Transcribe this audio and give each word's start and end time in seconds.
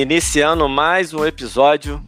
Iniciando 0.00 0.66
mais 0.66 1.12
um 1.12 1.26
episódio 1.26 2.02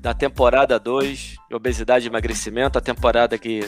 da 0.00 0.12
temporada 0.12 0.76
2 0.76 1.36
de 1.48 1.54
Obesidade 1.54 2.04
e 2.04 2.08
Emagrecimento, 2.08 2.76
a 2.76 2.80
temporada 2.80 3.38
que 3.38 3.60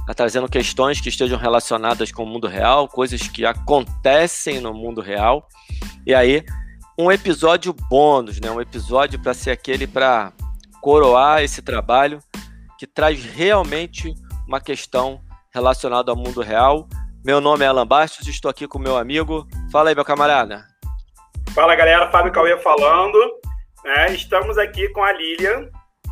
está 0.00 0.12
trazendo 0.12 0.48
questões 0.48 1.00
que 1.00 1.08
estejam 1.08 1.38
relacionadas 1.38 2.10
com 2.10 2.24
o 2.24 2.26
mundo 2.26 2.48
real, 2.48 2.88
coisas 2.88 3.28
que 3.28 3.46
acontecem 3.46 4.58
no 4.58 4.74
mundo 4.74 5.00
real. 5.00 5.46
E 6.04 6.12
aí, 6.12 6.44
um 6.98 7.12
episódio 7.12 7.72
bônus, 7.72 8.40
né? 8.40 8.50
Um 8.50 8.60
episódio 8.60 9.22
para 9.22 9.34
ser 9.34 9.52
aquele 9.52 9.86
para 9.86 10.32
coroar 10.80 11.44
esse 11.44 11.62
trabalho 11.62 12.18
que 12.76 12.88
traz 12.88 13.24
realmente 13.24 14.12
uma 14.48 14.60
questão 14.60 15.20
relacionada 15.54 16.10
ao 16.10 16.16
mundo 16.16 16.40
real. 16.40 16.88
Meu 17.24 17.40
nome 17.40 17.64
é 17.64 17.68
Alan 17.68 17.86
Bastos, 17.86 18.26
estou 18.26 18.50
aqui 18.50 18.66
com 18.66 18.80
meu 18.80 18.96
amigo. 18.96 19.46
Fala 19.70 19.90
aí, 19.90 19.94
meu 19.94 20.04
camarada. 20.04 20.69
Fala, 21.54 21.74
galera. 21.74 22.08
Fábio 22.10 22.32
Cauê 22.32 22.56
falando. 22.58 23.18
É, 23.84 24.12
estamos 24.12 24.56
aqui 24.56 24.88
com 24.90 25.02
a 25.02 25.12
Lilian, 25.12 25.68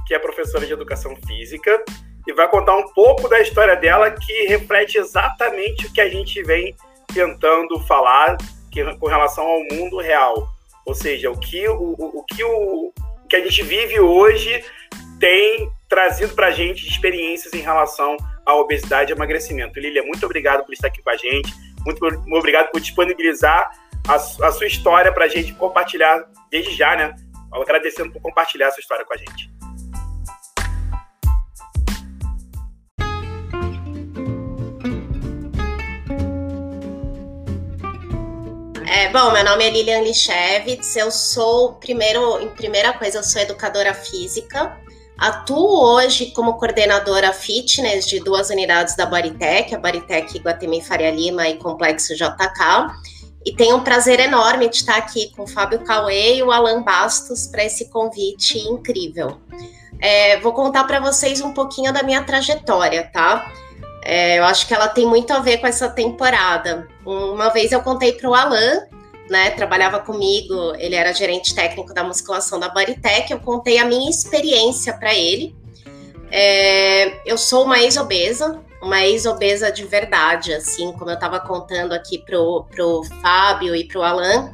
que 0.07 0.13
é 0.13 0.19
professora 0.19 0.67
de 0.67 0.73
Educação 0.73 1.15
Física, 1.27 1.85
e 2.27 2.33
vai 2.33 2.49
contar 2.49 2.77
um 2.77 2.93
pouco 2.93 3.29
da 3.29 3.41
história 3.41 3.77
dela 3.77 4.11
que 4.11 4.47
reflete 4.47 4.99
exatamente 4.99 5.87
o 5.87 5.93
que 5.93 6.01
a 6.01 6.09
gente 6.09 6.43
vem 6.43 6.75
tentando 7.15 7.79
falar 7.81 8.37
que, 8.73 8.83
com 8.97 9.07
relação 9.07 9.47
ao 9.47 9.61
mundo 9.73 9.99
real. 9.99 10.49
Ou 10.85 10.95
seja, 10.95 11.31
o 11.31 11.39
que 11.39 11.69
o, 11.69 11.95
o, 11.99 12.19
o 12.19 12.25
que 12.25 12.43
o, 12.43 12.93
que 13.29 13.37
a 13.37 13.41
gente 13.41 13.63
vive 13.63 14.01
hoje 14.01 14.65
tem 15.21 15.71
trazido 15.89 16.35
para 16.35 16.49
a 16.49 16.51
gente 16.51 16.87
experiências 16.87 17.53
em 17.53 17.61
relação 17.61 18.17
à 18.45 18.57
obesidade 18.57 19.13
e 19.13 19.15
emagrecimento. 19.15 19.79
Lilia, 19.79 20.03
muito 20.03 20.25
obrigado 20.27 20.65
por 20.65 20.73
estar 20.73 20.89
aqui 20.89 21.01
com 21.01 21.11
a 21.11 21.17
gente, 21.17 21.53
muito 21.85 22.05
obrigado 22.35 22.71
por 22.71 22.81
disponibilizar 22.81 23.71
a, 24.09 24.15
a 24.15 24.53
sua 24.53 24.67
história 24.67 25.13
para 25.13 25.27
a 25.27 25.29
gente 25.29 25.53
compartilhar 25.53 26.25
desde 26.51 26.75
já, 26.75 26.97
né? 26.97 27.15
Agradecendo 27.53 28.11
por 28.11 28.23
compartilhar 28.23 28.69
essa 28.69 28.81
história 28.81 29.05
com 29.05 29.13
a 29.13 29.17
gente. 29.17 29.51
É, 38.91 39.11
bom, 39.11 39.31
meu 39.31 39.45
nome 39.45 39.65
é 39.65 39.71
Lilian 39.71 40.01
Lichevitz, 40.01 40.97
eu 40.97 41.11
sou, 41.11 41.75
primeiro, 41.75 42.41
em 42.41 42.49
primeira 42.49 42.93
coisa, 42.95 43.19
eu 43.19 43.23
sou 43.23 43.41
educadora 43.41 43.93
física, 43.95 44.77
atuo 45.17 45.95
hoje 45.95 46.33
como 46.33 46.59
coordenadora 46.59 47.33
fitness 47.33 48.07
de 48.07 48.21
duas 48.21 48.51
unidades 48.51 48.97
da 48.97 49.07
Baritec, 49.07 49.75
a 49.75 49.79
Baritec 49.79 50.39
Guatemi 50.39 50.83
Faria 50.83 51.11
Lima 51.11 51.49
e 51.49 51.59
Complexo 51.59 52.15
JK, 52.15 53.18
e 53.49 53.53
tenho 53.57 53.77
um 53.77 53.81
prazer 53.83 54.21
enorme 54.21 54.69
de 54.69 54.77
estar 54.77 54.99
aqui 54.99 55.33
com 55.35 55.45
o 55.45 55.47
Fábio 55.47 55.79
Cauê 55.81 56.37
e 56.37 56.43
o 56.43 56.53
Alan 56.53 56.83
Bastos 56.83 57.47
para 57.47 57.65
esse 57.65 57.89
convite 57.89 58.59
incrível. 58.59 59.39
É, 59.99 60.39
vou 60.41 60.53
contar 60.53 60.85
para 60.85 61.01
vocês 61.01 61.41
um 61.41 61.55
pouquinho 61.55 61.91
da 61.91 62.03
minha 62.03 62.23
trajetória, 62.23 63.09
tá? 63.11 63.51
É, 64.05 64.39
eu 64.39 64.45
acho 64.45 64.67
que 64.67 64.75
ela 64.75 64.87
tem 64.87 65.07
muito 65.07 65.33
a 65.33 65.39
ver 65.39 65.59
com 65.59 65.67
essa 65.67 65.89
temporada. 65.89 66.87
Uma 67.07 67.49
vez 67.49 67.73
eu 67.73 67.81
contei 67.81 68.13
para 68.13 68.29
o 68.29 68.35
Alan, 68.35 68.87
né? 69.31 69.49
Trabalhava 69.53 69.99
comigo, 69.99 70.75
ele 70.77 70.95
era 70.95 71.15
gerente 71.15 71.55
técnico 71.55 71.95
da 71.95 72.05
musculação 72.05 72.61
da 72.61 72.69
Baritec. 72.69 73.33
Eu 73.33 73.41
contei 73.41 73.79
a 73.79 73.87
minha 73.87 74.11
experiência 74.11 74.93
para 74.93 75.15
ele. 75.15 75.57
É, 76.31 77.15
eu 77.25 77.39
sou 77.39 77.65
uma 77.65 77.81
ex-obesa, 77.81 78.61
uma 78.83 79.05
ex-obesa 79.05 79.71
de 79.73 79.85
verdade, 79.85 80.53
assim, 80.53 80.93
como 80.93 81.11
eu 81.11 81.15
estava 81.15 81.41
contando 81.41 81.93
aqui 81.93 82.19
pro, 82.19 82.65
pro 82.71 83.03
Fábio 83.21 83.75
e 83.75 83.85
pro 83.85 84.03
Alan. 84.03 84.53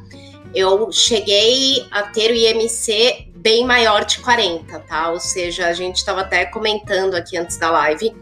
Eu 0.53 0.91
cheguei 0.91 1.85
a 1.91 2.03
ter 2.03 2.31
o 2.31 2.35
IMC 2.35 3.31
bem 3.35 3.65
maior 3.65 4.05
de 4.05 4.19
40, 4.19 4.79
tá? 4.79 5.11
Ou 5.11 5.19
seja, 5.19 5.67
a 5.67 5.73
gente 5.73 5.97
estava 5.97 6.21
até 6.21 6.45
comentando 6.45 7.15
aqui 7.15 7.37
antes 7.37 7.57
da 7.57 7.69
live 7.69 8.15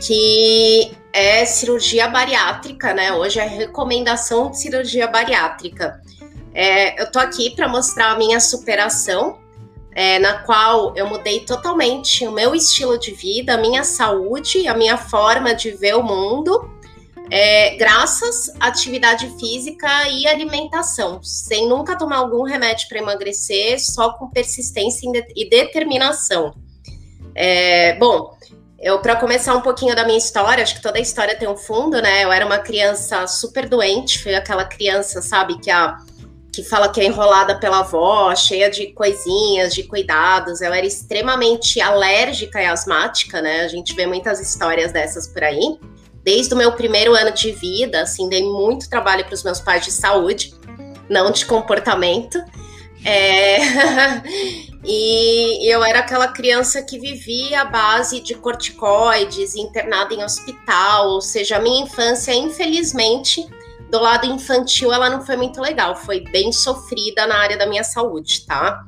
que 0.00 0.96
é 1.12 1.44
cirurgia 1.44 2.08
bariátrica, 2.08 2.92
né? 2.92 3.12
Hoje 3.12 3.38
é 3.38 3.46
recomendação 3.46 4.50
de 4.50 4.58
cirurgia 4.58 5.06
bariátrica. 5.06 6.00
É, 6.54 7.00
eu 7.00 7.10
tô 7.10 7.18
aqui 7.18 7.54
para 7.54 7.68
mostrar 7.68 8.10
a 8.10 8.16
minha 8.16 8.40
superação, 8.40 9.38
é, 9.94 10.18
na 10.18 10.38
qual 10.38 10.94
eu 10.96 11.06
mudei 11.06 11.40
totalmente 11.40 12.26
o 12.26 12.32
meu 12.32 12.54
estilo 12.54 12.98
de 12.98 13.12
vida, 13.12 13.54
a 13.54 13.58
minha 13.58 13.84
saúde, 13.84 14.66
a 14.66 14.74
minha 14.74 14.96
forma 14.96 15.54
de 15.54 15.70
ver 15.72 15.94
o 15.96 16.02
mundo, 16.02 16.70
é, 17.30 17.76
graças 17.76 18.52
à 18.60 18.66
atividade 18.66 19.28
física 19.38 20.08
e 20.08 20.26
alimentação, 20.26 21.22
sem 21.22 21.68
nunca 21.68 21.96
tomar 21.96 22.16
algum 22.16 22.42
remédio 22.42 22.88
para 22.88 22.98
emagrecer, 22.98 23.78
só 23.80 24.12
com 24.12 24.28
persistência 24.28 25.10
e 25.34 25.48
determinação. 25.48 26.54
É, 27.34 27.96
bom, 27.96 28.36
eu, 28.78 28.98
para 28.98 29.16
começar 29.16 29.54
um 29.54 29.60
pouquinho 29.60 29.94
da 29.94 30.04
minha 30.04 30.18
história, 30.18 30.62
acho 30.62 30.74
que 30.74 30.82
toda 30.82 30.98
história 30.98 31.38
tem 31.38 31.48
um 31.48 31.56
fundo, 31.56 32.02
né? 32.02 32.24
Eu 32.24 32.32
era 32.32 32.44
uma 32.44 32.58
criança 32.58 33.26
super 33.26 33.68
doente, 33.68 34.22
fui 34.22 34.34
aquela 34.34 34.64
criança, 34.64 35.22
sabe, 35.22 35.58
que 35.60 35.70
a 35.70 35.96
que 36.52 36.62
fala 36.62 36.90
que 36.90 37.00
é 37.00 37.04
enrolada 37.04 37.58
pela 37.58 37.78
avó, 37.78 38.34
cheia 38.34 38.70
de 38.70 38.88
coisinhas, 38.88 39.74
de 39.74 39.84
cuidados. 39.84 40.60
Eu 40.60 40.72
era 40.72 40.86
extremamente 40.86 41.80
alérgica 41.80 42.62
e 42.62 42.66
asmática, 42.66 43.40
né? 43.40 43.62
A 43.62 43.68
gente 43.68 43.94
vê 43.94 44.06
muitas 44.06 44.38
histórias 44.38 44.92
dessas 44.92 45.26
por 45.26 45.42
aí. 45.42 45.78
Desde 46.22 46.52
o 46.52 46.56
meu 46.56 46.72
primeiro 46.72 47.14
ano 47.14 47.32
de 47.32 47.52
vida, 47.52 48.02
assim, 48.02 48.28
dei 48.28 48.44
muito 48.44 48.88
trabalho 48.88 49.24
para 49.24 49.34
os 49.34 49.42
meus 49.42 49.60
pais 49.60 49.82
de 49.82 49.90
saúde, 49.90 50.54
não 51.08 51.30
de 51.30 51.46
comportamento. 51.46 52.38
É... 53.02 53.56
e 54.84 55.72
eu 55.72 55.82
era 55.82 56.00
aquela 56.00 56.28
criança 56.28 56.82
que 56.82 56.98
vivia 56.98 57.62
à 57.62 57.64
base 57.64 58.20
de 58.20 58.34
corticoides, 58.34 59.56
internada 59.56 60.12
em 60.12 60.22
hospital, 60.22 61.12
ou 61.12 61.22
seja, 61.22 61.56
a 61.56 61.60
minha 61.60 61.82
infância, 61.82 62.34
infelizmente, 62.34 63.48
do 63.92 64.00
lado 64.00 64.26
infantil, 64.26 64.90
ela 64.90 65.10
não 65.10 65.20
foi 65.20 65.36
muito 65.36 65.60
legal, 65.60 65.94
foi 65.94 66.20
bem 66.20 66.50
sofrida 66.50 67.26
na 67.26 67.36
área 67.36 67.58
da 67.58 67.66
minha 67.66 67.84
saúde, 67.84 68.46
tá? 68.46 68.82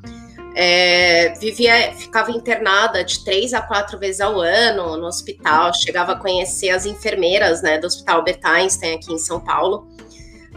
É, 0.57 1.35
vivia, 1.39 1.93
ficava 1.93 2.31
internada 2.31 3.05
de 3.05 3.23
três 3.23 3.53
a 3.53 3.61
quatro 3.61 3.99
vezes 3.99 4.23
ao 4.23 4.41
ano 4.41 4.97
no 4.97 5.07
hospital, 5.07 5.75
chegava 5.75 6.13
a 6.13 6.17
conhecer 6.17 6.71
as 6.71 6.87
enfermeiras 6.87 7.61
né, 7.61 7.77
do 7.77 7.87
Hospital 7.87 8.21
Albert 8.21 8.41
Einstein 8.43 8.95
aqui 8.95 9.13
em 9.13 9.19
São 9.19 9.39
Paulo. 9.39 9.87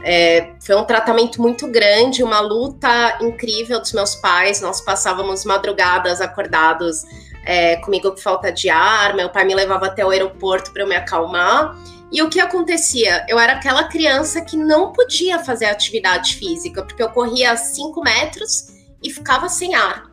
É, 0.02 0.54
foi 0.62 0.76
um 0.76 0.86
tratamento 0.86 1.42
muito 1.42 1.68
grande, 1.68 2.24
uma 2.24 2.40
luta 2.40 3.18
incrível 3.20 3.82
dos 3.82 3.92
meus 3.92 4.16
pais. 4.16 4.62
Nós 4.62 4.80
passávamos 4.80 5.44
madrugadas 5.44 6.22
acordados 6.22 7.04
é, 7.44 7.76
comigo 7.78 8.12
com 8.12 8.18
falta 8.18 8.50
de 8.50 8.70
ar. 8.70 9.14
Meu 9.14 9.30
pai 9.30 9.44
me 9.44 9.56
levava 9.56 9.88
até 9.88 10.06
o 10.06 10.10
aeroporto 10.12 10.72
para 10.72 10.84
eu 10.84 10.88
me 10.88 10.96
acalmar. 10.96 11.76
E 12.12 12.22
o 12.22 12.30
que 12.30 12.40
acontecia? 12.40 13.26
Eu 13.28 13.38
era 13.38 13.54
aquela 13.54 13.86
criança 13.86 14.42
que 14.42 14.56
não 14.56 14.94
podia 14.94 15.40
fazer 15.40 15.66
atividade 15.66 16.36
física, 16.36 16.84
porque 16.84 17.04
eu 17.04 17.10
corria 17.10 17.56
5 17.56 18.02
metros 18.02 18.68
e 19.04 19.12
ficava 19.12 19.50
sem 19.50 19.76
ar. 19.76 20.04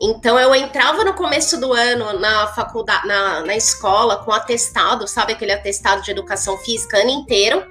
Então 0.00 0.38
eu 0.38 0.54
entrava 0.54 1.04
no 1.04 1.14
começo 1.14 1.60
do 1.60 1.72
ano 1.72 2.18
na 2.18 2.46
faculdade, 2.48 3.06
na, 3.06 3.44
na 3.44 3.56
escola 3.56 4.24
com 4.24 4.32
atestado, 4.32 5.06
sabe 5.06 5.32
aquele 5.32 5.52
atestado 5.52 6.02
de 6.02 6.10
educação 6.10 6.56
física 6.58 6.98
ano 6.98 7.10
inteiro 7.10 7.66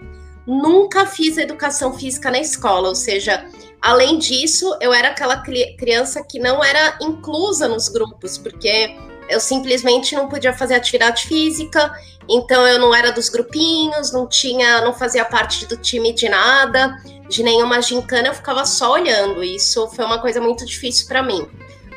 nunca 0.49 1.05
fiz 1.05 1.37
educação 1.37 1.93
física 1.93 2.31
na 2.31 2.39
escola, 2.39 2.89
ou 2.89 2.95
seja, 2.95 3.45
além 3.79 4.17
disso, 4.17 4.75
eu 4.81 4.91
era 4.91 5.09
aquela 5.09 5.37
criança 5.37 6.23
que 6.23 6.39
não 6.39 6.63
era 6.63 6.97
inclusa 6.99 7.67
nos 7.67 7.87
grupos, 7.87 8.35
porque 8.35 8.97
eu 9.29 9.39
simplesmente 9.39 10.15
não 10.15 10.27
podia 10.27 10.53
fazer 10.53 10.75
atividade 10.75 11.27
física, 11.27 11.91
então 12.27 12.67
eu 12.67 12.79
não 12.79 12.93
era 12.93 13.11
dos 13.11 13.29
grupinhos, 13.29 14.11
não 14.11 14.27
tinha, 14.27 14.81
não 14.81 14.93
fazia 14.93 15.23
parte 15.23 15.65
do 15.65 15.77
time 15.77 16.11
de 16.13 16.27
nada, 16.27 16.97
de 17.29 17.43
nenhuma 17.43 17.81
gincana, 17.81 18.27
eu 18.27 18.33
ficava 18.33 18.65
só 18.65 18.93
olhando. 18.93 19.43
Isso 19.43 19.87
foi 19.89 20.03
uma 20.03 20.19
coisa 20.19 20.41
muito 20.41 20.65
difícil 20.65 21.07
para 21.07 21.23
mim. 21.23 21.47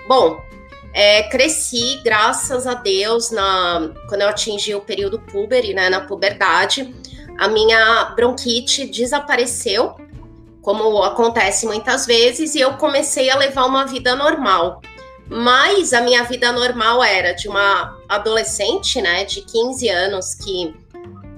Bom, 0.06 0.40
é, 0.94 1.22
cresci, 1.24 2.00
graças 2.04 2.66
a 2.66 2.74
Deus, 2.74 3.30
na, 3.30 3.90
quando 4.08 4.22
eu 4.22 4.28
atingi 4.28 4.74
o 4.74 4.80
período 4.80 5.18
puber, 5.18 5.74
né, 5.74 5.88
na 5.88 6.00
puberdade 6.00 6.94
a 7.38 7.48
minha 7.48 8.04
bronquite 8.16 8.86
desapareceu, 8.86 9.96
como 10.60 11.02
acontece 11.02 11.66
muitas 11.66 12.06
vezes, 12.06 12.54
e 12.54 12.60
eu 12.60 12.74
comecei 12.74 13.30
a 13.30 13.36
levar 13.36 13.64
uma 13.64 13.84
vida 13.84 14.14
normal. 14.14 14.80
Mas 15.32 15.94
a 15.94 16.02
minha 16.02 16.22
vida 16.24 16.52
normal 16.52 17.02
era 17.02 17.32
de 17.32 17.48
uma 17.48 17.98
adolescente, 18.06 19.00
né, 19.00 19.24
de 19.24 19.40
15 19.40 19.88
anos, 19.88 20.34
que 20.34 20.74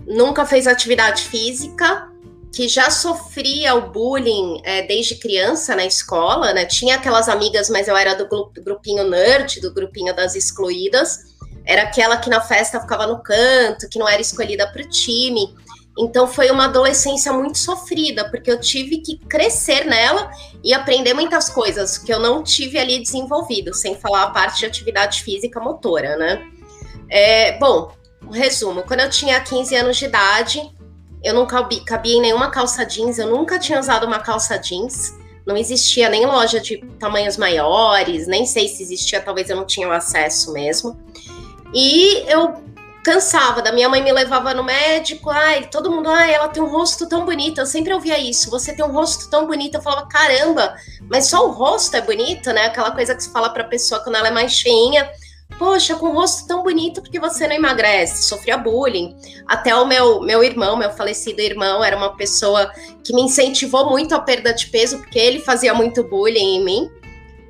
nunca 0.05 0.45
fez 0.45 0.67
atividade 0.67 1.23
física, 1.23 2.11
que 2.53 2.67
já 2.67 2.91
sofria 2.91 3.75
o 3.77 3.93
bullying 3.93 4.61
é, 4.65 4.83
desde 4.83 5.15
criança 5.15 5.77
na 5.77 5.87
escola, 5.87 6.53
né? 6.53 6.65
Tinha 6.67 6.97
aquelas 6.97 7.29
amigas, 7.29 7.71
mas 7.71 7.87
eu 7.87 7.97
era 7.97 8.15
do 8.15 8.29
grupinho 8.63 9.09
nerd, 9.09 9.61
do 9.61 9.73
grupinho 9.73 10.15
das 10.15 10.35
excluídas. 10.35 11.35
Era 11.65 11.83
aquela 11.83 12.17
que 12.17 12.29
na 12.29 12.41
festa 12.41 12.81
ficava 12.81 13.07
no 13.07 13.23
canto, 13.23 13.89
que 13.89 13.99
não 13.99 14.09
era 14.09 14.21
escolhida 14.21 14.67
para 14.71 14.83
o 14.83 14.89
time. 14.89 15.55
Então 15.97 16.27
foi 16.27 16.51
uma 16.51 16.65
adolescência 16.65 17.33
muito 17.33 17.59
sofrida, 17.59 18.29
porque 18.29 18.51
eu 18.51 18.59
tive 18.59 18.99
que 18.99 19.17
crescer 19.17 19.85
nela 19.85 20.31
e 20.63 20.75
aprender 20.75 21.15
muitas 21.15 21.49
coisas 21.49 21.97
que 21.97 22.13
eu 22.13 22.19
não 22.19 22.43
tive 22.43 22.79
ali 22.79 22.99
desenvolvido, 22.99 23.73
sem 23.73 23.95
falar 23.95 24.25
a 24.25 24.31
parte 24.31 24.59
de 24.59 24.67
atividade 24.67 25.23
física 25.23 25.61
motora, 25.61 26.17
né? 26.17 26.45
É, 27.09 27.57
bom, 27.59 27.93
um 28.27 28.31
resumo, 28.31 28.83
quando 28.83 29.01
eu 29.01 29.11
tinha 29.11 29.41
15 29.41 29.77
anos 29.77 29.97
de 29.97 30.07
idade, 30.07 30.75
eu 31.23 31.33
não 31.33 31.47
cabia, 31.47 31.85
cabia 31.85 32.17
em 32.17 32.21
nenhuma 32.21 32.51
calça 32.51 32.85
jeans, 32.85 33.19
eu 33.19 33.29
nunca 33.29 33.59
tinha 33.59 33.79
usado 33.79 34.05
uma 34.05 34.19
calça 34.19 34.59
jeans, 34.59 35.15
não 35.47 35.57
existia 35.57 36.09
nem 36.09 36.27
loja 36.27 36.59
de 36.59 36.79
tamanhos 36.99 37.37
maiores, 37.37 38.27
nem 38.27 38.47
sei 38.47 38.67
se 38.67 38.83
existia, 38.83 39.21
talvez 39.21 39.49
eu 39.49 39.57
não 39.57 39.67
tinha 39.67 39.87
o 39.87 39.93
acesso 39.93 40.53
mesmo. 40.53 40.99
E 41.73 42.25
eu 42.29 42.63
cansava, 43.05 43.61
da 43.61 43.71
minha 43.71 43.89
mãe 43.89 44.03
me 44.03 44.11
levava 44.11 44.55
no 44.55 44.65
médico, 44.65 45.29
ai, 45.29 45.67
todo 45.67 45.91
mundo, 45.91 46.09
ai, 46.09 46.33
ela 46.33 46.49
tem 46.49 46.63
um 46.63 46.71
rosto 46.71 47.07
tão 47.07 47.27
bonito, 47.27 47.61
eu 47.61 47.67
sempre 47.67 47.93
ouvia 47.93 48.19
isso, 48.19 48.51
você 48.51 48.75
tem 48.75 48.83
um 48.83 48.93
rosto 48.93 49.29
tão 49.29 49.47
bonito, 49.47 49.75
eu 49.75 49.83
falava, 49.83 50.09
caramba, 50.09 50.75
mas 51.09 51.27
só 51.27 51.47
o 51.47 51.53
rosto 51.53 51.95
é 51.97 52.01
bonito, 52.01 52.51
né, 52.51 52.65
aquela 52.65 52.91
coisa 52.91 53.15
que 53.15 53.23
se 53.23 53.31
fala 53.31 53.51
pra 53.51 53.63
pessoa 53.63 54.01
quando 54.01 54.17
ela 54.17 54.29
é 54.29 54.31
mais 54.31 54.53
cheinha, 54.53 55.09
poxa, 55.59 55.95
com 55.97 56.09
um 56.09 56.15
rosto 56.15 56.49
tão 56.49 56.63
bonito, 56.63 57.03
porque 57.03 57.21
você 57.21 57.47
não 57.47 57.55
emagrece, 57.55 58.27
sofria 58.27 58.57
bullying, 58.57 59.15
até 59.47 59.77
o 59.77 59.85
meu, 59.85 60.23
meu 60.23 60.43
irmão, 60.43 60.75
meu 60.75 60.91
falecido 60.91 61.43
irmão, 61.43 61.85
era 61.85 61.97
uma 61.97 62.17
pessoa 62.17 62.73
que 63.05 63.15
me 63.15 63.21
incentivou 63.21 63.91
muito 63.91 64.15
a 64.15 64.19
perda 64.19 64.55
de 64.55 64.67
peso, 64.69 64.97
porque 64.97 65.19
ele 65.19 65.41
fazia 65.41 65.75
muito 65.75 66.03
bullying 66.03 66.57
em 66.57 66.65
mim, 66.65 66.91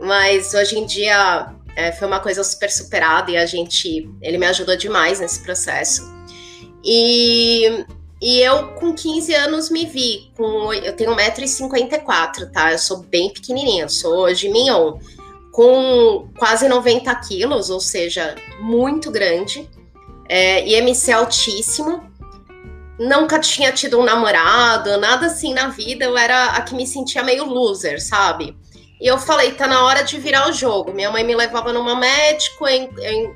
mas 0.00 0.52
hoje 0.52 0.76
em 0.76 0.84
dia 0.84 1.54
é, 1.76 1.92
foi 1.92 2.06
uma 2.06 2.20
coisa 2.20 2.42
super 2.44 2.70
superada 2.70 3.30
e 3.30 3.36
a 3.36 3.46
gente, 3.46 4.08
ele 4.22 4.38
me 4.38 4.46
ajudou 4.46 4.76
demais 4.76 5.20
nesse 5.20 5.42
processo. 5.42 6.02
E, 6.84 7.84
e 8.20 8.40
eu, 8.40 8.68
com 8.74 8.94
15 8.94 9.34
anos, 9.34 9.70
me 9.70 9.86
vi. 9.86 10.30
Com, 10.36 10.72
eu 10.72 10.94
tenho 10.94 11.14
1,54m, 11.16 12.50
tá? 12.52 12.72
Eu 12.72 12.78
sou 12.78 12.98
bem 12.98 13.32
pequenininha, 13.32 13.88
sou 13.88 14.14
hoje. 14.18 14.50
Com 15.50 16.28
quase 16.36 16.68
90 16.68 17.14
quilos, 17.16 17.70
ou 17.70 17.80
seja, 17.80 18.34
muito 18.60 19.10
grande. 19.10 19.68
É, 20.28 20.66
IMC 20.66 21.12
altíssimo. 21.12 22.12
Nunca 22.98 23.40
tinha 23.40 23.72
tido 23.72 23.98
um 23.98 24.04
namorado, 24.04 24.96
nada 24.98 25.26
assim 25.26 25.52
na 25.52 25.68
vida. 25.68 26.04
Eu 26.04 26.16
era 26.16 26.50
a 26.50 26.62
que 26.62 26.74
me 26.74 26.86
sentia 26.86 27.22
meio 27.22 27.44
loser, 27.44 28.00
sabe? 28.00 28.56
E 29.00 29.06
eu 29.06 29.18
falei, 29.18 29.52
tá 29.52 29.66
na 29.66 29.84
hora 29.84 30.02
de 30.02 30.18
virar 30.18 30.48
o 30.48 30.52
jogo. 30.52 30.92
Minha 30.92 31.10
mãe 31.10 31.24
me 31.24 31.34
levava 31.34 31.72
numa 31.72 31.94
médico, 31.96 32.66
eu, 32.66 33.34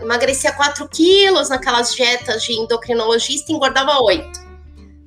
emagrecia 0.00 0.52
4 0.52 0.88
quilos 0.88 1.48
naquelas 1.48 1.94
dietas 1.94 2.42
de 2.42 2.52
endocrinologista 2.52 3.50
e 3.50 3.54
engordava 3.54 4.00
8. 4.00 4.40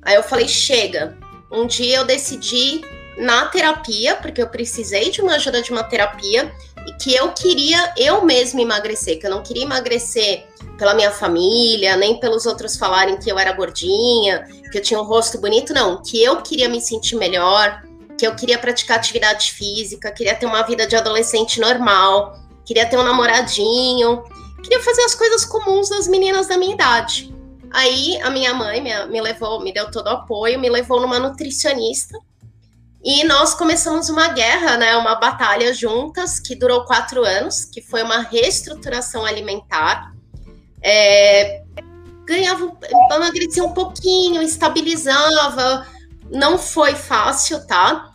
Aí 0.02 0.14
eu 0.14 0.22
falei, 0.22 0.46
chega. 0.46 1.16
Um 1.50 1.66
dia 1.66 1.96
eu 1.98 2.04
decidi 2.04 2.82
na 3.16 3.46
terapia, 3.46 4.14
porque 4.16 4.42
eu 4.42 4.48
precisei 4.48 5.10
de 5.10 5.22
uma 5.22 5.36
ajuda 5.36 5.62
de 5.62 5.70
uma 5.70 5.82
terapia, 5.84 6.52
e 6.86 6.92
que 7.02 7.14
eu 7.14 7.32
queria 7.32 7.94
eu 7.96 8.24
mesma 8.24 8.60
emagrecer, 8.60 9.18
que 9.18 9.26
eu 9.26 9.30
não 9.30 9.42
queria 9.42 9.62
emagrecer 9.62 10.46
pela 10.76 10.92
minha 10.92 11.10
família, 11.10 11.96
nem 11.96 12.20
pelos 12.20 12.44
outros 12.44 12.76
falarem 12.76 13.16
que 13.16 13.30
eu 13.30 13.38
era 13.38 13.52
gordinha, 13.52 14.46
que 14.70 14.78
eu 14.78 14.82
tinha 14.82 15.00
um 15.00 15.04
rosto 15.04 15.40
bonito, 15.40 15.72
não, 15.72 16.02
que 16.02 16.22
eu 16.22 16.42
queria 16.42 16.68
me 16.68 16.80
sentir 16.80 17.16
melhor, 17.16 17.82
que 18.18 18.26
eu 18.26 18.34
queria 18.34 18.58
praticar 18.58 18.96
atividade 18.96 19.52
física, 19.52 20.10
queria 20.10 20.34
ter 20.34 20.46
uma 20.46 20.62
vida 20.62 20.86
de 20.86 20.96
adolescente 20.96 21.60
normal, 21.60 22.38
queria 22.64 22.86
ter 22.86 22.96
um 22.96 23.02
namoradinho, 23.02 24.24
queria 24.62 24.82
fazer 24.82 25.02
as 25.02 25.14
coisas 25.14 25.44
comuns 25.44 25.88
das 25.88 26.08
meninas 26.08 26.46
da 26.46 26.56
minha 26.56 26.74
idade. 26.74 27.34
Aí 27.70 28.20
a 28.22 28.30
minha 28.30 28.54
mãe 28.54 28.80
me, 28.80 29.06
me 29.06 29.20
levou, 29.20 29.60
me 29.60 29.72
deu 29.72 29.90
todo 29.90 30.06
o 30.06 30.10
apoio, 30.10 30.58
me 30.58 30.70
levou 30.70 31.00
numa 31.00 31.18
nutricionista. 31.18 32.18
E 33.04 33.22
nós 33.24 33.54
começamos 33.54 34.08
uma 34.08 34.28
guerra, 34.28 34.76
né, 34.76 34.96
uma 34.96 35.14
batalha 35.14 35.72
juntas, 35.72 36.40
que 36.40 36.56
durou 36.56 36.84
quatro 36.84 37.24
anos, 37.24 37.64
que 37.64 37.80
foi 37.80 38.02
uma 38.02 38.20
reestruturação 38.22 39.24
alimentar. 39.24 40.12
É, 40.82 41.62
ganhava, 42.24 42.76
emagrecia 43.12 43.62
um 43.62 43.72
pouquinho, 43.72 44.42
estabilizava, 44.42 45.86
não 46.30 46.58
foi 46.58 46.94
fácil, 46.94 47.66
tá? 47.66 48.12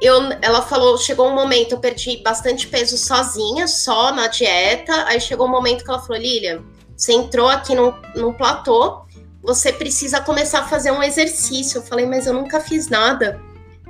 Eu, 0.00 0.20
ela 0.40 0.62
falou, 0.62 0.98
chegou 0.98 1.28
um 1.28 1.34
momento, 1.34 1.72
eu 1.72 1.78
perdi 1.78 2.16
bastante 2.18 2.66
peso 2.66 2.98
sozinha, 2.98 3.68
só 3.68 4.12
na 4.12 4.26
dieta. 4.26 5.04
Aí 5.06 5.20
chegou 5.20 5.46
um 5.46 5.50
momento 5.50 5.84
que 5.84 5.90
ela 5.90 6.00
falou, 6.00 6.20
Lilian, 6.20 6.62
você 6.96 7.12
entrou 7.12 7.48
aqui 7.48 7.74
no, 7.74 7.94
no 8.16 8.34
platô, 8.34 9.02
você 9.42 9.72
precisa 9.72 10.20
começar 10.20 10.60
a 10.60 10.68
fazer 10.68 10.90
um 10.90 11.02
exercício. 11.02 11.78
Eu 11.78 11.82
falei, 11.82 12.04
mas 12.04 12.26
eu 12.26 12.32
nunca 12.32 12.60
fiz 12.60 12.88
nada. 12.88 13.40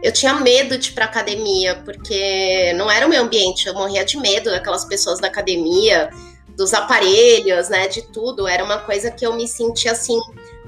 Eu 0.03 0.13
tinha 0.13 0.35
medo 0.35 0.77
de 0.77 0.91
ir 0.91 0.93
pra 0.93 1.07
academia, 1.07 1.77
porque 1.83 2.75
não 2.75 2.91
era 2.91 3.07
o 3.07 3.09
meu 3.09 3.23
ambiente, 3.23 3.67
eu 3.67 3.75
morria 3.75 4.05
de 4.05 4.19
medo 4.19 4.51
daquelas 4.51 4.85
pessoas 4.85 5.21
da 5.21 5.29
academia, 5.29 6.11
dos 6.57 6.75
aparelhos, 6.75 7.71
né, 7.71 7.89
de 7.89 8.03
tudo. 8.03 8.47
Era 8.47 8.65
uma 8.65 8.79
coisa 8.79 9.11
que 9.11 9.25
eu 9.25 9.35
me 9.35 9.49
sentia 9.49 9.93
assim. 9.93 10.21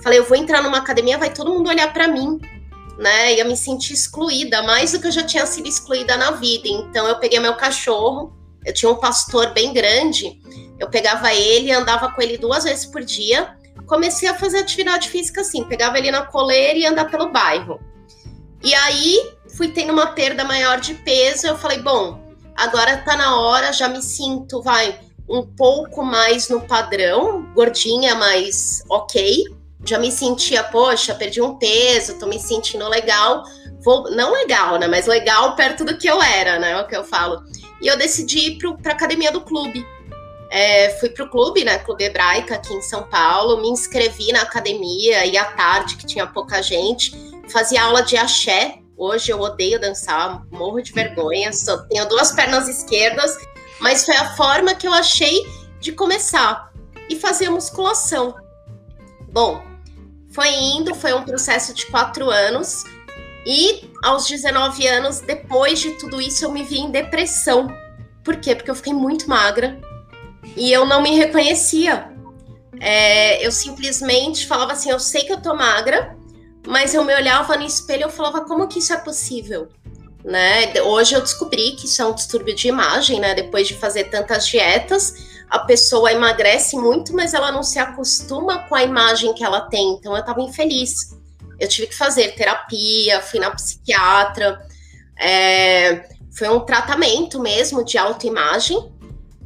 Falei, 0.02 0.20
eu 0.20 0.24
vou 0.24 0.38
entrar 0.38 0.62
numa 0.62 0.78
academia, 0.78 1.18
vai 1.18 1.34
todo 1.34 1.52
mundo 1.52 1.68
olhar 1.68 1.92
para 1.92 2.08
mim 2.08 2.40
né? 2.98 3.34
Ia 3.34 3.44
me 3.44 3.56
sentir 3.56 3.92
excluída, 3.92 4.62
mais 4.62 4.92
do 4.92 5.00
que 5.00 5.06
eu 5.06 5.12
já 5.12 5.22
tinha 5.22 5.46
sido 5.46 5.68
excluída 5.68 6.16
na 6.16 6.32
vida. 6.32 6.68
Então 6.68 7.06
eu 7.06 7.18
peguei 7.18 7.38
meu 7.40 7.54
cachorro, 7.54 8.32
eu 8.64 8.72
tinha 8.72 8.90
um 8.90 8.96
pastor 8.96 9.52
bem 9.52 9.72
grande, 9.72 10.40
eu 10.78 10.88
pegava 10.88 11.32
ele, 11.32 11.72
andava 11.72 12.10
com 12.10 12.22
ele 12.22 12.38
duas 12.38 12.64
vezes 12.64 12.86
por 12.86 13.02
dia. 13.02 13.56
Comecei 13.86 14.28
a 14.28 14.34
fazer 14.34 14.58
atividade 14.58 15.08
física 15.08 15.42
assim, 15.42 15.64
pegava 15.64 15.98
ele 15.98 16.10
na 16.10 16.22
coleira 16.22 16.78
e 16.78 16.86
andar 16.86 17.10
pelo 17.10 17.30
bairro. 17.30 17.80
E 18.62 18.74
aí 18.74 19.32
fui 19.56 19.68
tendo 19.68 19.92
uma 19.92 20.08
perda 20.08 20.42
maior 20.44 20.80
de 20.80 20.94
peso, 20.94 21.46
eu 21.46 21.58
falei, 21.58 21.80
bom, 21.80 22.18
agora 22.56 22.96
tá 22.98 23.14
na 23.16 23.38
hora, 23.38 23.72
já 23.72 23.88
me 23.88 24.00
sinto, 24.00 24.62
vai, 24.62 24.98
um 25.28 25.42
pouco 25.42 26.02
mais 26.02 26.48
no 26.48 26.62
padrão, 26.62 27.42
gordinha, 27.54 28.14
mas 28.14 28.82
ok 28.88 29.44
já 29.84 29.98
me 29.98 30.10
sentia, 30.10 30.64
poxa, 30.64 31.14
perdi 31.14 31.42
um 31.42 31.56
peso, 31.56 32.18
tô 32.18 32.26
me 32.26 32.38
sentindo 32.38 32.88
legal. 32.88 33.44
Vou, 33.84 34.10
não 34.10 34.32
legal, 34.32 34.78
né? 34.78 34.86
Mas 34.86 35.06
legal 35.06 35.54
perto 35.56 35.84
do 35.84 35.98
que 35.98 36.08
eu 36.08 36.22
era, 36.22 36.58
né? 36.58 36.72
É 36.72 36.80
o 36.80 36.86
que 36.86 36.96
eu 36.96 37.04
falo. 37.04 37.42
E 37.82 37.86
eu 37.86 37.96
decidi 37.96 38.38
ir 38.38 38.58
para 38.58 38.92
a 38.92 38.94
academia 38.94 39.30
do 39.30 39.42
clube. 39.42 39.86
É, 40.50 40.90
fui 41.00 41.10
pro 41.10 41.28
clube, 41.28 41.64
né? 41.64 41.78
Clube 41.78 42.04
Hebraica 42.04 42.54
aqui 42.54 42.72
em 42.72 42.80
São 42.80 43.02
Paulo, 43.02 43.60
me 43.60 43.68
inscrevi 43.68 44.32
na 44.32 44.42
academia 44.42 45.26
e 45.26 45.36
à 45.36 45.44
tarde, 45.44 45.96
que 45.96 46.06
tinha 46.06 46.26
pouca 46.26 46.62
gente, 46.62 47.12
fazia 47.50 47.82
aula 47.82 48.02
de 48.02 48.16
axé. 48.16 48.78
Hoje 48.96 49.32
eu 49.32 49.40
odeio 49.40 49.80
dançar, 49.80 50.44
morro 50.52 50.80
de 50.80 50.92
vergonha, 50.92 51.52
só 51.52 51.78
tenho 51.88 52.08
duas 52.08 52.30
pernas 52.30 52.68
esquerdas, 52.68 53.36
mas 53.80 54.04
foi 54.04 54.14
a 54.14 54.36
forma 54.36 54.74
que 54.74 54.86
eu 54.86 54.92
achei 54.92 55.44
de 55.80 55.90
começar 55.90 56.72
e 57.10 57.16
fazer 57.16 57.50
musculação. 57.50 58.34
Bom, 59.32 59.60
foi 60.34 60.52
indo, 60.52 60.94
foi 60.94 61.14
um 61.14 61.22
processo 61.22 61.72
de 61.72 61.86
quatro 61.86 62.28
anos. 62.28 62.84
E 63.46 63.88
aos 64.02 64.26
19 64.26 64.86
anos, 64.86 65.20
depois 65.20 65.78
de 65.78 65.92
tudo 65.92 66.20
isso, 66.20 66.44
eu 66.44 66.50
me 66.50 66.64
vi 66.64 66.78
em 66.78 66.90
depressão. 66.90 67.68
Por 68.24 68.36
quê? 68.36 68.54
Porque 68.54 68.70
eu 68.70 68.74
fiquei 68.74 68.92
muito 68.92 69.28
magra 69.28 69.78
e 70.56 70.72
eu 70.72 70.84
não 70.84 71.00
me 71.00 71.14
reconhecia. 71.16 72.10
É, 72.80 73.46
eu 73.46 73.52
simplesmente 73.52 74.46
falava 74.46 74.72
assim: 74.72 74.90
eu 74.90 74.98
sei 74.98 75.22
que 75.22 75.32
eu 75.32 75.40
tô 75.40 75.54
magra, 75.54 76.16
mas 76.66 76.94
eu 76.94 77.04
me 77.04 77.14
olhava 77.14 77.56
no 77.56 77.64
espelho 77.64 78.08
e 78.08 78.10
falava: 78.10 78.44
como 78.44 78.66
que 78.66 78.80
isso 78.80 78.92
é 78.92 78.96
possível? 78.96 79.68
Né? 80.24 80.72
Hoje 80.82 81.14
eu 81.14 81.20
descobri 81.20 81.72
que 81.72 81.84
isso 81.84 82.00
é 82.00 82.06
um 82.06 82.14
distúrbio 82.14 82.54
de 82.54 82.66
imagem, 82.66 83.20
né? 83.20 83.34
Depois 83.34 83.68
de 83.68 83.74
fazer 83.74 84.04
tantas 84.04 84.46
dietas 84.46 85.33
a 85.54 85.60
pessoa 85.60 86.10
emagrece 86.10 86.76
muito, 86.76 87.14
mas 87.14 87.32
ela 87.32 87.52
não 87.52 87.62
se 87.62 87.78
acostuma 87.78 88.64
com 88.64 88.74
a 88.74 88.82
imagem 88.82 89.32
que 89.34 89.44
ela 89.44 89.60
tem. 89.60 89.92
Então 89.92 90.12
eu 90.12 90.18
estava 90.18 90.40
infeliz. 90.40 91.16
Eu 91.60 91.68
tive 91.68 91.86
que 91.86 91.94
fazer 91.94 92.34
terapia, 92.34 93.20
fui 93.20 93.38
na 93.38 93.52
psiquiatra. 93.52 94.60
É, 95.16 96.08
foi 96.36 96.48
um 96.48 96.58
tratamento 96.58 97.38
mesmo 97.38 97.84
de 97.84 97.96
autoimagem 97.96 98.92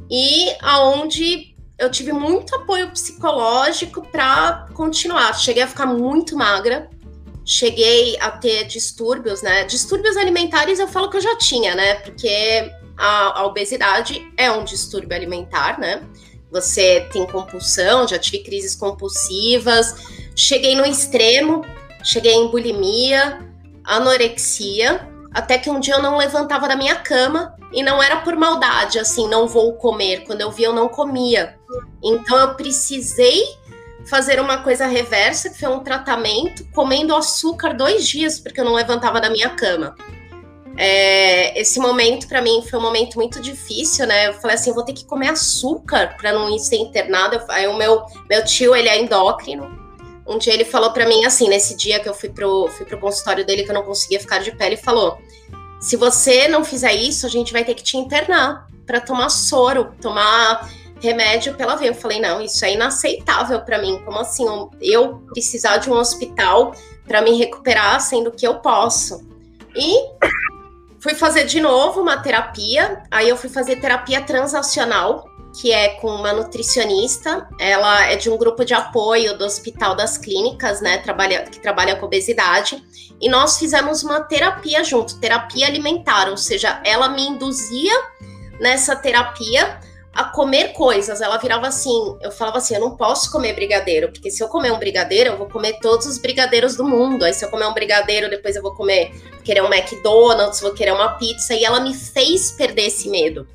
e 0.09 0.51
aonde 0.63 1.55
eu 1.77 1.91
tive 1.91 2.11
muito 2.11 2.55
apoio 2.55 2.89
psicológico 2.89 4.01
para 4.01 4.65
continuar. 4.73 5.33
Cheguei 5.33 5.61
a 5.61 5.67
ficar 5.67 5.85
muito 5.85 6.35
magra, 6.35 6.89
cheguei 7.45 8.17
a 8.19 8.31
ter 8.31 8.63
distúrbios, 8.63 9.43
né? 9.43 9.63
Distúrbios 9.65 10.17
alimentares 10.17 10.79
eu 10.79 10.87
falo 10.87 11.07
que 11.07 11.17
eu 11.17 11.21
já 11.21 11.37
tinha, 11.37 11.75
né? 11.75 11.93
Porque 11.93 12.78
a, 12.99 13.39
a 13.39 13.45
obesidade 13.45 14.29
é 14.35 14.51
um 14.51 14.63
distúrbio 14.63 15.15
alimentar, 15.15 15.79
né? 15.79 16.03
Você 16.51 17.07
tem 17.11 17.25
compulsão, 17.25 18.07
já 18.07 18.19
tive 18.19 18.39
crises 18.39 18.75
compulsivas, 18.75 19.95
cheguei 20.35 20.75
no 20.75 20.85
extremo, 20.85 21.63
cheguei 22.03 22.33
em 22.33 22.49
bulimia, 22.49 23.39
anorexia, 23.85 25.07
até 25.31 25.57
que 25.57 25.69
um 25.69 25.79
dia 25.79 25.93
eu 25.93 26.01
não 26.01 26.17
levantava 26.17 26.67
da 26.67 26.75
minha 26.75 26.95
cama 26.95 27.55
e 27.71 27.81
não 27.83 28.01
era 28.01 28.17
por 28.17 28.35
maldade, 28.35 28.99
assim, 28.99 29.27
não 29.27 29.47
vou 29.47 29.73
comer. 29.73 30.25
Quando 30.25 30.41
eu 30.41 30.51
vi, 30.51 30.63
eu 30.63 30.73
não 30.73 30.89
comia. 30.89 31.55
Então 32.03 32.37
eu 32.37 32.55
precisei 32.55 33.43
fazer 34.09 34.39
uma 34.39 34.57
coisa 34.63 34.87
reversa, 34.87 35.49
que 35.51 35.59
foi 35.59 35.69
um 35.69 35.83
tratamento, 35.83 36.67
comendo 36.73 37.15
açúcar 37.15 37.73
dois 37.73 38.07
dias, 38.07 38.39
porque 38.39 38.59
eu 38.59 38.65
não 38.65 38.73
levantava 38.73 39.21
da 39.21 39.29
minha 39.29 39.49
cama. 39.51 39.95
É, 40.77 41.59
esse 41.59 41.79
momento 41.79 42.27
para 42.27 42.41
mim 42.41 42.63
foi 42.69 42.79
um 42.79 42.81
momento 42.81 43.15
muito 43.15 43.41
difícil, 43.41 44.07
né? 44.07 44.27
Eu 44.27 44.33
falei 44.33 44.55
assim, 44.55 44.71
vou 44.73 44.83
ter 44.83 44.93
que 44.93 45.05
comer 45.05 45.29
açúcar 45.29 46.15
para 46.17 46.31
não 46.31 46.57
ser 46.57 46.77
internado. 46.77 47.41
Aí 47.49 47.67
o 47.67 47.75
meu, 47.77 48.05
meu 48.29 48.43
tio, 48.45 48.75
ele 48.75 48.87
é 48.87 49.01
endócrino. 49.01 49.77
Um 50.25 50.37
dia 50.37 50.53
ele 50.53 50.63
falou 50.63 50.91
para 50.91 51.07
mim 51.07 51.25
assim, 51.25 51.49
nesse 51.49 51.75
dia 51.75 51.99
que 51.99 52.07
eu 52.07 52.13
fui 52.13 52.29
pro, 52.29 52.67
fui 52.69 52.85
pro 52.85 52.99
consultório 52.99 53.45
dele 53.45 53.63
que 53.63 53.71
eu 53.71 53.73
não 53.73 53.83
conseguia 53.83 54.19
ficar 54.19 54.39
de 54.39 54.51
pé, 54.51 54.67
ele 54.67 54.77
falou: 54.77 55.17
"Se 55.81 55.95
você 55.95 56.47
não 56.47 56.63
fizer 56.63 56.93
isso, 56.93 57.25
a 57.25 57.29
gente 57.29 57.51
vai 57.51 57.65
ter 57.65 57.73
que 57.73 57.83
te 57.83 57.97
internar 57.97 58.67
para 58.85 59.01
tomar 59.01 59.29
soro, 59.29 59.91
tomar 59.99 60.69
remédio 61.01 61.55
pela 61.55 61.75
veia". 61.75 61.89
Eu 61.89 61.95
falei: 61.95 62.21
"Não, 62.21 62.39
isso 62.41 62.63
é 62.63 62.73
inaceitável 62.73 63.59
para 63.61 63.81
mim. 63.81 63.99
Como 64.05 64.19
assim 64.19 64.45
eu 64.79 65.15
precisar 65.33 65.77
de 65.77 65.89
um 65.89 65.95
hospital 65.95 66.73
para 67.07 67.23
me 67.23 67.35
recuperar, 67.35 67.99
sendo 67.99 68.31
que 68.31 68.45
eu 68.45 68.59
posso?" 68.59 69.27
E 69.75 69.97
Fui 71.01 71.15
fazer 71.15 71.45
de 71.45 71.61
novo 71.61 72.01
uma 72.01 72.17
terapia, 72.17 73.03
aí 73.09 73.29
eu 73.29 73.37
fui 73.37 73.49
fazer 73.49 73.77
terapia 73.77 74.21
transacional, 74.21 75.29
que 75.59 75.71
é 75.71 75.89
com 75.95 76.09
uma 76.09 76.33
nutricionista. 76.33 77.47
Ela 77.59 78.05
é 78.05 78.15
de 78.15 78.29
um 78.29 78.37
grupo 78.37 78.65
de 78.65 78.73
apoio 78.73 79.37
do 79.37 79.45
Hospital 79.45 79.95
das 79.95 80.17
Clínicas, 80.17 80.81
né? 80.81 80.97
Trabalha, 80.97 81.43
que 81.43 81.59
trabalha 81.59 81.95
com 81.95 82.05
obesidade. 82.05 82.83
E 83.19 83.29
nós 83.29 83.57
fizemos 83.57 84.03
uma 84.03 84.21
terapia 84.21 84.83
junto, 84.83 85.19
terapia 85.19 85.67
alimentar, 85.67 86.29
ou 86.29 86.37
seja, 86.37 86.81
ela 86.85 87.09
me 87.09 87.25
induzia 87.27 87.93
nessa 88.59 88.95
terapia 88.95 89.79
a 90.13 90.23
comer 90.23 90.73
coisas. 90.73 91.21
Ela 91.21 91.37
virava 91.37 91.67
assim, 91.67 92.17
eu 92.21 92.31
falava 92.31 92.57
assim, 92.57 92.75
eu 92.75 92.81
não 92.81 92.95
posso 92.95 93.31
comer 93.31 93.53
brigadeiro, 93.53 94.11
porque 94.11 94.29
se 94.29 94.43
eu 94.43 94.47
comer 94.47 94.71
um 94.71 94.79
brigadeiro, 94.79 95.31
eu 95.31 95.37
vou 95.37 95.47
comer 95.47 95.79
todos 95.79 96.05
os 96.05 96.17
brigadeiros 96.17 96.75
do 96.75 96.83
mundo. 96.87 97.23
Aí 97.23 97.33
se 97.33 97.45
eu 97.45 97.49
comer 97.49 97.67
um 97.67 97.73
brigadeiro, 97.73 98.29
depois 98.29 98.55
eu 98.55 98.61
vou 98.61 98.73
comer, 98.73 99.11
querer 99.43 99.61
um 99.61 99.73
McDonald's, 99.73 100.61
vou 100.61 100.73
querer 100.73 100.93
uma 100.93 101.17
pizza. 101.17 101.53
E 101.53 101.63
ela 101.63 101.79
me 101.79 101.93
fez 101.93 102.51
perder 102.51 102.87
esse 102.87 103.09
medo. 103.09 103.47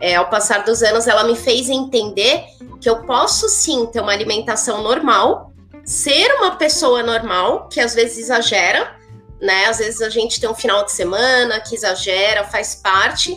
É, 0.00 0.16
ao 0.16 0.28
passar 0.28 0.64
dos 0.64 0.82
anos, 0.82 1.06
ela 1.06 1.24
me 1.24 1.36
fez 1.36 1.70
entender 1.70 2.44
que 2.80 2.90
eu 2.90 3.02
posso 3.04 3.48
sim 3.48 3.86
ter 3.86 4.00
uma 4.00 4.12
alimentação 4.12 4.82
normal, 4.82 5.52
ser 5.84 6.34
uma 6.34 6.56
pessoa 6.56 7.02
normal, 7.02 7.68
que 7.68 7.80
às 7.80 7.94
vezes 7.94 8.18
exagera, 8.18 8.96
né? 9.40 9.66
Às 9.66 9.78
vezes 9.78 10.02
a 10.02 10.10
gente 10.10 10.40
tem 10.40 10.50
um 10.50 10.54
final 10.54 10.84
de 10.84 10.92
semana 10.92 11.60
que 11.60 11.74
exagera, 11.74 12.44
faz 12.44 12.74
parte, 12.74 13.34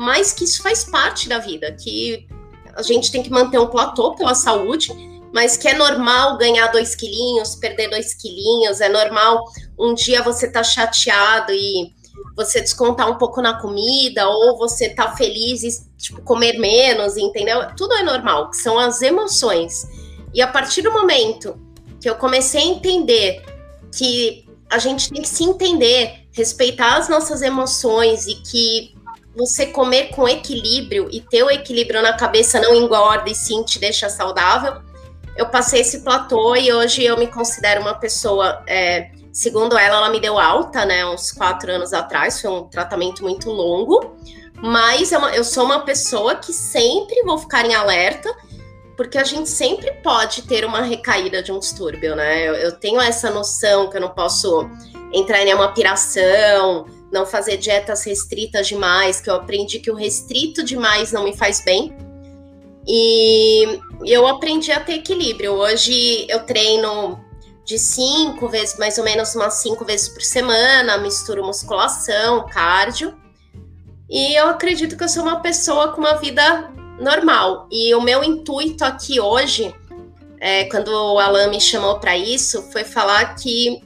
mas 0.00 0.32
que 0.32 0.44
isso 0.44 0.62
faz 0.62 0.82
parte 0.82 1.28
da 1.28 1.38
vida, 1.38 1.70
que 1.72 2.26
a 2.74 2.80
gente 2.80 3.12
tem 3.12 3.22
que 3.22 3.28
manter 3.28 3.58
um 3.58 3.66
platô 3.66 4.14
pela 4.14 4.34
saúde, 4.34 4.90
mas 5.30 5.58
que 5.58 5.68
é 5.68 5.74
normal 5.74 6.38
ganhar 6.38 6.68
dois 6.68 6.94
quilinhos, 6.94 7.54
perder 7.54 7.90
dois 7.90 8.14
quilinhos, 8.14 8.80
é 8.80 8.88
normal 8.88 9.44
um 9.78 9.92
dia 9.92 10.22
você 10.22 10.50
tá 10.50 10.64
chateado 10.64 11.52
e 11.52 11.92
você 12.34 12.62
descontar 12.62 13.10
um 13.10 13.18
pouco 13.18 13.42
na 13.42 13.60
comida, 13.60 14.26
ou 14.26 14.56
você 14.56 14.88
tá 14.88 15.14
feliz 15.14 15.62
e 15.64 15.86
tipo, 15.98 16.22
comer 16.22 16.58
menos, 16.58 17.18
entendeu? 17.18 17.60
Tudo 17.76 17.92
é 17.92 18.02
normal, 18.02 18.54
são 18.54 18.78
as 18.78 19.02
emoções. 19.02 19.86
E 20.32 20.40
a 20.40 20.46
partir 20.46 20.80
do 20.80 20.90
momento 20.90 21.60
que 22.00 22.08
eu 22.08 22.14
comecei 22.14 22.62
a 22.62 22.64
entender 22.64 23.44
que 23.94 24.48
a 24.70 24.78
gente 24.78 25.10
tem 25.10 25.20
que 25.20 25.28
se 25.28 25.44
entender, 25.44 26.26
respeitar 26.32 26.96
as 26.96 27.10
nossas 27.10 27.42
emoções 27.42 28.26
e 28.26 28.36
que 28.36 28.98
você 29.34 29.66
comer 29.66 30.08
com 30.08 30.28
equilíbrio 30.28 31.08
e 31.10 31.20
ter 31.20 31.42
o 31.42 31.50
equilíbrio 31.50 32.02
na 32.02 32.12
cabeça 32.12 32.60
não 32.60 32.74
engorda 32.74 33.30
e 33.30 33.34
sim 33.34 33.62
te 33.62 33.78
deixa 33.78 34.08
saudável. 34.08 34.82
Eu 35.36 35.46
passei 35.46 35.80
esse 35.80 36.00
platô 36.00 36.56
e 36.56 36.72
hoje 36.72 37.04
eu 37.04 37.16
me 37.16 37.26
considero 37.26 37.80
uma 37.80 37.94
pessoa, 37.94 38.62
é, 38.66 39.10
segundo 39.32 39.78
ela, 39.78 39.98
ela 39.98 40.10
me 40.10 40.20
deu 40.20 40.38
alta, 40.38 40.84
né, 40.84 41.06
uns 41.06 41.30
quatro 41.30 41.70
anos 41.72 41.92
atrás, 41.92 42.40
foi 42.40 42.50
um 42.50 42.64
tratamento 42.64 43.22
muito 43.22 43.48
longo, 43.48 44.16
mas 44.56 45.12
eu, 45.12 45.20
eu 45.28 45.44
sou 45.44 45.64
uma 45.64 45.80
pessoa 45.80 46.34
que 46.34 46.52
sempre 46.52 47.22
vou 47.22 47.38
ficar 47.38 47.64
em 47.64 47.74
alerta, 47.74 48.34
porque 48.96 49.16
a 49.16 49.24
gente 49.24 49.48
sempre 49.48 49.92
pode 50.02 50.42
ter 50.42 50.64
uma 50.64 50.82
recaída 50.82 51.42
de 51.42 51.50
um 51.50 51.58
distúrbio, 51.58 52.14
né? 52.14 52.46
Eu, 52.46 52.54
eu 52.56 52.72
tenho 52.72 53.00
essa 53.00 53.30
noção 53.30 53.88
que 53.88 53.96
eu 53.96 54.00
não 54.00 54.10
posso 54.10 54.68
entrar 55.10 55.40
em 55.40 55.46
nenhuma 55.46 55.72
piração, 55.72 56.84
não 57.12 57.26
fazer 57.26 57.56
dietas 57.56 58.04
restritas 58.04 58.68
demais, 58.68 59.20
que 59.20 59.28
eu 59.28 59.34
aprendi 59.34 59.80
que 59.80 59.90
o 59.90 59.94
restrito 59.94 60.62
demais 60.62 61.12
não 61.12 61.24
me 61.24 61.36
faz 61.36 61.62
bem. 61.64 61.96
E 62.86 63.80
eu 64.04 64.26
aprendi 64.26 64.72
a 64.72 64.80
ter 64.80 64.94
equilíbrio. 64.94 65.52
Hoje 65.52 66.26
eu 66.28 66.44
treino 66.44 67.18
de 67.64 67.78
cinco 67.78 68.48
vezes, 68.48 68.78
mais 68.78 68.98
ou 68.98 69.04
menos 69.04 69.34
umas 69.34 69.54
cinco 69.54 69.84
vezes 69.84 70.08
por 70.08 70.22
semana, 70.22 70.98
misturo 70.98 71.44
musculação, 71.44 72.46
cardio. 72.46 73.14
E 74.08 74.34
eu 74.34 74.48
acredito 74.48 74.96
que 74.96 75.04
eu 75.04 75.08
sou 75.08 75.22
uma 75.22 75.40
pessoa 75.40 75.92
com 75.92 76.00
uma 76.00 76.14
vida 76.14 76.72
normal. 77.00 77.68
E 77.70 77.94
o 77.94 78.00
meu 78.00 78.24
intuito 78.24 78.84
aqui 78.84 79.20
hoje, 79.20 79.72
é, 80.40 80.64
quando 80.64 80.88
o 80.88 81.18
Alan 81.18 81.48
me 81.48 81.60
chamou 81.60 82.00
para 82.00 82.16
isso, 82.16 82.62
foi 82.72 82.82
falar 82.82 83.36
que 83.36 83.80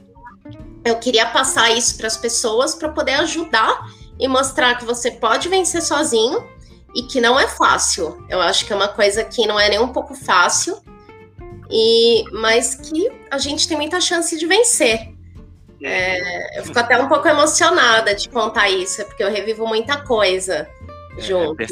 eu 0.85 0.97
queria 0.97 1.25
passar 1.25 1.71
isso 1.71 1.97
para 1.97 2.05
as 2.05 2.15
pessoas 2.15 2.75
para 2.75 2.89
poder 2.89 3.13
ajudar 3.13 3.87
e 4.19 4.27
mostrar 4.27 4.75
que 4.75 4.85
você 4.85 5.11
pode 5.11 5.49
vencer 5.49 5.81
sozinho 5.81 6.47
e 6.95 7.03
que 7.03 7.19
não 7.19 7.39
é 7.39 7.47
fácil. 7.47 8.23
Eu 8.29 8.39
acho 8.39 8.65
que 8.65 8.71
é 8.71 8.75
uma 8.75 8.87
coisa 8.87 9.23
que 9.23 9.47
não 9.47 9.59
é 9.59 9.67
nem 9.67 9.79
um 9.79 9.91
pouco 9.91 10.13
fácil, 10.13 10.79
e 11.69 12.23
mas 12.31 12.75
que 12.75 13.11
a 13.31 13.39
gente 13.39 13.67
tem 13.67 13.75
muita 13.75 13.99
chance 13.99 14.37
de 14.37 14.45
vencer. 14.45 15.13
É, 15.83 16.59
eu 16.59 16.63
fico 16.63 16.79
até 16.79 16.97
um 16.97 17.07
pouco 17.07 17.27
emocionada 17.27 18.15
de 18.15 18.29
contar 18.29 18.69
isso, 18.69 19.03
porque 19.05 19.23
eu 19.23 19.29
revivo 19.29 19.67
muita 19.67 19.97
coisa 19.97 20.67
é, 21.17 21.19
é 21.19 21.21
junto. 21.21 21.61
É, 21.61 21.67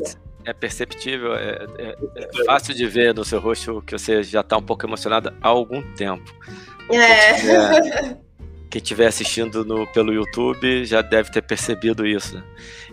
é 0.49 0.53
perceptível, 0.53 1.33
é, 1.35 1.65
é, 1.77 1.95
é, 2.17 2.45
fácil 2.45 2.73
de 2.73 2.85
ver 2.85 3.13
no 3.13 3.23
seu 3.23 3.39
rosto 3.39 3.81
que 3.85 3.97
você 3.97 4.21
já 4.23 4.41
está 4.41 4.57
um 4.57 4.61
pouco 4.61 4.85
emocionada 4.85 5.33
há 5.41 5.47
algum 5.47 5.81
tempo. 5.93 6.33
É. 6.91 8.17
quem 8.73 8.81
estiver 8.81 9.05
assistindo 9.05 9.63
no, 9.63 9.85
pelo 9.85 10.11
YouTube 10.11 10.83
já 10.83 10.99
deve 11.03 11.31
ter 11.31 11.43
percebido 11.43 12.07
isso. 12.07 12.43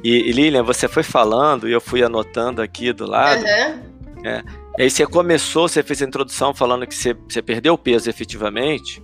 E, 0.04 0.28
e, 0.28 0.30
Lilian, 0.30 0.62
você 0.62 0.86
foi 0.86 1.02
falando 1.02 1.66
e 1.66 1.72
eu 1.72 1.80
fui 1.80 2.02
anotando 2.02 2.60
aqui 2.60 2.92
do 2.92 3.06
lado. 3.06 3.40
Uhum. 3.40 4.26
É, 4.26 4.44
e 4.76 4.82
aí 4.82 4.90
você 4.90 5.06
começou, 5.06 5.66
você 5.66 5.82
fez 5.82 6.02
a 6.02 6.04
introdução 6.04 6.52
falando 6.52 6.86
que 6.86 6.94
você, 6.94 7.14
você 7.14 7.40
perdeu 7.40 7.78
peso 7.78 8.10
efetivamente 8.10 9.02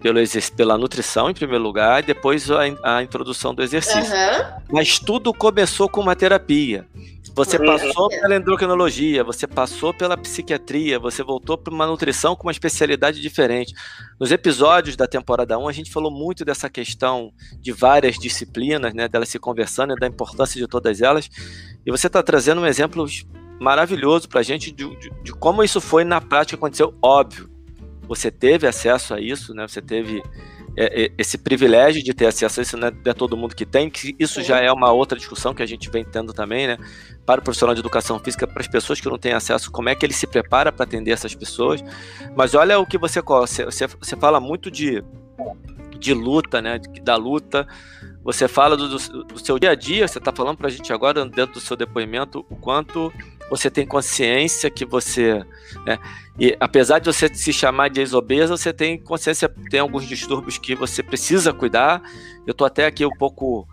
pelo, 0.00 0.18
pela 0.56 0.78
nutrição 0.78 1.30
em 1.30 1.34
primeiro 1.34 1.62
lugar 1.62 2.02
e 2.02 2.06
depois 2.06 2.50
a, 2.50 2.60
a 2.82 3.02
introdução 3.02 3.54
do 3.54 3.62
exercício. 3.62 4.12
Uhum. 4.12 4.62
Mas 4.72 4.98
tudo 4.98 5.32
começou 5.32 5.88
com 5.88 6.00
uma 6.00 6.16
terapia. 6.16 6.86
Você 7.34 7.58
uhum. 7.58 7.66
passou 7.66 8.08
pela 8.08 8.36
endocrinologia, 8.36 9.22
você 9.22 9.46
passou 9.46 9.94
pela 9.94 10.16
psiquiatria, 10.16 10.98
você 10.98 11.22
voltou 11.22 11.56
para 11.56 11.72
uma 11.72 11.86
nutrição 11.86 12.34
com 12.34 12.48
uma 12.48 12.52
especialidade 12.52 13.20
diferente. 13.20 13.72
Nos 14.18 14.32
episódios 14.32 14.96
da 14.96 15.06
temporada 15.06 15.58
1, 15.58 15.68
a 15.68 15.72
gente 15.72 15.92
falou 15.92 16.10
muito 16.10 16.44
dessa 16.44 16.68
questão 16.68 17.32
de 17.60 17.72
várias 17.72 18.18
disciplinas, 18.18 18.92
né, 18.94 19.08
delas 19.08 19.28
se 19.28 19.38
conversando 19.38 19.92
e 19.92 20.00
da 20.00 20.06
importância 20.06 20.60
de 20.60 20.66
todas 20.66 21.00
elas. 21.00 21.30
E 21.86 21.90
você 21.90 22.08
está 22.08 22.22
trazendo 22.22 22.60
um 22.60 22.66
exemplo 22.66 23.06
maravilhoso 23.60 24.28
para 24.28 24.40
a 24.40 24.42
gente 24.42 24.72
de, 24.72 24.88
de, 24.96 25.10
de 25.22 25.32
como 25.32 25.62
isso 25.62 25.80
foi 25.80 26.02
na 26.04 26.20
prática 26.20 26.56
aconteceu. 26.56 26.94
Óbvio, 27.00 27.48
você 28.10 28.28
teve 28.28 28.66
acesso 28.66 29.14
a 29.14 29.20
isso, 29.20 29.54
né? 29.54 29.68
Você 29.68 29.80
teve 29.80 30.20
é, 30.76 31.04
é, 31.04 31.12
esse 31.16 31.38
privilégio 31.38 32.02
de 32.02 32.12
ter 32.12 32.26
acesso 32.26 32.58
a 32.58 32.62
isso, 32.64 32.76
não 32.76 32.88
é, 32.88 33.14
todo 33.14 33.36
mundo 33.36 33.54
que 33.54 33.64
tem, 33.64 33.88
que 33.88 34.16
isso 34.18 34.42
já 34.42 34.58
é 34.58 34.72
uma 34.72 34.90
outra 34.90 35.16
discussão 35.16 35.54
que 35.54 35.62
a 35.62 35.66
gente 35.66 35.88
vem 35.88 36.04
tendo 36.04 36.32
também, 36.32 36.66
né? 36.66 36.76
Para 37.24 37.40
o 37.40 37.44
profissional 37.44 37.72
de 37.72 37.80
educação 37.80 38.18
física, 38.18 38.48
para 38.48 38.62
as 38.62 38.66
pessoas 38.66 39.00
que 39.00 39.08
não 39.08 39.16
têm 39.16 39.32
acesso, 39.32 39.70
como 39.70 39.88
é 39.88 39.94
que 39.94 40.04
ele 40.04 40.12
se 40.12 40.26
prepara 40.26 40.72
para 40.72 40.82
atender 40.82 41.12
essas 41.12 41.36
pessoas. 41.36 41.84
Mas 42.34 42.52
olha 42.52 42.80
o 42.80 42.84
que 42.84 42.98
você, 42.98 43.22
você, 43.22 43.86
você 43.86 44.16
fala 44.16 44.40
muito 44.40 44.72
de, 44.72 45.04
de 45.96 46.12
luta, 46.12 46.60
né? 46.60 46.80
Da 47.04 47.14
luta. 47.14 47.64
Você 48.24 48.48
fala 48.48 48.76
do, 48.76 48.88
do 48.88 49.38
seu 49.38 49.56
dia 49.56 49.70
a 49.70 49.74
dia, 49.76 50.08
você 50.08 50.18
está 50.18 50.32
falando 50.32 50.56
para 50.56 50.66
a 50.66 50.70
gente 50.70 50.92
agora, 50.92 51.24
dentro 51.24 51.54
do 51.54 51.60
seu 51.60 51.76
depoimento, 51.76 52.44
o 52.50 52.56
quanto 52.56 53.12
você 53.50 53.68
tem 53.68 53.84
consciência 53.84 54.70
que 54.70 54.86
você. 54.86 55.44
Né, 55.84 55.98
e 56.38 56.56
apesar 56.60 57.00
de 57.00 57.06
você 57.06 57.28
se 57.34 57.52
chamar 57.52 57.90
de 57.90 58.00
ex-obesa, 58.00 58.56
você 58.56 58.72
tem 58.72 58.96
consciência, 58.96 59.52
tem 59.68 59.80
alguns 59.80 60.06
distúrbios 60.06 60.56
que 60.56 60.76
você 60.76 61.02
precisa 61.02 61.52
cuidar. 61.52 62.00
Eu 62.46 62.54
tô 62.54 62.64
até 62.64 62.86
aqui 62.86 63.04
um 63.04 63.16
pouco 63.18 63.66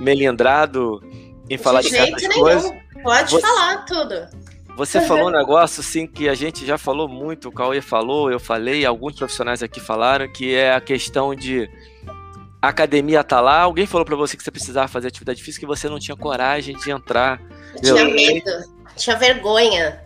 melindrado 0.00 1.00
em 1.48 1.56
de 1.56 1.62
falar 1.62 1.82
de 1.82 1.90
certas 1.90 2.22
nenhum. 2.22 2.40
coisas. 2.40 2.72
Pode 3.02 3.30
você, 3.30 3.40
falar 3.40 3.84
tudo. 3.84 4.14
Você 4.76 5.00
falou 5.02 5.28
um 5.28 5.32
negócio 5.32 5.80
assim 5.80 6.06
que 6.06 6.28
a 6.28 6.34
gente 6.34 6.64
já 6.64 6.78
falou 6.78 7.06
muito, 7.06 7.48
o 7.48 7.52
Cauê 7.52 7.80
falou, 7.80 8.30
eu 8.30 8.40
falei, 8.40 8.84
alguns 8.84 9.14
profissionais 9.14 9.62
aqui 9.62 9.78
falaram, 9.78 10.26
que 10.32 10.54
é 10.54 10.72
a 10.72 10.80
questão 10.80 11.34
de 11.34 11.68
a 12.60 12.68
academia 12.68 13.22
tá 13.22 13.40
lá, 13.40 13.62
alguém 13.62 13.86
falou 13.86 14.04
para 14.04 14.16
você 14.16 14.36
que 14.36 14.42
você 14.42 14.50
precisava 14.50 14.88
fazer 14.88 15.08
atividade 15.08 15.42
física 15.42 15.64
e 15.64 15.68
você 15.68 15.88
não 15.88 15.98
tinha 15.98 16.16
coragem 16.16 16.76
de 16.76 16.90
entrar. 16.90 17.40
Eu 17.76 17.94
tinha 17.94 18.04
medo 18.04 18.77
tinha 18.98 19.16
vergonha. 19.16 20.00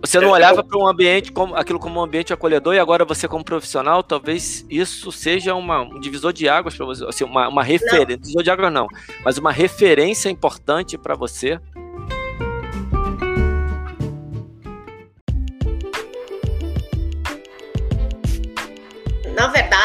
Você 0.00 0.18
não 0.18 0.30
olhava 0.30 0.64
para 0.64 0.78
um 0.78 0.86
ambiente 0.86 1.30
como 1.30 1.54
aquilo 1.54 1.78
como 1.78 2.00
um 2.00 2.02
ambiente 2.02 2.32
acolhedor 2.32 2.74
e 2.74 2.78
agora 2.78 3.04
você 3.04 3.28
como 3.28 3.44
profissional, 3.44 4.02
talvez 4.02 4.64
isso 4.70 5.12
seja 5.12 5.54
uma, 5.54 5.82
um 5.82 6.00
divisor 6.00 6.32
de 6.32 6.48
águas 6.48 6.74
para 6.74 6.86
você, 6.86 7.04
assim, 7.04 7.24
uma, 7.24 7.46
uma 7.48 7.62
referência, 7.62 8.16
divisor 8.16 8.42
de 8.42 8.50
águas 8.50 8.72
não, 8.72 8.88
mas 9.22 9.36
uma 9.36 9.52
referência 9.52 10.30
importante 10.30 10.96
para 10.96 11.14
você. 11.14 11.60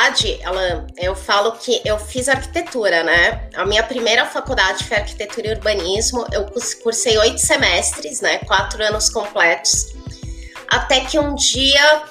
Na 0.01 0.08
verdade, 0.08 0.39
ela, 0.41 0.88
eu 0.98 1.15
falo 1.15 1.51
que 1.51 1.79
eu 1.86 2.00
fiz 2.00 2.27
arquitetura, 2.27 3.03
né? 3.03 3.48
A 3.53 3.63
minha 3.63 3.84
primeira 3.84 4.25
faculdade 4.25 4.84
foi 4.84 4.98
arquitetura 4.98 5.50
e 5.50 5.51
urbanismo. 5.51 6.25
Eu 6.31 6.48
cursei 6.81 7.20
oito 7.20 7.38
semestres, 7.38 8.20
né? 8.20 8.39
Quatro 8.39 8.84
anos 8.84 9.12
completos. 9.12 9.93
Até 10.67 11.01
que 11.01 11.20
um 11.20 11.36
dia, 11.36 12.03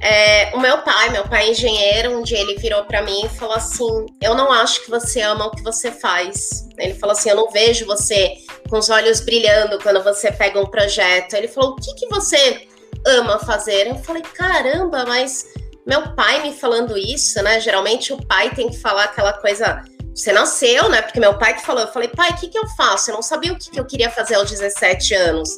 é, 0.00 0.54
o 0.54 0.60
meu 0.60 0.78
pai, 0.82 1.10
meu 1.10 1.24
pai 1.24 1.48
é 1.48 1.50
engenheiro, 1.50 2.16
um 2.16 2.22
dia 2.22 2.38
ele 2.38 2.56
virou 2.58 2.84
para 2.84 3.02
mim 3.02 3.24
e 3.24 3.28
falou 3.28 3.56
assim: 3.56 4.06
Eu 4.20 4.36
não 4.36 4.52
acho 4.52 4.84
que 4.84 4.90
você 4.90 5.20
ama 5.20 5.46
o 5.46 5.50
que 5.50 5.64
você 5.64 5.90
faz. 5.90 6.68
Ele 6.78 6.94
falou 6.94 7.12
assim: 7.12 7.30
Eu 7.30 7.36
não 7.36 7.50
vejo 7.50 7.84
você 7.86 8.36
com 8.70 8.78
os 8.78 8.88
olhos 8.88 9.20
brilhando 9.20 9.80
quando 9.80 10.00
você 10.04 10.30
pega 10.30 10.60
um 10.60 10.66
projeto. 10.66 11.34
Ele 11.34 11.48
falou: 11.48 11.72
O 11.72 11.76
que, 11.76 11.92
que 11.94 12.06
você 12.06 12.68
ama 13.04 13.40
fazer? 13.40 13.88
Eu 13.88 13.96
falei: 13.96 14.22
Caramba, 14.22 15.04
mas 15.04 15.44
meu 15.86 16.14
pai 16.14 16.42
me 16.42 16.52
falando 16.52 16.96
isso, 16.96 17.42
né? 17.42 17.58
Geralmente 17.60 18.12
o 18.12 18.26
pai 18.26 18.54
tem 18.54 18.68
que 18.68 18.78
falar 18.78 19.04
aquela 19.04 19.32
coisa. 19.32 19.82
Você 20.14 20.32
nasceu, 20.32 20.88
né? 20.88 21.02
Porque 21.02 21.18
meu 21.18 21.38
pai 21.38 21.54
que 21.54 21.64
falou, 21.64 21.82
eu 21.82 21.88
falei, 21.88 22.08
pai, 22.08 22.30
o 22.30 22.36
que, 22.36 22.48
que 22.48 22.58
eu 22.58 22.66
faço? 22.76 23.10
Eu 23.10 23.14
não 23.14 23.22
sabia 23.22 23.52
o 23.52 23.58
que, 23.58 23.70
que 23.70 23.80
eu 23.80 23.84
queria 23.84 24.10
fazer 24.10 24.34
aos 24.34 24.50
17 24.50 25.14
anos. 25.14 25.56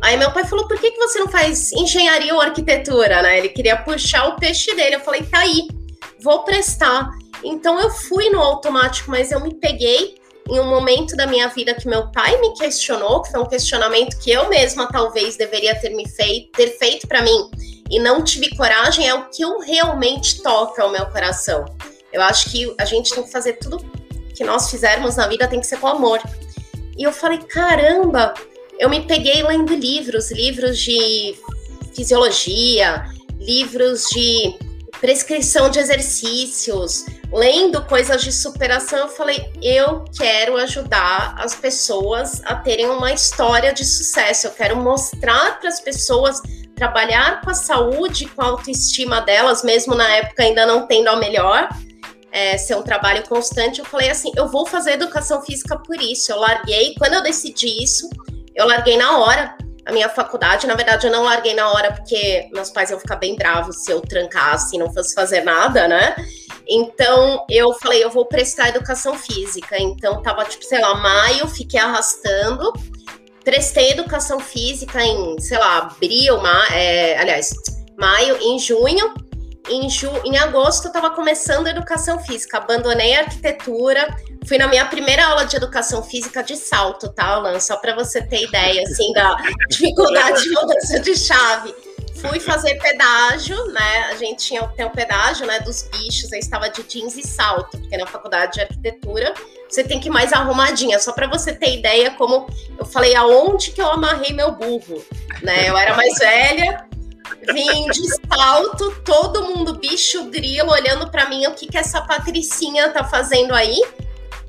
Aí 0.00 0.16
meu 0.16 0.30
pai 0.30 0.44
falou, 0.44 0.68
por 0.68 0.78
que, 0.78 0.92
que 0.92 0.98
você 0.98 1.18
não 1.18 1.28
faz 1.28 1.72
engenharia 1.72 2.32
ou 2.32 2.40
arquitetura, 2.40 3.20
né? 3.22 3.38
Ele 3.38 3.48
queria 3.48 3.76
puxar 3.76 4.28
o 4.28 4.36
peixe 4.36 4.74
dele. 4.74 4.96
Eu 4.96 5.00
falei, 5.00 5.24
tá 5.24 5.40
aí, 5.40 5.68
vou 6.22 6.44
prestar. 6.44 7.10
Então 7.44 7.78
eu 7.78 7.90
fui 7.90 8.30
no 8.30 8.40
automático, 8.40 9.10
mas 9.10 9.32
eu 9.32 9.40
me 9.40 9.54
peguei 9.54 10.16
em 10.48 10.60
um 10.60 10.68
momento 10.68 11.14
da 11.14 11.26
minha 11.26 11.48
vida 11.48 11.74
que 11.74 11.86
meu 11.86 12.10
pai 12.10 12.40
me 12.40 12.54
questionou, 12.54 13.20
que 13.20 13.30
foi 13.30 13.40
um 13.40 13.46
questionamento 13.46 14.18
que 14.18 14.30
eu 14.30 14.48
mesma 14.48 14.88
talvez 14.88 15.36
deveria 15.36 15.78
ter 15.78 15.90
me 15.90 16.08
feito, 16.08 16.52
ter 16.52 16.78
feito 16.78 17.06
para 17.06 17.20
mim 17.20 17.50
e 17.90 17.98
não 17.98 18.22
tive 18.22 18.54
coragem, 18.56 19.08
é 19.08 19.14
o 19.14 19.28
que 19.30 19.42
eu 19.42 19.60
realmente 19.60 20.42
toca 20.42 20.82
ao 20.82 20.90
meu 20.90 21.06
coração. 21.06 21.64
Eu 22.12 22.22
acho 22.22 22.50
que 22.50 22.74
a 22.78 22.84
gente 22.84 23.14
tem 23.14 23.22
que 23.22 23.30
fazer 23.30 23.54
tudo 23.54 23.78
que 24.34 24.44
nós 24.44 24.70
fizermos 24.70 25.16
na 25.16 25.26
vida 25.26 25.48
tem 25.48 25.60
que 25.60 25.66
ser 25.66 25.78
com 25.78 25.88
amor. 25.88 26.20
E 26.96 27.02
eu 27.02 27.12
falei, 27.12 27.38
caramba, 27.38 28.34
eu 28.78 28.88
me 28.88 29.00
peguei 29.00 29.42
lendo 29.42 29.74
livros, 29.74 30.30
livros 30.30 30.78
de 30.78 31.36
fisiologia, 31.94 33.04
livros 33.38 34.04
de 34.12 34.56
prescrição 35.00 35.70
de 35.70 35.78
exercícios, 35.78 37.04
lendo 37.32 37.84
coisas 37.84 38.22
de 38.22 38.32
superação, 38.32 39.00
eu 39.00 39.08
falei, 39.08 39.52
eu 39.62 40.04
quero 40.16 40.56
ajudar 40.56 41.34
as 41.38 41.54
pessoas 41.54 42.42
a 42.44 42.56
terem 42.56 42.88
uma 42.88 43.12
história 43.12 43.72
de 43.72 43.84
sucesso. 43.84 44.46
Eu 44.46 44.52
quero 44.52 44.76
mostrar 44.76 45.60
para 45.60 45.68
as 45.68 45.80
pessoas 45.80 46.40
trabalhar 46.78 47.40
com 47.40 47.50
a 47.50 47.54
saúde, 47.54 48.26
com 48.26 48.40
a 48.40 48.46
autoestima 48.46 49.20
delas, 49.20 49.64
mesmo 49.64 49.94
na 49.94 50.08
época 50.08 50.44
ainda 50.44 50.64
não 50.64 50.86
tendo 50.86 51.08
a 51.08 51.16
melhor, 51.16 51.68
é, 52.30 52.56
ser 52.56 52.76
um 52.76 52.82
trabalho 52.82 53.26
constante. 53.28 53.80
Eu 53.80 53.84
falei 53.84 54.10
assim, 54.10 54.30
eu 54.36 54.48
vou 54.48 54.64
fazer 54.64 54.92
educação 54.92 55.42
física 55.42 55.76
por 55.76 56.00
isso. 56.00 56.30
Eu 56.30 56.38
larguei, 56.38 56.94
quando 56.96 57.14
eu 57.14 57.22
decidi 57.22 57.82
isso, 57.82 58.08
eu 58.54 58.66
larguei 58.66 58.96
na 58.96 59.18
hora 59.18 59.56
a 59.84 59.92
minha 59.92 60.08
faculdade. 60.08 60.66
Na 60.66 60.74
verdade, 60.74 61.06
eu 61.06 61.12
não 61.12 61.24
larguei 61.24 61.54
na 61.54 61.68
hora 61.72 61.92
porque 61.92 62.48
meus 62.52 62.70
pais 62.70 62.90
iam 62.90 63.00
ficar 63.00 63.16
bem 63.16 63.34
bravos 63.34 63.84
se 63.84 63.90
eu 63.90 64.00
trancasse 64.00 64.76
e 64.76 64.78
não 64.78 64.92
fosse 64.92 65.14
fazer 65.14 65.42
nada, 65.42 65.88
né? 65.88 66.14
Então, 66.68 67.44
eu 67.50 67.72
falei, 67.72 68.04
eu 68.04 68.10
vou 68.10 68.26
prestar 68.26 68.68
educação 68.68 69.18
física. 69.18 69.76
Então, 69.80 70.22
tava, 70.22 70.44
tipo, 70.44 70.64
sei 70.64 70.80
lá, 70.80 70.94
maio, 70.94 71.48
fiquei 71.48 71.80
arrastando 71.80 72.72
prestei 73.48 73.92
educação 73.92 74.38
física 74.38 75.02
em, 75.02 75.40
sei 75.40 75.56
lá, 75.56 75.78
abril, 75.78 76.36
ma 76.36 76.66
é, 76.70 77.16
aliás, 77.16 77.54
maio, 77.96 78.36
em 78.42 78.58
junho. 78.58 79.14
Em, 79.70 79.88
ju 79.88 80.10
em 80.22 80.36
agosto 80.36 80.84
eu 80.84 80.88
estava 80.88 81.10
começando 81.10 81.66
educação 81.66 82.18
física, 82.18 82.58
abandonei 82.58 83.14
a 83.14 83.20
arquitetura, 83.20 84.06
fui 84.46 84.58
na 84.58 84.66
minha 84.68 84.84
primeira 84.84 85.26
aula 85.26 85.44
de 85.44 85.56
educação 85.56 86.02
física 86.02 86.42
de 86.42 86.56
salto, 86.56 87.08
tá, 87.08 87.24
Alan? 87.24 87.58
Só 87.58 87.76
para 87.76 87.94
você 87.94 88.20
ter 88.20 88.44
ideia, 88.44 88.82
assim, 88.82 89.14
da 89.14 89.36
dificuldade 89.70 90.42
de 90.42 90.50
mudança 90.50 91.00
de 91.00 91.16
chave. 91.16 91.74
Fui 92.20 92.40
fazer 92.40 92.74
pedágio, 92.76 93.56
né? 93.66 94.08
A 94.10 94.16
gente 94.16 94.46
tinha 94.46 94.66
tem 94.68 94.84
o 94.84 94.90
pedágio, 94.90 95.46
né, 95.46 95.60
dos 95.60 95.82
bichos, 95.82 96.32
aí 96.32 96.40
estava 96.40 96.68
de 96.68 96.82
jeans 96.82 97.16
e 97.16 97.22
salto, 97.22 97.78
porque 97.78 97.96
na 97.96 98.06
faculdade 98.06 98.54
de 98.54 98.60
arquitetura 98.60 99.32
você 99.68 99.84
tem 99.84 100.00
que 100.00 100.08
ir 100.08 100.10
mais 100.10 100.32
arrumadinha, 100.32 100.98
só 100.98 101.12
para 101.12 101.28
você 101.28 101.52
ter 101.52 101.78
ideia 101.78 102.10
como 102.12 102.46
eu 102.78 102.84
falei 102.84 103.14
aonde 103.14 103.70
que 103.70 103.80
eu 103.80 103.90
amarrei 103.90 104.32
meu 104.32 104.50
burro, 104.50 105.04
né? 105.42 105.68
Eu 105.68 105.76
era 105.76 105.94
mais 105.94 106.18
velha, 106.18 106.88
vim 107.52 107.86
de 107.86 108.08
salto, 108.26 108.90
todo 109.04 109.44
mundo 109.44 109.78
bicho 109.78 110.24
grilo 110.24 110.70
olhando 110.70 111.10
para 111.10 111.28
mim, 111.28 111.46
o 111.46 111.54
que 111.54 111.66
que 111.66 111.78
essa 111.78 112.00
patricinha 112.00 112.88
tá 112.88 113.04
fazendo 113.04 113.54
aí, 113.54 113.80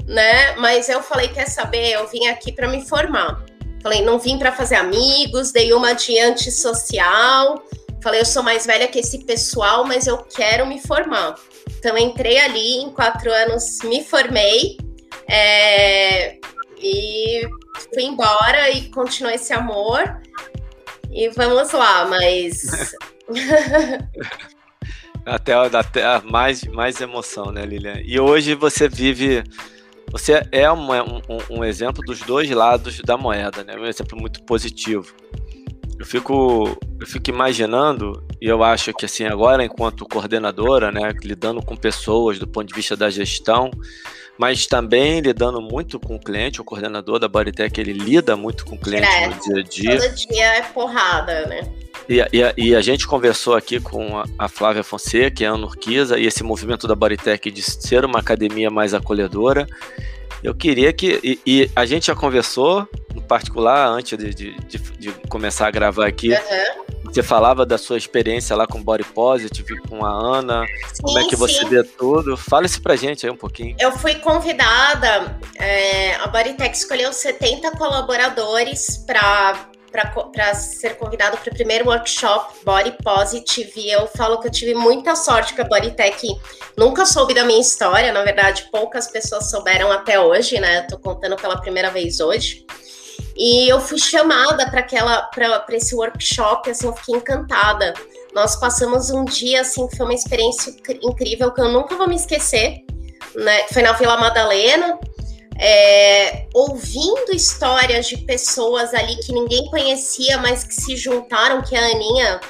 né? 0.05 0.55
Mas 0.55 0.89
eu 0.89 1.03
falei, 1.03 1.27
quer 1.27 1.47
saber? 1.47 1.91
Eu 1.91 2.07
vim 2.07 2.27
aqui 2.27 2.51
para 2.51 2.67
me 2.67 2.87
formar. 2.87 3.43
Falei, 3.81 4.03
não 4.03 4.19
vim 4.19 4.37
para 4.37 4.51
fazer 4.51 4.75
amigos, 4.75 5.51
dei 5.51 5.73
uma 5.73 5.93
de 5.93 6.19
antissocial. 6.19 7.63
Falei, 8.01 8.21
eu 8.21 8.25
sou 8.25 8.43
mais 8.43 8.65
velha 8.65 8.87
que 8.87 8.99
esse 8.99 9.25
pessoal, 9.25 9.85
mas 9.85 10.07
eu 10.07 10.17
quero 10.17 10.65
me 10.65 10.79
formar. 10.79 11.35
Então 11.77 11.97
entrei 11.97 12.39
ali, 12.39 12.77
em 12.77 12.91
quatro 12.91 13.31
anos 13.31 13.79
me 13.83 14.03
formei 14.03 14.77
é, 15.27 16.37
e 16.81 17.47
fui 17.93 18.03
embora 18.03 18.69
e 18.71 18.89
continuou 18.89 19.33
esse 19.33 19.53
amor. 19.53 20.21
E 21.11 21.29
vamos 21.29 21.71
lá, 21.71 22.05
mas. 22.05 22.95
até, 25.25 25.53
até 25.53 26.21
mais, 26.21 26.63
mais 26.63 26.99
emoção, 26.99 27.51
né, 27.51 27.65
Lilian? 27.65 28.01
E 28.03 28.19
hoje 28.19 28.55
você 28.55 28.89
vive. 28.89 29.43
Você 30.11 30.41
é 30.51 30.71
um, 30.71 30.91
um, 30.91 31.21
um 31.59 31.63
exemplo 31.63 32.03
dos 32.03 32.19
dois 32.21 32.49
lados 32.49 32.99
da 33.01 33.17
moeda, 33.17 33.63
né? 33.63 33.75
Um 33.75 33.85
exemplo 33.85 34.19
muito 34.19 34.43
positivo. 34.43 35.13
Eu 35.99 36.05
fico, 36.05 36.77
eu 36.99 37.05
fico 37.05 37.29
imaginando, 37.29 38.23
e 38.41 38.47
eu 38.47 38.63
acho 38.63 38.93
que 38.93 39.05
assim, 39.05 39.25
agora, 39.25 39.63
enquanto 39.63 40.07
coordenadora, 40.07 40.91
né, 40.91 41.11
lidando 41.21 41.61
com 41.61 41.75
pessoas 41.75 42.39
do 42.39 42.47
ponto 42.47 42.67
de 42.69 42.73
vista 42.73 42.95
da 42.95 43.09
gestão, 43.09 43.69
mas 44.39 44.65
também 44.65 45.19
lidando 45.19 45.61
muito 45.61 45.99
com 45.99 46.15
o 46.15 46.19
cliente, 46.19 46.61
o 46.61 46.63
coordenador 46.63 47.19
da 47.19 47.27
Bodytech, 47.27 47.77
ele 47.77 47.91
lida 47.91 48.37
muito 48.37 48.65
com 48.65 48.75
o 48.75 48.79
cliente 48.79 49.05
é, 49.05 49.27
no 49.27 49.33
dia 49.37 49.59
a 49.59 49.63
dia. 49.63 49.99
Todo 49.99 50.15
dia 50.15 50.45
é 50.45 50.61
porrada, 50.61 51.45
né? 51.47 51.69
E, 52.07 52.19
e, 52.31 52.69
e, 52.69 52.73
a 52.73 52.79
gente 52.79 53.05
conversou 53.05 53.53
aqui 53.53 53.81
com 53.81 54.23
a, 54.37 54.47
Flávia 54.47 54.81
Fonseca 54.81 55.43
e 55.43 55.45
a 55.45 55.51
Ana 55.51 55.65
Urquiza, 55.65 56.17
e 56.17 56.25
esse 56.25 56.41
movimento 56.41 56.87
da 56.87 56.95
Bodytech 56.95 57.51
de 57.51 57.61
ser 57.61 58.05
uma 58.05 58.19
academia 58.19 58.69
mais 58.69 58.93
acolhedora. 58.93 59.67
Eu 60.41 60.55
queria 60.55 60.93
que. 60.93 61.19
E, 61.21 61.39
e 61.45 61.71
a 61.75 61.85
gente 61.85 62.07
já 62.07 62.15
conversou, 62.15 62.87
em 63.13 63.19
particular, 63.19 63.89
antes 63.89 64.17
de, 64.17 64.33
de, 64.33 64.53
de, 64.53 64.77
de 64.77 65.11
começar 65.27 65.67
a 65.67 65.71
gravar 65.71 66.07
aqui. 66.07 66.29
Uhum. 66.29 66.78
Você 67.19 67.23
falava 67.23 67.65
da 67.65 67.77
sua 67.77 67.97
experiência 67.97 68.55
lá 68.55 68.65
com 68.65 68.81
Body 68.81 69.03
Positive, 69.03 69.81
com 69.89 70.05
a 70.05 70.09
Ana. 70.09 70.65
Sim, 70.93 71.03
como 71.03 71.19
é 71.19 71.27
que 71.27 71.35
você 71.35 71.59
sim. 71.59 71.67
vê 71.67 71.83
tudo? 71.83 72.37
Fala 72.37 72.65
isso 72.65 72.81
pra 72.81 72.95
gente 72.95 73.25
aí 73.25 73.31
um 73.31 73.35
pouquinho. 73.35 73.75
Eu 73.77 73.91
fui 73.91 74.15
convidada, 74.15 75.37
é, 75.57 76.15
a 76.15 76.27
Bodytech 76.27 76.77
escolheu 76.77 77.11
70 77.11 77.71
colaboradores 77.71 79.03
para 79.05 79.67
para 79.91 80.53
ser 80.53 80.97
convidado 80.97 81.35
para 81.37 81.51
o 81.51 81.53
primeiro 81.53 81.89
workshop 81.89 82.63
Body 82.63 82.95
Positive. 83.03 83.71
E 83.75 83.91
eu 83.91 84.07
falo 84.07 84.39
que 84.39 84.47
eu 84.47 84.51
tive 84.51 84.73
muita 84.73 85.15
sorte 85.15 85.53
que 85.53 85.61
a 85.61 85.65
Bodytech 85.65 86.25
nunca 86.77 87.05
soube 87.05 87.33
da 87.33 87.43
minha 87.43 87.59
história. 87.59 88.13
Na 88.13 88.23
verdade, 88.23 88.69
poucas 88.71 89.07
pessoas 89.07 89.49
souberam 89.49 89.91
até 89.91 90.19
hoje, 90.19 90.57
né? 90.59 90.81
Estou 90.81 90.99
contando 90.99 91.35
pela 91.35 91.59
primeira 91.59 91.89
vez 91.89 92.21
hoje. 92.21 92.65
E 93.39 93.69
eu 93.69 93.79
fui 93.79 93.97
chamada 93.97 94.69
para 94.69 94.81
aquela 94.81 95.21
para 95.21 95.63
esse 95.71 95.95
workshop, 95.95 96.69
assim, 96.69 96.87
eu 96.87 96.93
fiquei 96.93 97.15
encantada. 97.15 97.93
Nós 98.35 98.57
passamos 98.57 99.09
um 99.09 99.23
dia 99.23 99.61
assim, 99.61 99.87
que 99.87 99.95
foi 99.95 100.05
uma 100.05 100.13
experiência 100.13 100.75
incrível 101.01 101.53
que 101.53 101.61
eu 101.61 101.69
nunca 101.69 101.95
vou 101.95 102.05
me 102.05 102.17
esquecer, 102.17 102.83
né? 103.33 103.65
Foi 103.71 103.81
na 103.81 103.93
Vila 103.93 104.17
Madalena, 104.17 104.99
é, 105.57 106.47
ouvindo 106.53 107.33
histórias 107.33 108.07
de 108.07 108.17
pessoas 108.17 108.93
ali 108.93 109.15
que 109.17 109.31
ninguém 109.31 109.65
conhecia, 109.69 110.37
mas 110.39 110.65
que 110.65 110.73
se 110.73 110.97
juntaram, 110.97 111.61
que 111.61 111.77
a 111.77 111.85
Aninha 111.85 112.41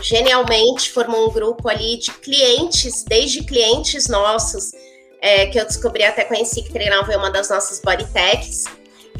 genialmente 0.00 0.90
formou 0.90 1.28
um 1.28 1.32
grupo 1.32 1.68
ali 1.68 1.96
de 1.98 2.10
clientes, 2.10 3.04
desde 3.04 3.44
clientes 3.44 4.08
nossos, 4.08 4.72
é, 5.20 5.46
que 5.46 5.58
eu 5.60 5.64
descobri 5.64 6.02
até 6.02 6.24
conheci 6.24 6.62
que 6.62 6.72
treinavam 6.72 7.14
em 7.14 7.16
uma 7.16 7.30
das 7.30 7.48
nossas 7.48 7.80
bodytechs, 7.80 8.64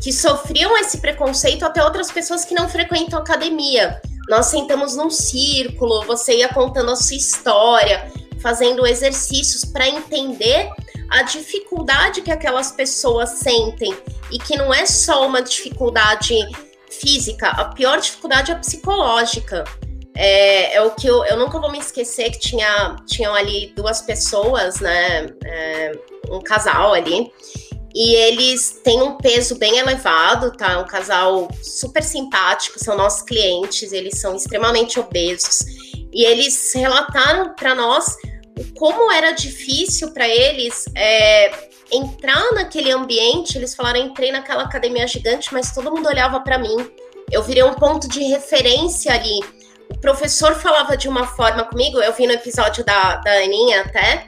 que 0.02 0.12
sofriam 0.12 0.76
esse 0.78 0.98
preconceito 0.98 1.64
até 1.64 1.82
outras 1.82 2.10
pessoas 2.10 2.44
que 2.44 2.54
não 2.54 2.68
frequentam 2.68 3.18
academia. 3.18 4.00
nós 4.28 4.46
sentamos 4.46 4.96
num 4.96 5.10
círculo, 5.10 6.04
você 6.04 6.38
ia 6.38 6.48
contando 6.48 6.90
a 6.90 6.96
sua 6.96 7.16
história, 7.16 8.10
fazendo 8.40 8.86
exercícios 8.86 9.64
para 9.64 9.88
entender 9.88 10.68
a 11.10 11.22
dificuldade 11.22 12.22
que 12.22 12.30
aquelas 12.30 12.72
pessoas 12.72 13.30
sentem 13.30 13.96
e 14.30 14.38
que 14.38 14.56
não 14.56 14.72
é 14.72 14.86
só 14.86 15.26
uma 15.26 15.42
dificuldade 15.42 16.34
física, 16.90 17.48
a 17.48 17.66
pior 17.66 18.00
dificuldade 18.00 18.50
é 18.50 18.54
psicológica. 18.54 19.64
É, 20.14 20.74
é, 20.76 20.82
o 20.82 20.90
que 20.90 21.06
eu, 21.06 21.24
eu 21.24 21.38
nunca 21.38 21.58
vou 21.58 21.70
me 21.70 21.78
esquecer 21.78 22.30
que 22.30 22.38
tinha, 22.38 22.96
tinham 23.06 23.34
ali 23.34 23.72
duas 23.74 24.02
pessoas, 24.02 24.80
né? 24.80 25.26
É, 25.44 25.92
um 26.30 26.40
casal 26.40 26.92
ali. 26.92 27.30
E 27.94 28.14
eles 28.14 28.80
têm 28.82 29.02
um 29.02 29.16
peso 29.16 29.56
bem 29.56 29.78
elevado, 29.78 30.52
tá? 30.52 30.78
Um 30.78 30.86
casal 30.86 31.48
super 31.62 32.02
simpático, 32.02 32.78
são 32.78 32.96
nossos 32.96 33.22
clientes, 33.22 33.92
eles 33.92 34.18
são 34.18 34.34
extremamente 34.34 34.98
obesos. 34.98 35.60
E 36.12 36.24
eles 36.24 36.72
relataram 36.74 37.54
para 37.54 37.74
nós 37.74 38.16
como 38.76 39.10
era 39.10 39.32
difícil 39.32 40.12
para 40.12 40.28
eles 40.28 40.84
é, 40.94 41.50
entrar 41.90 42.52
naquele 42.52 42.90
ambiente. 42.90 43.56
Eles 43.56 43.74
falaram: 43.74 44.00
entrei 44.00 44.32
naquela 44.32 44.62
academia 44.62 45.06
gigante, 45.06 45.52
mas 45.52 45.72
todo 45.72 45.90
mundo 45.92 46.08
olhava 46.08 46.40
para 46.40 46.58
mim. 46.58 46.90
Eu 47.30 47.42
virei 47.42 47.62
um 47.62 47.74
ponto 47.74 48.08
de 48.08 48.22
referência 48.24 49.12
ali. 49.12 49.40
O 49.90 49.98
professor 49.98 50.54
falava 50.54 50.96
de 50.96 51.08
uma 51.08 51.26
forma 51.26 51.64
comigo, 51.64 52.00
eu 52.00 52.12
vi 52.12 52.26
no 52.26 52.32
episódio 52.32 52.84
da, 52.84 53.16
da 53.16 53.32
Aninha 53.34 53.82
até, 53.82 54.26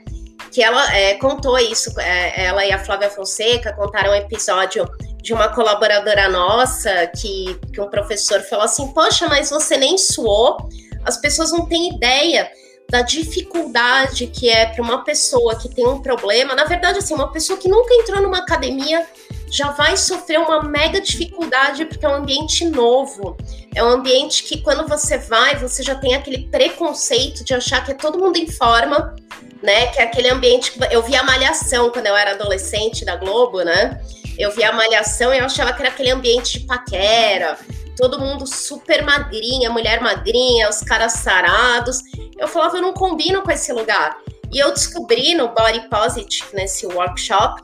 que 0.54 0.62
ela 0.62 0.94
é, 0.94 1.14
contou 1.14 1.58
isso. 1.58 1.98
É, 1.98 2.46
ela 2.46 2.64
e 2.64 2.70
a 2.70 2.78
Flávia 2.78 3.10
Fonseca 3.10 3.72
contaram 3.72 4.12
um 4.12 4.14
episódio 4.14 4.88
de 5.20 5.34
uma 5.34 5.48
colaboradora 5.48 6.28
nossa 6.28 7.08
que, 7.08 7.58
que 7.72 7.80
um 7.80 7.90
professor 7.90 8.40
falou 8.42 8.64
assim: 8.64 8.92
Poxa, 8.92 9.26
mas 9.28 9.50
você 9.50 9.76
nem 9.76 9.98
suou, 9.98 10.68
as 11.04 11.16
pessoas 11.16 11.50
não 11.50 11.66
têm 11.66 11.96
ideia 11.96 12.48
da 12.88 13.02
dificuldade 13.02 14.28
que 14.28 14.48
é 14.48 14.66
para 14.66 14.82
uma 14.82 15.02
pessoa 15.02 15.56
que 15.56 15.68
tem 15.68 15.84
um 15.86 16.00
problema. 16.00 16.54
Na 16.54 16.64
verdade, 16.64 16.98
assim, 16.98 17.14
uma 17.14 17.32
pessoa 17.32 17.58
que 17.58 17.68
nunca 17.68 17.92
entrou 17.92 18.22
numa 18.22 18.38
academia 18.38 19.04
já 19.50 19.70
vai 19.72 19.96
sofrer 19.96 20.38
uma 20.38 20.62
mega 20.62 21.00
dificuldade 21.00 21.84
porque 21.86 22.06
é 22.06 22.08
um 22.08 22.14
ambiente 22.14 22.64
novo. 22.64 23.36
É 23.74 23.82
um 23.82 23.88
ambiente 23.88 24.44
que 24.44 24.60
quando 24.60 24.86
você 24.86 25.18
vai, 25.18 25.56
você 25.56 25.82
já 25.82 25.96
tem 25.96 26.14
aquele 26.14 26.46
preconceito 26.46 27.42
de 27.42 27.54
achar 27.54 27.84
que 27.84 27.90
é 27.90 27.94
todo 27.94 28.18
mundo 28.18 28.36
em 28.36 28.46
forma, 28.46 29.16
né? 29.64 29.86
Que 29.86 29.98
é 29.98 30.04
aquele 30.04 30.28
ambiente 30.28 30.72
eu 30.90 31.02
via 31.02 31.20
a 31.20 31.24
malhação 31.24 31.90
quando 31.90 32.06
eu 32.06 32.14
era 32.14 32.32
adolescente 32.32 33.04
da 33.04 33.16
Globo, 33.16 33.62
né? 33.62 33.98
Eu 34.38 34.50
via 34.52 34.68
a 34.68 34.72
malhação 34.72 35.32
e 35.32 35.38
eu 35.38 35.44
achava 35.46 35.72
que 35.72 35.80
era 35.80 35.88
aquele 35.88 36.10
ambiente 36.10 36.58
de 36.58 36.66
paquera, 36.66 37.58
todo 37.96 38.20
mundo 38.20 38.46
super 38.46 39.02
magrinha, 39.02 39.70
mulher 39.70 40.00
magrinha, 40.02 40.68
os 40.68 40.80
caras 40.80 41.14
sarados. 41.14 42.00
Eu 42.36 42.46
falava, 42.46 42.76
eu 42.76 42.82
não 42.82 42.92
combino 42.92 43.42
com 43.42 43.50
esse 43.50 43.72
lugar. 43.72 44.18
E 44.52 44.58
eu 44.58 44.70
descobri 44.72 45.34
no 45.34 45.48
Body 45.48 45.88
Positive, 45.88 46.46
nesse 46.52 46.86
workshop, 46.86 47.62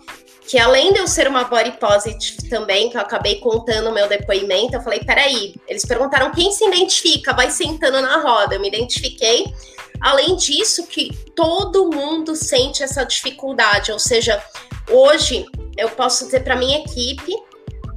que 0.50 0.58
além 0.58 0.92
de 0.92 0.98
eu 0.98 1.06
ser 1.06 1.28
uma 1.28 1.44
body 1.44 1.78
positive 1.78 2.48
também, 2.48 2.90
que 2.90 2.96
eu 2.96 3.00
acabei 3.00 3.36
contando 3.36 3.88
o 3.88 3.94
meu 3.94 4.08
depoimento, 4.08 4.74
eu 4.74 4.80
falei, 4.80 4.98
peraí, 4.98 5.54
eles 5.68 5.84
perguntaram 5.84 6.32
quem 6.32 6.50
se 6.50 6.66
identifica, 6.66 7.32
vai 7.32 7.52
sentando 7.52 8.02
na 8.02 8.20
roda, 8.20 8.56
eu 8.56 8.60
me 8.60 8.66
identifiquei. 8.66 9.44
Além 10.00 10.34
disso, 10.34 10.88
que 10.88 11.16
todo 11.36 11.88
mundo 11.88 12.34
sente 12.34 12.82
essa 12.82 13.04
dificuldade, 13.04 13.92
ou 13.92 13.98
seja, 14.00 14.42
hoje 14.90 15.46
eu 15.78 15.88
posso 15.90 16.24
dizer 16.24 16.42
para 16.42 16.56
minha 16.56 16.78
equipe, 16.78 17.32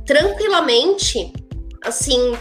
tranquilamente, 0.05 1.33
assim, 1.83 2.37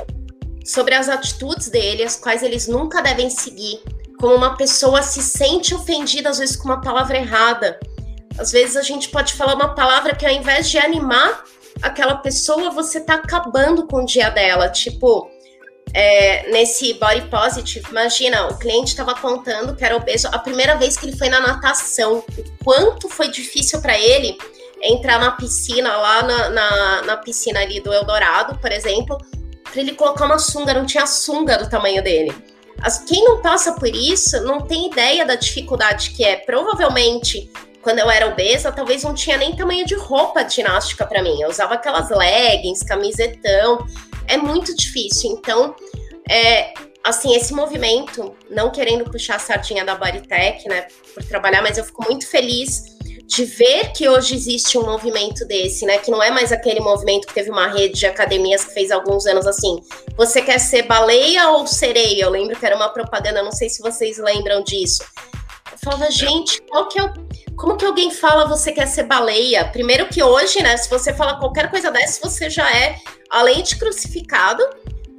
sobre 0.62 0.94
as 0.94 1.08
atitudes 1.08 1.70
dele, 1.70 2.02
as 2.02 2.16
quais 2.16 2.42
eles 2.42 2.68
nunca 2.68 3.00
devem 3.00 3.30
seguir, 3.30 3.80
como 4.20 4.34
uma 4.34 4.58
pessoa 4.58 5.00
se 5.00 5.22
sente 5.22 5.74
ofendida 5.74 6.28
às 6.28 6.36
vezes 6.36 6.54
com 6.54 6.66
uma 6.66 6.82
palavra 6.82 7.16
errada, 7.16 7.80
às 8.38 8.52
vezes 8.52 8.76
a 8.76 8.82
gente 8.82 9.08
pode 9.08 9.34
falar 9.34 9.54
uma 9.54 9.74
palavra 9.74 10.14
que 10.14 10.26
ao 10.26 10.32
invés 10.32 10.70
de 10.70 10.78
animar 10.78 11.44
aquela 11.80 12.16
pessoa, 12.16 12.70
você 12.70 13.00
tá 13.00 13.14
acabando 13.14 13.86
com 13.86 14.02
o 14.02 14.06
dia 14.06 14.30
dela. 14.30 14.68
Tipo, 14.68 15.30
é, 15.94 16.50
nesse 16.50 16.94
body 16.94 17.22
positive, 17.28 17.86
imagina, 17.90 18.48
o 18.48 18.58
cliente 18.58 18.90
estava 18.90 19.14
contando 19.14 19.74
que 19.74 19.84
era 19.84 19.96
obeso 19.96 20.28
a 20.28 20.38
primeira 20.38 20.76
vez 20.76 20.96
que 20.96 21.06
ele 21.06 21.16
foi 21.16 21.28
na 21.28 21.40
natação. 21.40 22.18
O 22.18 22.64
quanto 22.64 23.08
foi 23.08 23.28
difícil 23.28 23.80
para 23.80 23.98
ele 23.98 24.36
entrar 24.82 25.18
na 25.18 25.32
piscina, 25.32 25.96
lá 25.96 26.22
na, 26.22 26.48
na, 26.50 27.02
na, 27.02 27.16
piscina 27.16 27.60
ali 27.60 27.80
do 27.80 27.92
Eldorado, 27.92 28.58
por 28.58 28.72
exemplo, 28.72 29.16
para 29.62 29.80
ele 29.80 29.94
colocar 29.94 30.24
uma 30.24 30.38
sunga, 30.38 30.74
não 30.74 30.84
tinha 30.84 31.06
sunga 31.06 31.56
do 31.56 31.68
tamanho 31.68 32.02
dele. 32.02 32.34
As, 32.80 32.98
quem 32.98 33.22
não 33.24 33.40
passa 33.40 33.72
por 33.72 33.94
isso 33.94 34.42
não 34.42 34.60
tem 34.60 34.88
ideia 34.88 35.24
da 35.24 35.36
dificuldade 35.36 36.10
que 36.10 36.24
é. 36.24 36.36
Provavelmente 36.36 37.48
quando 37.82 37.98
eu 37.98 38.10
era 38.10 38.28
obesa, 38.28 38.70
talvez 38.70 39.02
não 39.02 39.14
tinha 39.14 39.36
nem 39.36 39.54
tamanho 39.56 39.84
de 39.84 39.94
roupa 39.94 40.48
ginástica 40.48 41.04
para 41.04 41.22
mim. 41.22 41.40
Eu 41.42 41.48
usava 41.48 41.74
aquelas 41.74 42.10
leggings, 42.10 42.82
camisetão. 42.82 43.84
É 44.28 44.36
muito 44.36 44.74
difícil. 44.74 45.32
Então, 45.32 45.74
é, 46.30 46.72
assim, 47.02 47.34
esse 47.34 47.52
movimento, 47.52 48.34
não 48.48 48.70
querendo 48.70 49.04
puxar 49.10 49.36
a 49.36 49.40
sardinha 49.40 49.84
da 49.84 49.96
Bodytech, 49.96 50.68
né, 50.68 50.86
por 51.12 51.24
trabalhar, 51.24 51.60
mas 51.60 51.76
eu 51.76 51.84
fico 51.84 52.04
muito 52.04 52.26
feliz 52.26 52.92
de 53.26 53.44
ver 53.44 53.92
que 53.92 54.08
hoje 54.08 54.34
existe 54.34 54.76
um 54.76 54.84
movimento 54.84 55.46
desse, 55.46 55.86
né? 55.86 55.96
Que 55.96 56.10
não 56.10 56.22
é 56.22 56.30
mais 56.30 56.52
aquele 56.52 56.80
movimento 56.80 57.26
que 57.26 57.32
teve 57.32 57.50
uma 57.50 57.66
rede 57.66 57.98
de 57.98 58.06
academias 58.06 58.64
que 58.64 58.74
fez 58.74 58.90
alguns 58.90 59.26
anos 59.26 59.46
assim. 59.46 59.80
Você 60.16 60.42
quer 60.42 60.58
ser 60.58 60.82
baleia 60.82 61.48
ou 61.48 61.66
sereia? 61.66 62.24
Eu 62.24 62.30
lembro 62.30 62.58
que 62.58 62.66
era 62.66 62.76
uma 62.76 62.90
propaganda, 62.90 63.42
não 63.42 63.52
sei 63.52 63.70
se 63.70 63.80
vocês 63.80 64.18
lembram 64.18 64.62
disso. 64.62 65.02
Falava, 65.84 66.10
gente, 66.10 66.62
qual 66.62 66.88
que 66.88 66.98
é 66.98 67.02
o 67.02 67.12
como 67.56 67.76
que 67.76 67.84
alguém 67.84 68.10
fala 68.10 68.46
você 68.46 68.72
quer 68.72 68.86
ser 68.86 69.04
baleia? 69.04 69.68
Primeiro 69.68 70.08
que 70.08 70.22
hoje, 70.22 70.62
né, 70.62 70.76
se 70.76 70.88
você 70.88 71.12
fala 71.12 71.38
qualquer 71.38 71.70
coisa 71.70 71.90
dessa, 71.90 72.28
você 72.28 72.48
já 72.48 72.68
é, 72.70 72.96
além 73.30 73.62
de 73.62 73.76
crucificado, 73.76 74.62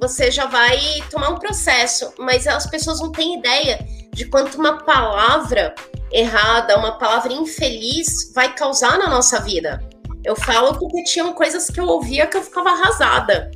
você 0.00 0.30
já 0.30 0.46
vai 0.46 0.78
tomar 1.10 1.30
um 1.30 1.38
processo. 1.38 2.12
Mas 2.18 2.46
as 2.46 2.66
pessoas 2.66 3.00
não 3.00 3.10
têm 3.12 3.38
ideia 3.38 3.78
de 4.12 4.26
quanto 4.26 4.58
uma 4.58 4.84
palavra 4.84 5.74
errada, 6.12 6.78
uma 6.78 6.98
palavra 6.98 7.32
infeliz 7.32 8.32
vai 8.34 8.54
causar 8.54 8.98
na 8.98 9.08
nossa 9.08 9.40
vida. 9.40 9.82
Eu 10.24 10.36
falo 10.36 10.78
porque 10.78 11.04
tinham 11.04 11.32
coisas 11.32 11.68
que 11.68 11.80
eu 11.80 11.86
ouvia 11.86 12.26
que 12.26 12.36
eu 12.36 12.42
ficava 12.42 12.70
arrasada. 12.70 13.50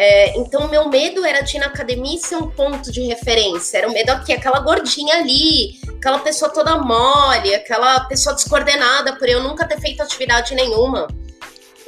É, 0.00 0.38
então, 0.38 0.68
meu 0.68 0.88
medo 0.88 1.24
era 1.24 1.40
de 1.40 1.56
ir 1.56 1.58
na 1.58 1.66
academia 1.66 2.14
e 2.14 2.20
ser 2.20 2.36
um 2.36 2.48
ponto 2.48 2.92
de 2.92 3.00
referência. 3.00 3.78
Era 3.78 3.88
o 3.88 3.92
medo 3.92 4.10
aqui, 4.10 4.32
aquela 4.32 4.60
gordinha 4.60 5.16
ali, 5.16 5.80
aquela 5.88 6.20
pessoa 6.20 6.52
toda 6.52 6.78
mole, 6.78 7.52
aquela 7.52 7.98
pessoa 8.04 8.32
descoordenada 8.32 9.16
por 9.16 9.28
eu 9.28 9.42
nunca 9.42 9.66
ter 9.66 9.80
feito 9.80 10.00
atividade 10.00 10.54
nenhuma. 10.54 11.08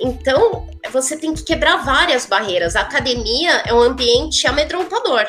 Então, 0.00 0.68
você 0.90 1.16
tem 1.16 1.32
que 1.32 1.44
quebrar 1.44 1.84
várias 1.84 2.26
barreiras. 2.26 2.74
A 2.74 2.80
academia 2.80 3.62
é 3.64 3.72
um 3.72 3.80
ambiente 3.80 4.44
amedrontador. 4.44 5.24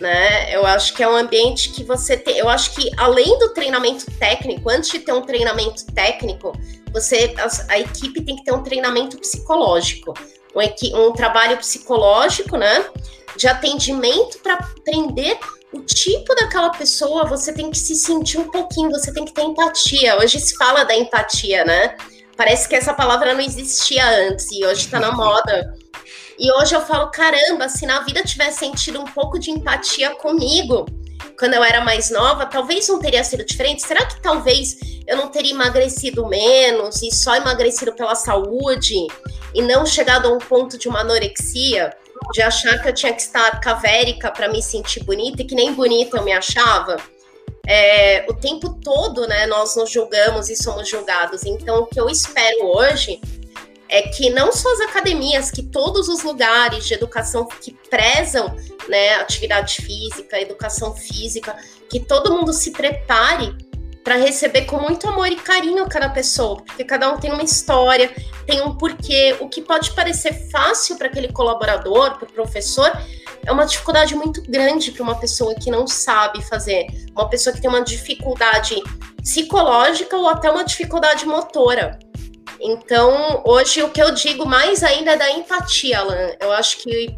Né? 0.00 0.52
Eu 0.52 0.66
acho 0.66 0.92
que 0.94 1.02
é 1.04 1.08
um 1.08 1.14
ambiente 1.14 1.70
que 1.70 1.84
você 1.84 2.16
tem. 2.16 2.38
Eu 2.38 2.48
acho 2.48 2.74
que 2.74 2.90
além 2.96 3.38
do 3.38 3.54
treinamento 3.54 4.10
técnico, 4.18 4.68
antes 4.68 4.90
de 4.90 4.98
ter 4.98 5.12
um 5.12 5.22
treinamento 5.22 5.86
técnico, 5.94 6.58
você 6.92 7.32
a, 7.38 7.74
a 7.74 7.78
equipe 7.78 8.20
tem 8.20 8.34
que 8.34 8.42
ter 8.42 8.52
um 8.52 8.64
treinamento 8.64 9.16
psicológico 9.16 10.12
um, 10.54 11.06
um 11.06 11.12
trabalho 11.12 11.56
psicológico, 11.58 12.56
né? 12.56 12.86
De 13.36 13.46
atendimento 13.48 14.38
para 14.38 14.54
aprender 14.54 15.38
o 15.72 15.80
tipo 15.80 16.34
daquela 16.34 16.70
pessoa, 16.70 17.24
você 17.24 17.52
tem 17.52 17.70
que 17.70 17.78
se 17.78 17.94
sentir 17.94 18.38
um 18.38 18.50
pouquinho, 18.50 18.90
você 18.90 19.12
tem 19.12 19.24
que 19.24 19.32
ter 19.32 19.42
empatia. 19.42 20.18
Hoje 20.18 20.38
se 20.38 20.54
fala 20.56 20.84
da 20.84 20.94
empatia, 20.94 21.64
né? 21.64 21.96
Parece 22.36 22.68
que 22.68 22.74
essa 22.74 22.92
palavra 22.92 23.32
não 23.32 23.40
existia 23.40 24.06
antes 24.28 24.50
e 24.52 24.64
hoje 24.64 24.88
tá 24.88 25.00
na 25.00 25.12
moda. 25.12 25.74
E 26.38 26.50
hoje 26.52 26.74
eu 26.74 26.80
falo, 26.82 27.10
caramba, 27.10 27.68
se 27.68 27.86
na 27.86 28.00
vida 28.00 28.22
tivesse 28.22 28.58
sentido 28.58 29.00
um 29.00 29.04
pouco 29.04 29.38
de 29.38 29.50
empatia 29.50 30.10
comigo, 30.16 30.86
quando 31.38 31.54
eu 31.54 31.64
era 31.64 31.80
mais 31.80 32.10
nova, 32.10 32.46
talvez 32.46 32.88
não 32.88 32.98
teria 32.98 33.24
sido 33.24 33.44
diferente. 33.44 33.82
Será 33.82 34.04
que 34.04 34.20
talvez 34.20 34.76
eu 35.06 35.16
não 35.16 35.28
teria 35.28 35.52
emagrecido 35.52 36.26
menos 36.26 37.02
e 37.02 37.10
só 37.10 37.34
emagrecido 37.36 37.92
pela 37.94 38.14
saúde 38.14 39.06
e 39.54 39.62
não 39.62 39.84
chegado 39.86 40.28
a 40.28 40.32
um 40.32 40.38
ponto 40.38 40.78
de 40.78 40.88
uma 40.88 41.00
anorexia, 41.00 41.94
de 42.32 42.42
achar 42.42 42.80
que 42.80 42.88
eu 42.88 42.94
tinha 42.94 43.12
que 43.12 43.20
estar 43.20 43.60
cavérica 43.60 44.30
para 44.30 44.48
me 44.48 44.62
sentir 44.62 45.02
bonita 45.04 45.42
e 45.42 45.44
que 45.44 45.54
nem 45.54 45.72
bonita 45.72 46.16
eu 46.16 46.22
me 46.22 46.32
achava? 46.32 46.96
É, 47.66 48.26
o 48.28 48.34
tempo 48.34 48.80
todo, 48.82 49.26
né, 49.26 49.46
nós 49.46 49.76
nos 49.76 49.90
julgamos 49.90 50.48
e 50.50 50.56
somos 50.56 50.88
julgados. 50.88 51.44
Então, 51.44 51.80
o 51.80 51.86
que 51.86 52.00
eu 52.00 52.08
espero 52.08 52.66
hoje 52.66 53.20
é 53.88 54.02
que 54.02 54.30
não 54.30 54.50
só 54.50 54.72
as 54.72 54.80
academias, 54.80 55.50
que 55.50 55.62
todos 55.62 56.08
os 56.08 56.22
lugares 56.22 56.86
de 56.86 56.94
educação 56.94 57.46
que 57.46 57.76
prezam 57.90 58.56
né, 58.88 59.14
atividade 59.16 59.76
física, 59.82 60.40
educação 60.40 60.96
física, 60.96 61.54
que 61.90 62.00
todo 62.00 62.32
mundo 62.32 62.52
se 62.52 62.70
prepare 62.70 63.54
para 64.02 64.16
receber 64.16 64.62
com 64.62 64.80
muito 64.80 65.08
amor 65.08 65.28
e 65.28 65.36
carinho 65.36 65.88
cada 65.88 66.08
pessoa, 66.08 66.56
porque 66.56 66.84
cada 66.84 67.12
um 67.12 67.18
tem 67.18 67.32
uma 67.32 67.42
história, 67.42 68.12
tem 68.46 68.60
um 68.60 68.76
porquê. 68.76 69.36
O 69.40 69.48
que 69.48 69.62
pode 69.62 69.92
parecer 69.92 70.50
fácil 70.50 70.96
para 70.96 71.06
aquele 71.06 71.32
colaborador, 71.32 72.18
para 72.18 72.28
o 72.28 72.32
professor, 72.32 72.90
é 73.44 73.52
uma 73.52 73.64
dificuldade 73.64 74.14
muito 74.14 74.42
grande 74.42 74.90
para 74.90 75.02
uma 75.02 75.18
pessoa 75.18 75.54
que 75.54 75.70
não 75.70 75.86
sabe 75.86 76.42
fazer, 76.42 76.86
uma 77.12 77.28
pessoa 77.28 77.54
que 77.54 77.60
tem 77.60 77.70
uma 77.70 77.82
dificuldade 77.82 78.82
psicológica 79.22 80.16
ou 80.16 80.28
até 80.28 80.50
uma 80.50 80.64
dificuldade 80.64 81.26
motora. 81.26 81.98
Então, 82.60 83.42
hoje 83.44 83.82
o 83.82 83.90
que 83.90 84.00
eu 84.00 84.12
digo 84.12 84.46
mais 84.46 84.82
ainda 84.84 85.12
é 85.12 85.16
da 85.16 85.30
empatia, 85.32 85.98
Alan. 85.98 86.30
Eu 86.40 86.52
acho 86.52 86.78
que 86.78 87.14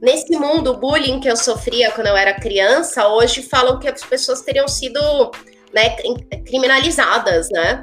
nesse 0.00 0.36
mundo 0.36 0.74
bullying 0.74 1.20
que 1.20 1.28
eu 1.28 1.36
sofria 1.36 1.90
quando 1.90 2.06
eu 2.06 2.16
era 2.16 2.34
criança, 2.34 3.06
hoje 3.08 3.42
falam 3.42 3.78
que 3.78 3.88
as 3.88 4.02
pessoas 4.02 4.40
teriam 4.40 4.66
sido 4.66 4.98
né, 5.76 5.94
criminalizadas, 6.46 7.50
né? 7.50 7.82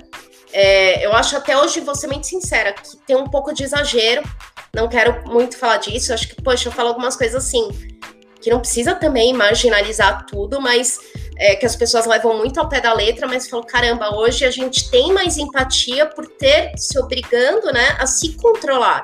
É, 0.51 1.05
eu 1.05 1.13
acho 1.13 1.37
até 1.37 1.55
hoje, 1.55 1.79
vou 1.79 1.93
ser 1.93 2.07
muito 2.07 2.25
sincera, 2.25 2.73
que 2.73 2.97
tem 3.05 3.15
um 3.15 3.27
pouco 3.27 3.53
de 3.53 3.63
exagero. 3.63 4.23
Não 4.73 4.87
quero 4.87 5.23
muito 5.31 5.55
falar 5.55 5.77
disso. 5.77 6.11
Acho 6.11 6.27
que, 6.27 6.41
poxa, 6.41 6.69
eu 6.69 6.71
falo 6.71 6.89
algumas 6.89 7.15
coisas 7.15 7.45
assim, 7.45 7.69
que 8.41 8.49
não 8.49 8.59
precisa 8.59 8.95
também 8.95 9.31
marginalizar 9.31 10.25
tudo, 10.25 10.59
mas 10.59 10.99
é, 11.37 11.55
que 11.55 11.67
as 11.67 11.75
pessoas 11.75 12.07
levam 12.07 12.35
muito 12.35 12.59
ao 12.59 12.67
pé 12.67 12.81
da 12.81 12.93
letra, 12.93 13.27
mas 13.27 13.47
falam, 13.47 13.65
caramba, 13.65 14.15
hoje 14.15 14.43
a 14.43 14.51
gente 14.51 14.89
tem 14.89 15.13
mais 15.13 15.37
empatia 15.37 16.07
por 16.07 16.27
ter 16.27 16.71
se 16.75 16.97
obrigando, 16.97 17.71
né, 17.71 17.95
a 17.99 18.07
se 18.07 18.33
controlar. 18.33 19.03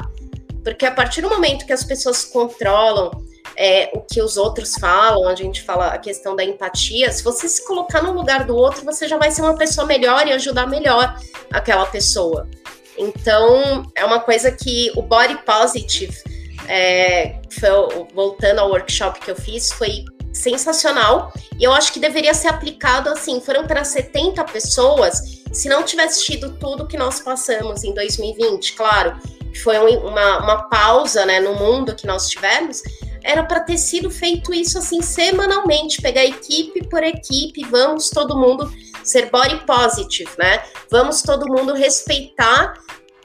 Porque 0.64 0.86
a 0.86 0.92
partir 0.92 1.22
do 1.22 1.30
momento 1.30 1.66
que 1.66 1.74
as 1.74 1.84
pessoas 1.84 2.26
controlam 2.26 3.12
é, 3.60 3.92
o 3.94 4.00
que 4.00 4.22
os 4.22 4.38
outros 4.38 4.76
falam, 4.76 5.28
a 5.28 5.36
gente 5.36 5.62
fala 5.62 5.88
a 5.88 5.98
questão 5.98 6.34
da 6.34 6.46
empatia, 6.46 7.12
se 7.12 7.22
você 7.22 7.50
se 7.50 7.68
colocar 7.68 8.02
no 8.02 8.14
lugar 8.14 8.46
do 8.46 8.56
outro, 8.56 8.86
você 8.86 9.06
já 9.06 9.18
vai 9.18 9.32
ser 9.32 9.42
uma 9.42 9.58
pessoa 9.58 9.86
melhor 9.86 10.26
e 10.26 10.32
ajudar 10.32 10.66
melhor 10.66 11.20
aquela 11.52 11.86
pessoa. 11.86 12.48
Então, 12.98 13.86
é 13.96 14.06
uma 14.06 14.22
coisa 14.22 14.50
que 14.50 14.94
o 14.96 15.02
body 15.02 15.44
positive, 15.46 16.16
é, 16.70 17.42
foi, 17.52 17.70
voltando 18.14 18.60
ao 18.60 18.70
workshop 18.70 19.20
que 19.20 19.30
eu 19.30 19.36
fiz, 19.36 19.74
foi 19.74 20.06
sensacional. 20.32 21.34
E 21.60 21.64
eu 21.66 21.74
acho 21.74 21.92
que 21.92 22.00
deveria 22.00 22.34
ser 22.34 22.48
aplicado 22.48 23.10
assim: 23.10 23.42
foram 23.42 23.68
para 23.68 23.84
70 23.84 24.42
pessoas, 24.46 25.42
se 25.52 25.68
não 25.68 25.84
tivesse 25.84 26.24
tido 26.24 26.58
tudo 26.58 26.88
que 26.88 26.98
nós 26.98 27.20
passamos 27.20 27.84
em 27.84 27.94
2020, 27.94 28.74
claro, 28.74 29.18
foi 29.56 29.78
uma, 29.78 30.40
uma 30.40 30.70
pausa 30.70 31.26
né, 31.26 31.40
no 31.40 31.56
mundo 31.56 31.96
que 31.96 32.08
nós 32.08 32.28
tivemos 32.28 32.82
era 33.24 33.44
para 33.44 33.60
ter 33.60 33.78
sido 33.78 34.10
feito 34.10 34.54
isso 34.54 34.78
assim 34.78 35.02
semanalmente, 35.02 36.02
pegar 36.02 36.26
equipe 36.26 36.88
por 36.88 37.04
equipe, 37.04 37.66
vamos 37.66 38.10
todo 38.10 38.38
mundo 38.38 38.72
ser 39.04 39.30
body 39.30 39.66
positive, 39.66 40.30
né? 40.38 40.64
Vamos 40.90 41.22
todo 41.22 41.48
mundo 41.48 41.74
respeitar 41.74 42.74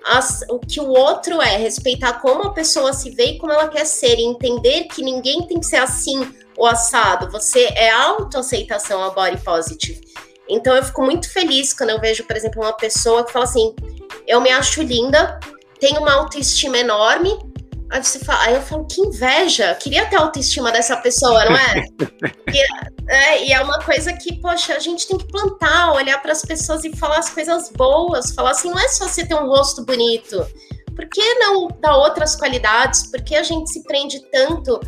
as, 0.04 0.44
o 0.50 0.58
que 0.58 0.80
o 0.80 0.88
outro 0.88 1.40
é, 1.40 1.56
respeitar 1.56 2.14
como 2.20 2.42
a 2.42 2.52
pessoa 2.52 2.92
se 2.92 3.10
vê 3.10 3.32
e 3.32 3.38
como 3.38 3.52
ela 3.52 3.68
quer 3.68 3.86
ser, 3.86 4.18
e 4.18 4.24
entender 4.24 4.84
que 4.84 5.02
ninguém 5.02 5.46
tem 5.46 5.60
que 5.60 5.66
ser 5.66 5.76
assim 5.76 6.34
ou 6.56 6.66
assado. 6.66 7.30
Você 7.30 7.64
é 7.74 7.90
autoaceitação 7.90 9.02
a 9.02 9.10
body 9.10 9.42
positive. 9.42 10.00
Então 10.48 10.76
eu 10.76 10.84
fico 10.84 11.02
muito 11.02 11.30
feliz 11.32 11.72
quando 11.72 11.90
eu 11.90 12.00
vejo, 12.00 12.24
por 12.24 12.36
exemplo, 12.36 12.62
uma 12.62 12.76
pessoa 12.76 13.24
que 13.24 13.32
fala 13.32 13.46
assim: 13.46 13.74
eu 14.26 14.40
me 14.40 14.50
acho 14.50 14.82
linda, 14.82 15.40
tenho 15.80 16.00
uma 16.00 16.14
autoestima 16.14 16.78
enorme, 16.78 17.38
Aí, 17.90 18.02
você 18.02 18.18
fala, 18.18 18.44
aí 18.44 18.54
eu 18.54 18.62
falo, 18.62 18.86
que 18.86 19.00
inveja, 19.00 19.72
queria 19.76 20.06
ter 20.06 20.16
a 20.16 20.20
autoestima 20.20 20.72
dessa 20.72 20.96
pessoa, 20.96 21.44
não 21.44 21.56
é? 21.56 21.84
e, 22.52 23.12
é? 23.12 23.44
E 23.44 23.52
é 23.52 23.62
uma 23.62 23.78
coisa 23.78 24.12
que, 24.14 24.40
poxa, 24.40 24.74
a 24.74 24.80
gente 24.80 25.06
tem 25.06 25.18
que 25.18 25.28
plantar, 25.28 25.92
olhar 25.92 26.20
para 26.20 26.32
as 26.32 26.42
pessoas 26.42 26.82
e 26.82 26.96
falar 26.96 27.18
as 27.18 27.30
coisas 27.30 27.70
boas, 27.70 28.32
falar 28.32 28.50
assim, 28.50 28.70
não 28.70 28.78
é 28.80 28.88
só 28.88 29.06
você 29.06 29.24
ter 29.24 29.34
um 29.34 29.46
rosto 29.46 29.84
bonito, 29.84 30.44
por 30.94 31.08
que 31.08 31.34
não 31.34 31.68
dar 31.80 31.96
outras 31.96 32.36
qualidades? 32.36 33.06
Por 33.08 33.20
que 33.22 33.34
a 33.34 33.42
gente 33.42 33.70
se 33.70 33.82
prende 33.82 34.20
tanto 34.30 34.80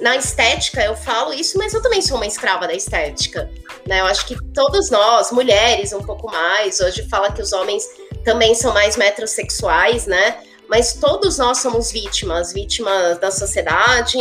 na 0.00 0.16
estética? 0.16 0.82
Eu 0.82 0.96
falo 0.96 1.32
isso, 1.32 1.56
mas 1.56 1.72
eu 1.72 1.80
também 1.80 2.02
sou 2.02 2.16
uma 2.16 2.26
escrava 2.26 2.66
da 2.66 2.74
estética. 2.74 3.50
Né? 3.86 4.00
Eu 4.00 4.06
acho 4.06 4.26
que 4.26 4.36
todos 4.52 4.90
nós, 4.90 5.30
mulheres 5.30 5.92
um 5.92 6.02
pouco 6.02 6.30
mais, 6.30 6.80
hoje 6.80 7.08
fala 7.08 7.32
que 7.32 7.40
os 7.40 7.52
homens 7.52 7.84
também 8.24 8.54
são 8.54 8.72
mais 8.72 8.96
metrosexuais, 8.96 10.06
né? 10.06 10.38
mas 10.68 10.94
todos 10.94 11.38
nós 11.38 11.58
somos 11.58 11.92
vítimas, 11.92 12.52
vítimas 12.52 13.18
da 13.18 13.30
sociedade, 13.30 14.18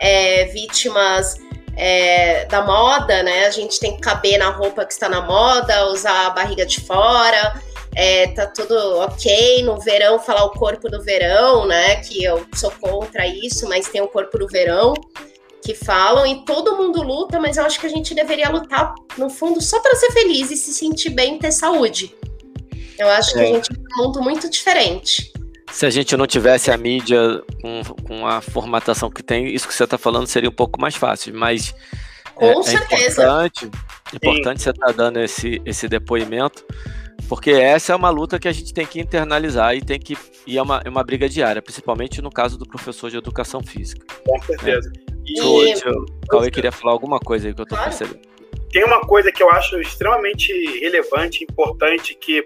é, 0.00 0.46
vítimas 0.46 1.36
é, 1.76 2.44
da 2.46 2.62
moda, 2.62 3.22
né? 3.22 3.46
A 3.46 3.50
gente 3.50 3.80
tem 3.80 3.96
que 3.96 4.00
caber 4.00 4.38
na 4.38 4.50
roupa 4.50 4.84
que 4.84 4.92
está 4.92 5.08
na 5.08 5.20
moda, 5.20 5.88
usar 5.88 6.26
a 6.26 6.30
barriga 6.30 6.64
de 6.64 6.80
fora, 6.80 7.60
é, 7.94 8.28
tá 8.28 8.46
tudo 8.46 8.74
ok. 9.00 9.62
No 9.64 9.80
verão, 9.80 10.18
falar 10.18 10.44
o 10.44 10.50
corpo 10.50 10.88
do 10.88 11.02
verão, 11.02 11.66
né? 11.66 11.96
Que 11.96 12.22
eu 12.22 12.46
sou 12.54 12.70
contra 12.70 13.26
isso, 13.26 13.68
mas 13.68 13.88
tem 13.88 14.00
o 14.00 14.08
corpo 14.08 14.38
do 14.38 14.46
verão 14.46 14.94
que 15.64 15.74
falam 15.74 16.26
e 16.26 16.44
todo 16.44 16.76
mundo 16.76 17.02
luta, 17.02 17.38
mas 17.38 17.56
eu 17.56 17.64
acho 17.64 17.78
que 17.78 17.86
a 17.86 17.90
gente 17.90 18.14
deveria 18.14 18.48
lutar 18.48 18.94
no 19.16 19.30
fundo 19.30 19.60
só 19.60 19.78
para 19.78 19.94
ser 19.94 20.10
feliz 20.10 20.50
e 20.50 20.56
se 20.56 20.72
sentir 20.72 21.10
bem 21.10 21.36
e 21.36 21.38
ter 21.38 21.52
saúde. 21.52 22.12
Eu 23.02 23.10
acho 23.10 23.32
que 23.32 23.40
a 23.40 23.42
é. 23.42 23.46
gente 23.46 23.68
tem 23.68 23.84
um 23.98 24.04
mundo 24.04 24.22
muito 24.22 24.48
diferente 24.48 25.32
se 25.72 25.86
a 25.86 25.90
gente 25.90 26.16
não 26.16 26.26
tivesse 26.26 26.70
a 26.70 26.76
mídia 26.76 27.42
com, 27.62 27.82
com 28.04 28.26
a 28.26 28.42
formatação 28.42 29.10
que 29.10 29.22
tem, 29.22 29.48
isso 29.52 29.66
que 29.66 29.72
você 29.72 29.84
está 29.84 29.96
falando 29.96 30.26
seria 30.26 30.50
um 30.50 30.54
pouco 30.54 30.78
mais 30.78 30.94
fácil, 30.94 31.34
mas 31.34 31.74
com 32.34 32.60
é, 32.60 32.62
certeza. 32.62 33.22
é 33.22 33.24
importante, 33.24 33.70
importante 34.12 34.62
você 34.62 34.70
estar 34.70 34.86
tá 34.86 34.92
dando 34.92 35.18
esse, 35.18 35.62
esse 35.64 35.88
depoimento, 35.88 36.64
porque 37.26 37.50
essa 37.52 37.94
é 37.94 37.96
uma 37.96 38.10
luta 38.10 38.38
que 38.38 38.46
a 38.46 38.52
gente 38.52 38.74
tem 38.74 38.84
que 38.84 39.00
internalizar 39.00 39.74
e 39.74 39.80
tem 39.80 39.98
que 39.98 40.16
e 40.46 40.58
é 40.58 40.62
uma, 40.62 40.82
é 40.84 40.88
uma 40.90 41.02
briga 41.02 41.28
diária, 41.28 41.62
principalmente 41.62 42.20
no 42.20 42.30
caso 42.30 42.58
do 42.58 42.66
professor 42.66 43.10
de 43.10 43.16
educação 43.16 43.62
física. 43.62 44.04
Com 44.26 44.42
certeza. 44.42 44.90
Né? 44.90 45.14
E... 45.24 45.40
o 45.40 46.26
Cauê 46.28 46.50
queria 46.50 46.72
falar 46.72 46.92
alguma 46.92 47.18
coisa 47.18 47.48
aí 47.48 47.54
que 47.54 47.60
eu 47.60 47.64
estou 47.64 47.78
claro. 47.78 47.96
percebendo. 47.96 48.20
Tem 48.70 48.84
uma 48.84 49.00
coisa 49.00 49.30
que 49.32 49.42
eu 49.42 49.50
acho 49.50 49.80
extremamente 49.80 50.52
relevante, 50.80 51.44
importante, 51.44 52.14
que 52.14 52.44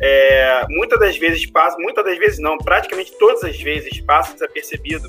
é, 0.00 0.62
muitas 0.68 0.98
das 0.98 1.16
vezes 1.16 1.46
passa, 1.46 1.76
muitas 1.78 2.04
das 2.04 2.18
vezes 2.18 2.38
não, 2.38 2.58
praticamente 2.58 3.16
todas 3.18 3.44
as 3.44 3.60
vezes 3.60 4.00
passa 4.00 4.32
desapercebido 4.34 5.08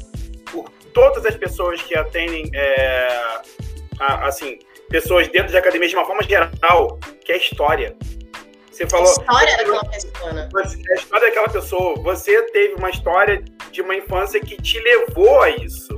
por 0.52 0.70
todas 0.94 1.26
as 1.26 1.36
pessoas 1.36 1.82
que 1.82 1.96
atendem, 1.96 2.50
é, 2.54 3.08
a, 4.00 4.28
assim, 4.28 4.60
pessoas 4.90 5.28
dentro 5.28 5.50
de 5.50 5.58
academia 5.58 5.88
de 5.88 5.96
uma 5.96 6.06
forma 6.06 6.24
geral, 6.24 7.00
que 7.24 7.32
é 7.32 7.38
história. 7.38 7.96
Você 8.72 8.88
falou. 8.88 9.08
A 9.08 9.12
história 9.12 9.58
daquela 9.58 9.86
pessoa, 9.86 10.34
né? 10.34 10.50
A 10.56 10.96
história 10.96 11.28
daquela 11.28 11.50
pessoa. 11.50 11.96
Você 12.02 12.42
teve 12.52 12.74
uma 12.74 12.90
história 12.90 13.44
de 13.72 13.82
uma 13.82 13.96
infância 13.96 14.40
que 14.40 14.60
te 14.60 14.80
levou 14.80 15.42
a 15.42 15.50
isso, 15.50 15.94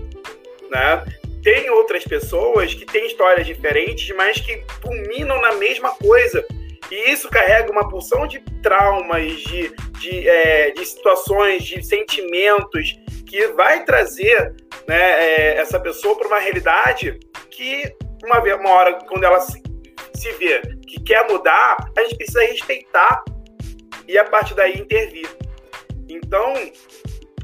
né? 0.70 1.06
Tem 1.42 1.70
outras 1.70 2.04
pessoas 2.04 2.74
que 2.74 2.86
têm 2.86 3.06
histórias 3.08 3.46
diferentes, 3.46 4.14
mas 4.16 4.40
que 4.40 4.64
culminam 4.82 5.40
na 5.40 5.54
mesma 5.54 5.92
coisa 5.96 6.46
e 6.92 7.12
isso 7.12 7.30
carrega 7.30 7.72
uma 7.72 7.88
porção 7.90 8.28
de 8.28 8.40
traumas, 8.62 9.32
de, 9.42 9.76
de, 10.00 10.28
é, 10.28 10.72
de 10.72 10.86
situações, 10.86 11.64
de 11.64 11.84
sentimentos 11.84 13.00
que 13.26 13.48
vai 13.48 13.84
trazer 13.84 14.56
né, 14.88 15.24
é, 15.24 15.58
essa 15.58 15.80
pessoa 15.80 16.18
para 16.18 16.28
uma 16.28 16.40
realidade 16.40 17.20
que, 17.50 17.96
uma, 18.24 18.40
uma 18.40 18.70
hora, 18.70 18.94
quando 19.08 19.24
ela 19.24 19.40
se, 19.40 19.62
se 20.14 20.32
vê 20.34 20.62
que 20.88 21.02
quer 21.02 21.28
mudar, 21.30 21.78
a 21.98 22.02
gente 22.04 22.18
precisa 22.18 22.42
respeitar 22.42 23.24
e 24.08 24.18
a 24.18 24.24
partir 24.24 24.54
daí 24.54 24.80
intervir. 24.80 25.28
Então, 26.08 26.54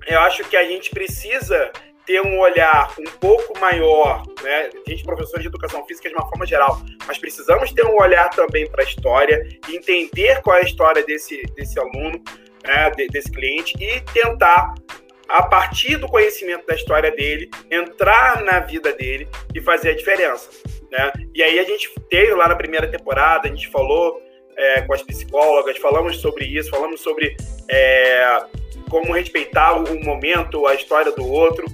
eu 0.08 0.20
acho 0.20 0.44
que 0.46 0.56
a 0.56 0.64
gente 0.64 0.92
precisa 0.92 1.72
ter 2.12 2.22
um 2.22 2.40
olhar 2.40 2.94
um 3.00 3.10
pouco 3.22 3.58
maior, 3.58 4.22
né? 4.44 4.70
A 4.86 4.90
gente, 4.90 5.02
professores 5.06 5.44
de 5.44 5.48
educação 5.48 5.86
física 5.86 6.10
de 6.10 6.16
uma 6.16 6.28
forma 6.28 6.46
geral, 6.46 6.82
mas 7.08 7.18
precisamos 7.18 7.72
ter 7.72 7.86
um 7.86 7.96
olhar 7.96 8.30
também 8.32 8.70
para 8.70 8.84
a 8.84 8.86
história, 8.86 9.48
entender 9.70 10.42
qual 10.42 10.58
é 10.58 10.60
a 10.60 10.66
história 10.66 11.06
desse, 11.06 11.42
desse 11.56 11.80
aluno, 11.80 12.22
né? 12.66 12.92
desse 13.10 13.32
cliente 13.32 13.82
e 13.82 14.02
tentar, 14.02 14.74
a 15.30 15.44
partir 15.44 15.96
do 15.96 16.08
conhecimento 16.10 16.68
da 16.68 16.76
história 16.76 17.12
dele, 17.12 17.50
entrar 17.72 18.44
na 18.44 18.60
vida 18.60 18.92
dele 18.92 19.30
e 19.56 19.62
fazer 19.62 19.92
a 19.92 19.96
diferença. 19.96 20.50
Né? 20.92 21.14
E 21.34 21.42
aí 21.42 21.60
a 21.60 21.64
gente 21.64 21.90
teve 22.10 22.34
lá 22.34 22.50
na 22.50 22.58
primeira 22.58 22.92
temporada, 22.92 23.48
a 23.48 23.50
gente 23.50 23.70
falou 23.70 24.22
é, 24.58 24.82
com 24.82 24.94
as 24.94 25.02
psicólogas, 25.02 25.78
falamos 25.78 26.18
sobre 26.20 26.44
isso, 26.44 26.70
falamos 26.70 27.00
sobre 27.00 27.38
é, 27.70 28.38
como 28.90 29.14
respeitar 29.14 29.78
o 29.78 30.04
momento, 30.04 30.68
a 30.68 30.76
história 30.76 31.14
do 31.14 31.26
outro. 31.26 31.66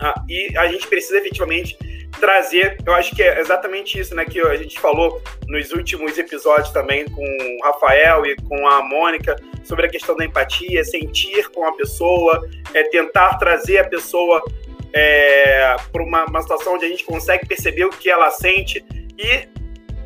Ah, 0.00 0.14
e 0.28 0.56
a 0.56 0.66
gente 0.68 0.86
precisa 0.86 1.18
efetivamente 1.18 1.76
trazer, 2.20 2.76
eu 2.86 2.94
acho 2.94 3.14
que 3.14 3.22
é 3.22 3.40
exatamente 3.40 3.98
isso, 3.98 4.14
né, 4.14 4.24
que 4.24 4.40
a 4.40 4.56
gente 4.56 4.78
falou 4.78 5.20
nos 5.48 5.72
últimos 5.72 6.16
episódios 6.16 6.70
também 6.70 7.04
com 7.06 7.22
o 7.22 7.64
Rafael 7.64 8.24
e 8.24 8.36
com 8.36 8.66
a 8.68 8.82
Mônica 8.82 9.36
sobre 9.64 9.86
a 9.86 9.88
questão 9.88 10.16
da 10.16 10.24
empatia, 10.24 10.84
sentir 10.84 11.48
com 11.50 11.66
a 11.66 11.72
pessoa, 11.72 12.48
é, 12.72 12.84
tentar 12.84 13.38
trazer 13.38 13.78
a 13.78 13.88
pessoa 13.88 14.42
é, 14.92 15.76
para 15.90 16.02
uma, 16.02 16.24
uma 16.26 16.42
situação 16.42 16.74
onde 16.74 16.84
a 16.84 16.88
gente 16.88 17.04
consegue 17.04 17.46
perceber 17.46 17.84
o 17.84 17.90
que 17.90 18.08
ela 18.08 18.30
sente 18.30 18.84
e 19.18 19.48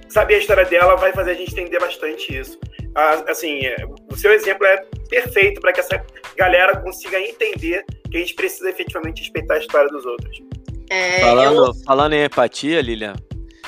saber 0.09 0.37
a 0.37 0.38
história 0.38 0.64
dela 0.64 0.96
vai 0.96 1.12
fazer 1.12 1.33
a 1.33 1.35
gente 1.35 1.53
entender 1.53 1.79
bastante 1.79 2.37
isso. 2.37 2.59
Ah, 2.94 3.24
assim, 3.29 3.66
é, 3.66 3.77
o 4.11 4.16
seu 4.16 4.33
exemplo 4.33 4.66
é 4.66 4.79
perfeito 5.11 5.61
para 5.61 5.72
que 5.72 5.81
essa 5.81 6.03
galera 6.37 6.77
consiga 6.79 7.20
entender 7.20 7.85
que 8.11 8.16
a 8.16 8.21
gente 8.21 8.35
precisa 8.35 8.68
efetivamente 8.71 9.23
respeitar 9.23 9.55
a 9.55 9.59
história 9.59 9.88
dos 9.88 10.05
outros. 10.05 10.42
É, 10.90 11.21
falando, 11.21 11.66
eu... 11.66 11.75
falando 11.85 12.12
em 12.14 12.25
empatia, 12.25 12.81
Lilian, 12.81 13.14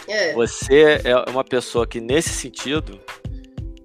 é. 0.08 0.32
você 0.32 1.00
é 1.04 1.30
uma 1.30 1.44
pessoa 1.44 1.86
que, 1.86 2.00
nesse 2.00 2.30
sentido, 2.30 2.98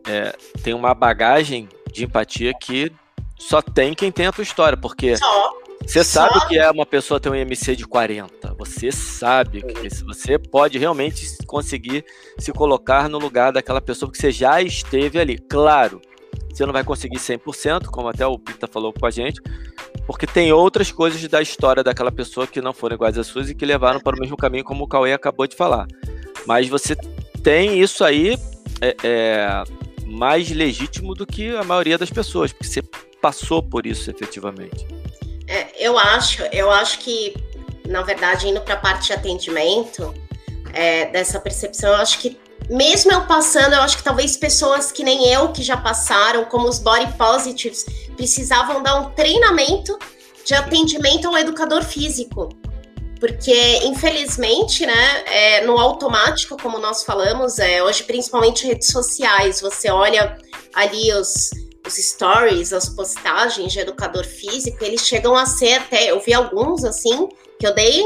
é, 0.08 0.34
tem 0.64 0.74
uma 0.74 0.94
bagagem 0.94 1.68
de 1.92 2.06
empatia 2.06 2.54
que 2.54 2.92
só 3.38 3.62
tem 3.62 3.94
quem 3.94 4.12
tem 4.12 4.28
a 4.28 4.32
tua 4.32 4.44
história, 4.44 4.78
porque 4.78 5.18
só. 5.18 5.54
você 5.82 6.04
só. 6.04 6.28
sabe 6.28 6.48
que 6.48 6.58
é 6.58 6.70
uma 6.72 6.86
pessoa 6.86 7.20
ter 7.20 7.30
um 7.30 7.36
MC 7.36 7.76
de 7.76 7.86
40, 7.86 8.54
você 8.58 8.92
sabe 8.92 9.62
que 9.62 9.90
você 10.04 10.40
pode 10.40 10.78
realmente 10.78 11.26
conseguir 11.46 12.06
se 12.40 12.52
colocar 12.54 13.10
no 13.10 13.20
lugar 13.20 13.52
daquela 13.52 13.82
pessoa 13.82 14.12
que 14.12 14.18
você 14.18 14.32
já 14.32 14.62
esteve 14.62 15.20
ali. 15.20 15.38
Claro, 15.38 16.02
você 16.50 16.66
não 16.66 16.74
vai 16.74 16.84
conseguir 16.84 17.18
100%, 17.18 17.88
como 17.88 18.08
até 18.08 18.26
o 18.26 18.40
Pita 18.40 18.68
falou 18.68 18.94
com 18.94 19.06
a 19.06 19.12
gente, 19.12 19.42
porque 20.06 20.28
tem 20.28 20.52
outras 20.52 20.92
coisas 20.92 21.22
da 21.28 21.42
história 21.42 21.84
daquela 21.84 22.12
pessoa 22.12 22.46
que 22.46 22.62
não 22.62 22.74
foram 22.74 22.96
iguais 22.96 23.18
às 23.18 23.28
suas 23.28 23.50
e 23.50 23.56
que 23.56 23.66
levaram 23.66 24.00
para 24.00 24.16
o 24.16 24.20
mesmo 24.20 24.38
caminho, 24.38 24.64
como 24.64 24.84
o 24.84 24.88
Cauê 24.88 25.14
acabou 25.14 25.48
de 25.48 25.56
falar. 25.56 25.88
Mas 26.46 26.70
você 26.70 26.96
tem 27.44 27.80
isso 27.80 28.04
aí 28.04 28.38
é, 28.82 28.96
é, 29.04 29.64
mais 30.06 30.50
legítimo 30.50 31.14
do 31.14 31.26
que 31.26 31.56
a 31.56 31.64
maioria 31.64 31.98
das 31.98 32.10
pessoas, 32.10 32.52
porque 32.54 32.68
você 32.68 32.82
passou 33.22 33.62
por 33.64 33.86
isso 33.86 34.10
efetivamente. 34.10 34.88
É, 35.48 35.86
eu 35.86 35.98
acho, 35.98 36.44
eu 36.52 36.70
acho 36.72 37.00
que, 37.00 37.36
na 37.88 38.02
verdade, 38.02 38.48
indo 38.48 38.62
para 38.62 38.76
a 38.76 38.78
parte 38.78 39.08
de 39.08 39.14
atendimento, 39.14 40.14
é, 40.74 41.06
dessa 41.08 41.40
percepção, 41.40 41.92
eu 41.92 41.96
acho 41.98 42.20
que 42.20 42.38
mesmo 42.70 43.12
eu 43.12 43.26
passando, 43.26 43.74
eu 43.74 43.82
acho 43.82 43.98
que 43.98 44.04
talvez 44.04 44.36
pessoas 44.38 44.92
que 44.92 45.04
nem 45.04 45.28
eu 45.32 45.52
que 45.52 45.64
já 45.64 45.78
passaram, 45.78 46.46
como 46.46 46.68
os 46.68 46.80
body 46.80 47.12
positives, 47.14 47.86
precisavam 48.16 48.82
dar 48.82 48.96
um 48.96 49.12
treinamento 49.12 49.98
de 50.44 50.54
atendimento 50.54 51.28
ao 51.28 51.38
educador 51.38 51.84
físico. 51.84 52.50
Porque, 53.20 53.78
infelizmente, 53.84 54.86
né, 54.86 55.24
é, 55.26 55.66
no 55.66 55.80
automático, 55.80 56.58
como 56.62 56.78
nós 56.78 57.04
falamos, 57.04 57.60
é, 57.60 57.82
hoje, 57.82 58.04
principalmente 58.04 58.68
redes 58.68 58.90
sociais, 58.90 59.62
você 59.62 59.90
olha 59.90 60.38
ali 60.74 61.12
os, 61.14 61.50
os 61.88 61.94
stories, 61.94 62.74
as 62.74 62.90
postagens 62.90 63.72
de 63.72 63.80
educador 63.80 64.26
físico, 64.26 64.84
eles 64.84 65.02
chegam 65.02 65.36
a 65.36 65.46
ser 65.46 65.74
até, 65.76 66.12
eu 66.12 66.20
vi 66.20 66.34
alguns 66.34 66.84
assim, 66.84 67.30
que 67.60 67.66
eu 67.66 67.74
dei 67.74 68.04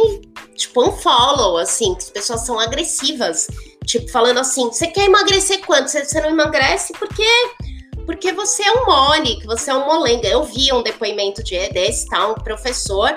tipo 0.55 0.83
um 0.87 0.91
follow, 0.91 1.57
assim, 1.57 1.95
que 1.95 2.03
as 2.03 2.09
pessoas 2.09 2.45
são 2.45 2.59
agressivas, 2.59 3.47
tipo, 3.89 4.07
falando 4.11 4.39
assim, 4.39 4.67
você 4.67 4.85
quer 4.85 5.05
emagrecer 5.05 5.65
quanto? 5.65 5.89
Você, 5.89 6.21
não 6.21 6.29
emagrece 6.29 6.93
porque 6.93 7.25
porque 8.05 8.31
você 8.31 8.63
é 8.63 8.71
um 8.71 8.85
mole, 8.85 9.39
que 9.39 9.45
você 9.45 9.69
é 9.69 9.73
um 9.75 9.85
molenga. 9.85 10.27
Eu 10.27 10.43
vi 10.43 10.71
um 10.73 10.81
depoimento 10.81 11.43
de 11.43 11.69
desse, 11.69 12.07
tá? 12.07 12.27
Um 12.27 12.33
professor, 12.35 13.15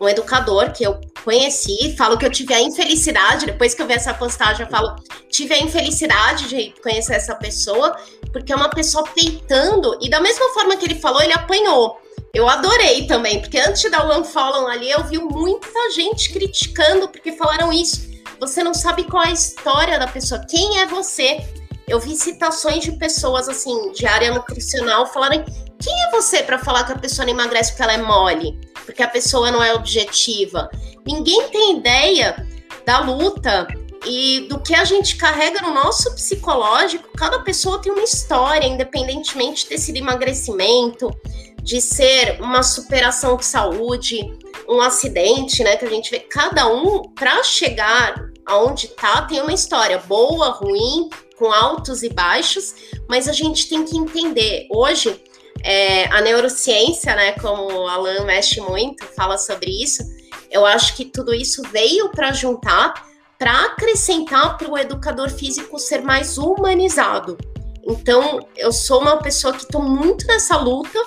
um 0.00 0.08
educador 0.08 0.72
que 0.72 0.84
eu 0.84 1.00
conheci, 1.24 1.94
falo 1.96 2.18
que 2.18 2.26
eu 2.26 2.30
tive 2.30 2.52
a 2.52 2.60
infelicidade, 2.60 3.46
depois 3.46 3.72
que 3.72 3.82
eu 3.82 3.86
vi 3.86 3.94
essa 3.94 4.12
postagem, 4.12 4.66
eu 4.66 4.70
falo, 4.70 4.96
tive 5.30 5.54
a 5.54 5.58
infelicidade 5.60 6.48
de 6.48 6.74
conhecer 6.82 7.14
essa 7.14 7.36
pessoa, 7.36 7.96
porque 8.32 8.52
é 8.52 8.56
uma 8.56 8.70
pessoa 8.70 9.04
peitando, 9.14 9.96
e 10.00 10.10
da 10.10 10.20
mesma 10.20 10.48
forma 10.48 10.76
que 10.76 10.86
ele 10.86 10.96
falou, 10.96 11.22
ele 11.22 11.32
apanhou. 11.32 12.00
Eu 12.34 12.48
adorei 12.48 13.06
também, 13.06 13.40
porque 13.40 13.58
antes 13.58 13.82
de 13.82 13.90
dar 13.90 14.08
o 14.08 14.20
unfollow 14.20 14.66
ali, 14.66 14.90
eu 14.90 15.04
vi 15.04 15.18
muita 15.18 15.90
gente 15.92 16.32
criticando, 16.32 17.08
porque 17.08 17.30
falaram 17.32 17.72
isso. 17.72 18.11
Você 18.42 18.64
não 18.64 18.74
sabe 18.74 19.04
qual 19.04 19.22
é 19.22 19.28
a 19.28 19.32
história 19.32 20.00
da 20.00 20.08
pessoa, 20.08 20.44
quem 20.44 20.80
é 20.80 20.86
você. 20.86 21.46
Eu 21.86 22.00
vi 22.00 22.16
citações 22.16 22.82
de 22.82 22.90
pessoas 22.90 23.48
assim, 23.48 23.92
de 23.92 24.04
área 24.04 24.34
nutricional, 24.34 25.06
falarem: 25.06 25.44
quem 25.80 25.94
é 26.08 26.10
você 26.10 26.42
para 26.42 26.58
falar 26.58 26.82
que 26.82 26.90
a 26.90 26.98
pessoa 26.98 27.24
não 27.24 27.34
emagrece 27.34 27.70
porque 27.70 27.84
ela 27.84 27.92
é 27.92 28.02
mole? 28.02 28.60
Porque 28.84 29.00
a 29.00 29.06
pessoa 29.06 29.52
não 29.52 29.62
é 29.62 29.72
objetiva. 29.72 30.68
Ninguém 31.06 31.50
tem 31.50 31.78
ideia 31.78 32.44
da 32.84 32.98
luta 32.98 33.68
e 34.04 34.40
do 34.48 34.58
que 34.58 34.74
a 34.74 34.84
gente 34.84 35.14
carrega 35.14 35.62
no 35.62 35.72
nosso 35.72 36.12
psicológico. 36.16 37.16
Cada 37.16 37.38
pessoa 37.44 37.80
tem 37.80 37.92
uma 37.92 38.02
história, 38.02 38.66
independentemente 38.66 39.62
de 39.62 39.68
ter 39.68 39.78
sido 39.78 39.98
emagrecimento, 39.98 41.16
de 41.62 41.80
ser 41.80 42.40
uma 42.40 42.64
superação 42.64 43.36
de 43.36 43.44
saúde, 43.44 44.36
um 44.68 44.80
acidente, 44.80 45.62
né? 45.62 45.76
Que 45.76 45.84
a 45.84 45.88
gente 45.88 46.10
vê. 46.10 46.18
Cada 46.18 46.66
um, 46.66 47.02
para 47.14 47.40
chegar 47.44 48.31
aonde 48.46 48.88
tá, 48.88 49.22
tem 49.22 49.40
uma 49.40 49.52
história 49.52 49.98
boa, 49.98 50.50
ruim, 50.50 51.08
com 51.36 51.52
altos 51.52 52.02
e 52.02 52.08
baixos, 52.08 52.74
mas 53.08 53.28
a 53.28 53.32
gente 53.32 53.68
tem 53.68 53.84
que 53.84 53.96
entender. 53.96 54.66
Hoje, 54.70 55.20
é, 55.62 56.06
a 56.06 56.20
neurociência, 56.20 57.14
né, 57.14 57.32
como 57.32 57.62
o 57.72 57.88
Alan 57.88 58.24
mexe 58.24 58.60
muito, 58.60 59.04
fala 59.16 59.38
sobre 59.38 59.70
isso, 59.70 60.02
eu 60.50 60.66
acho 60.66 60.94
que 60.96 61.04
tudo 61.04 61.32
isso 61.32 61.62
veio 61.70 62.10
para 62.10 62.32
juntar, 62.32 63.08
para 63.38 63.66
acrescentar 63.66 64.56
para 64.56 64.70
o 64.70 64.78
educador 64.78 65.30
físico 65.30 65.78
ser 65.78 66.02
mais 66.02 66.38
humanizado. 66.38 67.38
Então, 67.84 68.46
eu 68.56 68.72
sou 68.72 69.00
uma 69.00 69.16
pessoa 69.16 69.52
que 69.52 69.64
estou 69.64 69.82
muito 69.82 70.26
nessa 70.26 70.56
luta, 70.56 70.98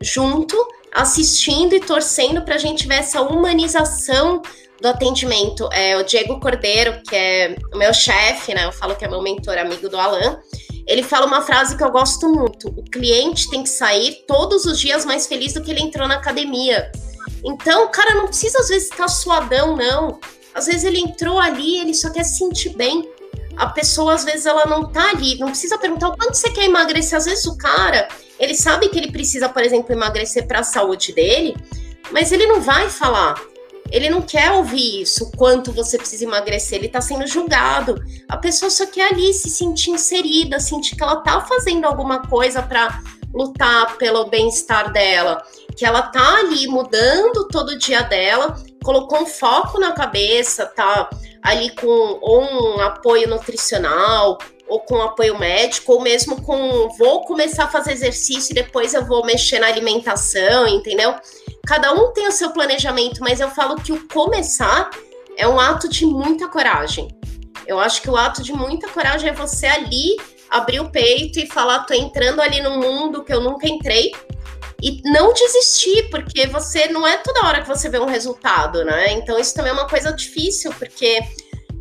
junto, 0.00 0.56
assistindo 0.92 1.74
e 1.74 1.80
torcendo 1.80 2.42
para 2.42 2.54
a 2.54 2.58
gente 2.58 2.86
ver 2.86 2.96
essa 2.96 3.20
humanização 3.20 4.40
do 4.80 4.88
atendimento. 4.88 5.68
É 5.72 5.96
o 5.96 6.04
Diego 6.04 6.40
Cordeiro, 6.40 7.00
que 7.08 7.14
é 7.14 7.56
o 7.72 7.78
meu 7.78 7.92
chefe, 7.92 8.54
né? 8.54 8.64
Eu 8.64 8.72
falo 8.72 8.94
que 8.96 9.04
é 9.04 9.08
meu 9.08 9.22
mentor, 9.22 9.58
amigo 9.58 9.88
do 9.88 9.98
Alan. 9.98 10.40
Ele 10.86 11.02
fala 11.02 11.26
uma 11.26 11.42
frase 11.42 11.76
que 11.76 11.82
eu 11.82 11.90
gosto 11.90 12.28
muito: 12.28 12.68
o 12.68 12.82
cliente 12.84 13.50
tem 13.50 13.62
que 13.62 13.68
sair 13.68 14.24
todos 14.26 14.64
os 14.64 14.78
dias 14.78 15.04
mais 15.04 15.26
feliz 15.26 15.52
do 15.52 15.62
que 15.62 15.70
ele 15.70 15.80
entrou 15.80 16.06
na 16.06 16.16
academia. 16.16 16.90
Então, 17.44 17.90
cara 17.90 18.14
não 18.14 18.26
precisa 18.26 18.58
às 18.58 18.68
vezes 18.68 18.90
estar 18.90 19.08
suadão, 19.08 19.76
não. 19.76 20.20
Às 20.54 20.66
vezes 20.66 20.84
ele 20.84 20.98
entrou 20.98 21.38
ali, 21.38 21.78
ele 21.78 21.94
só 21.94 22.10
quer 22.10 22.24
se 22.24 22.38
sentir 22.38 22.70
bem. 22.70 23.08
A 23.56 23.66
pessoa, 23.68 24.14
às 24.14 24.24
vezes, 24.24 24.46
ela 24.46 24.66
não 24.66 24.90
tá 24.90 25.10
ali, 25.10 25.38
não 25.38 25.48
precisa 25.48 25.78
perguntar 25.78 26.08
o 26.08 26.16
quanto 26.16 26.34
você 26.34 26.50
quer 26.50 26.64
emagrecer. 26.64 27.16
Às 27.16 27.24
vezes 27.24 27.46
o 27.46 27.56
cara, 27.56 28.08
ele 28.38 28.54
sabe 28.54 28.88
que 28.88 28.98
ele 28.98 29.10
precisa, 29.10 29.48
por 29.48 29.62
exemplo, 29.62 29.92
emagrecer 29.92 30.46
para 30.46 30.60
a 30.60 30.64
saúde 30.64 31.12
dele, 31.12 31.56
mas 32.10 32.32
ele 32.32 32.46
não 32.46 32.60
vai 32.60 32.88
falar 32.90 33.34
ele 33.90 34.10
não 34.10 34.22
quer 34.22 34.50
ouvir 34.52 35.02
isso, 35.02 35.30
quanto 35.36 35.72
você 35.72 35.96
precisa 35.96 36.24
emagrecer, 36.24 36.78
ele 36.78 36.86
está 36.86 37.00
sendo 37.00 37.26
julgado. 37.26 38.02
A 38.28 38.36
pessoa 38.36 38.70
só 38.70 38.86
quer 38.86 39.12
ali 39.12 39.32
se 39.32 39.48
sentir 39.48 39.90
inserida, 39.90 40.58
sentir 40.58 40.96
que 40.96 41.02
ela 41.02 41.18
está 41.18 41.40
fazendo 41.40 41.84
alguma 41.84 42.26
coisa 42.26 42.62
para 42.62 43.00
lutar 43.32 43.96
pelo 43.98 44.26
bem-estar 44.26 44.92
dela, 44.92 45.44
que 45.76 45.84
ela 45.84 46.02
tá 46.02 46.38
ali 46.38 46.66
mudando 46.66 47.46
todo 47.48 47.70
o 47.70 47.78
dia 47.78 48.02
dela, 48.02 48.56
colocou 48.82 49.22
um 49.22 49.26
foco 49.26 49.78
na 49.78 49.92
cabeça, 49.92 50.64
tá 50.66 51.10
ali 51.42 51.70
com 51.70 52.18
ou 52.20 52.42
um 52.42 52.80
apoio 52.80 53.28
nutricional, 53.28 54.38
ou 54.68 54.80
com 54.80 55.00
apoio 55.00 55.38
médico, 55.38 55.92
ou 55.92 56.00
mesmo 56.00 56.42
com 56.42 56.88
vou 56.98 57.24
começar 57.24 57.64
a 57.64 57.70
fazer 57.70 57.92
exercício 57.92 58.52
e 58.52 58.54
depois 58.54 58.94
eu 58.94 59.04
vou 59.04 59.24
mexer 59.24 59.58
na 59.58 59.68
alimentação, 59.68 60.66
entendeu? 60.66 61.14
Cada 61.66 61.92
um 61.92 62.12
tem 62.12 62.28
o 62.28 62.32
seu 62.32 62.50
planejamento, 62.50 63.20
mas 63.20 63.40
eu 63.40 63.50
falo 63.50 63.76
que 63.76 63.92
o 63.92 64.06
começar 64.08 64.88
é 65.36 65.48
um 65.48 65.58
ato 65.58 65.88
de 65.88 66.06
muita 66.06 66.48
coragem. 66.48 67.08
Eu 67.66 67.80
acho 67.80 68.00
que 68.00 68.08
o 68.08 68.16
ato 68.16 68.42
de 68.42 68.52
muita 68.52 68.88
coragem 68.88 69.30
é 69.30 69.32
você 69.32 69.66
ali 69.66 70.16
abrir 70.48 70.78
o 70.78 70.90
peito 70.90 71.40
e 71.40 71.46
falar: 71.46 71.80
tô 71.80 71.92
entrando 71.92 72.40
ali 72.40 72.62
num 72.62 72.78
mundo 72.78 73.24
que 73.24 73.32
eu 73.32 73.40
nunca 73.40 73.68
entrei. 73.68 74.12
E 74.82 75.00
não 75.04 75.32
desistir, 75.32 76.10
porque 76.10 76.46
você 76.46 76.86
não 76.88 77.06
é 77.06 77.16
toda 77.16 77.46
hora 77.46 77.62
que 77.62 77.68
você 77.68 77.88
vê 77.88 77.98
um 77.98 78.04
resultado, 78.04 78.84
né? 78.84 79.10
Então 79.12 79.38
isso 79.38 79.54
também 79.54 79.70
é 79.70 79.72
uma 79.72 79.88
coisa 79.88 80.12
difícil, 80.12 80.70
porque 80.78 81.18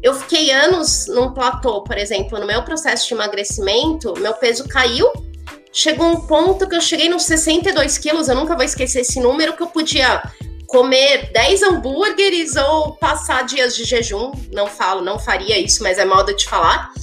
eu 0.02 0.14
fiquei 0.14 0.50
anos 0.50 1.06
num 1.08 1.34
platô, 1.34 1.84
por 1.84 1.98
exemplo, 1.98 2.40
no 2.40 2.48
meu 2.48 2.64
processo 2.64 3.08
de 3.08 3.14
emagrecimento, 3.14 4.14
meu 4.20 4.34
peso 4.36 4.68
caiu. 4.68 5.12
Chegou 5.78 6.08
um 6.08 6.22
ponto 6.22 6.70
que 6.70 6.74
eu 6.74 6.80
cheguei 6.80 7.10
nos 7.10 7.24
62 7.24 7.98
quilos, 7.98 8.30
eu 8.30 8.36
nunca 8.36 8.56
vou 8.56 8.64
esquecer 8.64 9.02
esse 9.02 9.20
número, 9.20 9.58
que 9.58 9.62
eu 9.62 9.68
podia 9.68 10.24
comer 10.68 11.34
10 11.34 11.64
hambúrgueres 11.64 12.56
ou 12.56 12.94
passar 12.94 13.44
dias 13.44 13.76
de 13.76 13.84
jejum. 13.84 14.32
Não 14.54 14.68
falo, 14.68 15.02
não 15.02 15.20
faria 15.20 15.60
isso, 15.60 15.84
mas 15.84 15.98
é 15.98 16.06
modo 16.06 16.34
de 16.34 16.46
falar. 16.46 16.94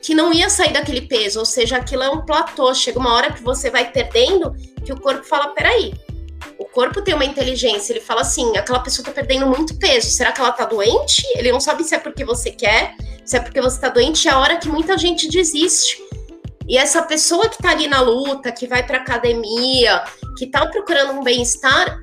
Que 0.00 0.14
não 0.14 0.32
ia 0.32 0.48
sair 0.48 0.72
daquele 0.72 1.00
peso, 1.00 1.40
ou 1.40 1.44
seja, 1.44 1.76
aquilo 1.76 2.04
é 2.04 2.08
um 2.08 2.24
platô. 2.24 2.72
Chega 2.72 3.00
uma 3.00 3.12
hora 3.14 3.32
que 3.32 3.42
você 3.42 3.68
vai 3.68 3.90
perdendo, 3.90 4.54
que 4.84 4.92
o 4.92 5.00
corpo 5.00 5.24
fala: 5.24 5.48
peraí, 5.48 5.92
o 6.56 6.64
corpo 6.66 7.02
tem 7.02 7.14
uma 7.14 7.24
inteligência, 7.24 7.92
ele 7.92 8.00
fala 8.00 8.20
assim: 8.20 8.56
aquela 8.56 8.78
pessoa 8.78 9.04
tá 9.04 9.10
perdendo 9.10 9.48
muito 9.48 9.74
peso, 9.74 10.08
será 10.08 10.30
que 10.30 10.40
ela 10.40 10.52
tá 10.52 10.64
doente? 10.64 11.26
Ele 11.34 11.50
não 11.50 11.58
sabe 11.58 11.82
se 11.82 11.96
é 11.96 11.98
porque 11.98 12.24
você 12.24 12.52
quer, 12.52 12.94
se 13.24 13.36
é 13.36 13.40
porque 13.40 13.60
você 13.60 13.80
tá 13.80 13.88
doente, 13.88 14.28
é 14.28 14.30
a 14.30 14.38
hora 14.38 14.56
que 14.56 14.68
muita 14.68 14.96
gente 14.96 15.28
desiste. 15.28 16.00
E 16.70 16.78
essa 16.78 17.02
pessoa 17.02 17.48
que 17.48 17.58
tá 17.60 17.72
ali 17.72 17.88
na 17.88 18.00
luta, 18.00 18.52
que 18.52 18.64
vai 18.64 18.86
pra 18.86 18.98
academia, 18.98 20.04
que 20.38 20.46
tá 20.46 20.64
procurando 20.66 21.18
um 21.18 21.22
bem-estar, 21.24 22.00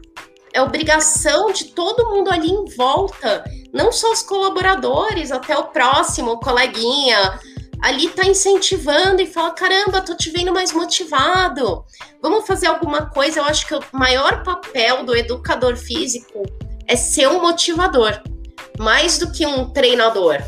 é 0.51 0.61
obrigação 0.61 1.53
de 1.53 1.67
todo 1.67 2.09
mundo 2.09 2.29
ali 2.29 2.49
em 2.49 2.65
volta, 2.75 3.45
não 3.73 3.93
só 3.93 4.11
os 4.11 4.21
colaboradores, 4.21 5.31
até 5.31 5.57
o 5.57 5.67
próximo, 5.67 6.31
o 6.31 6.39
coleguinha, 6.41 7.39
ali 7.81 8.09
tá 8.09 8.25
incentivando 8.25 9.21
e 9.21 9.25
fala: 9.25 9.51
caramba, 9.51 10.01
tô 10.01 10.13
te 10.13 10.29
vendo 10.31 10.51
mais 10.51 10.73
motivado. 10.73 11.85
Vamos 12.21 12.45
fazer 12.45 12.67
alguma 12.67 13.09
coisa. 13.09 13.39
Eu 13.39 13.45
acho 13.45 13.65
que 13.65 13.73
o 13.73 13.79
maior 13.93 14.43
papel 14.43 15.05
do 15.05 15.15
educador 15.15 15.77
físico 15.77 16.43
é 16.85 16.97
ser 16.97 17.29
um 17.29 17.39
motivador, 17.39 18.21
mais 18.77 19.17
do 19.17 19.31
que 19.31 19.45
um 19.45 19.69
treinador. 19.71 20.43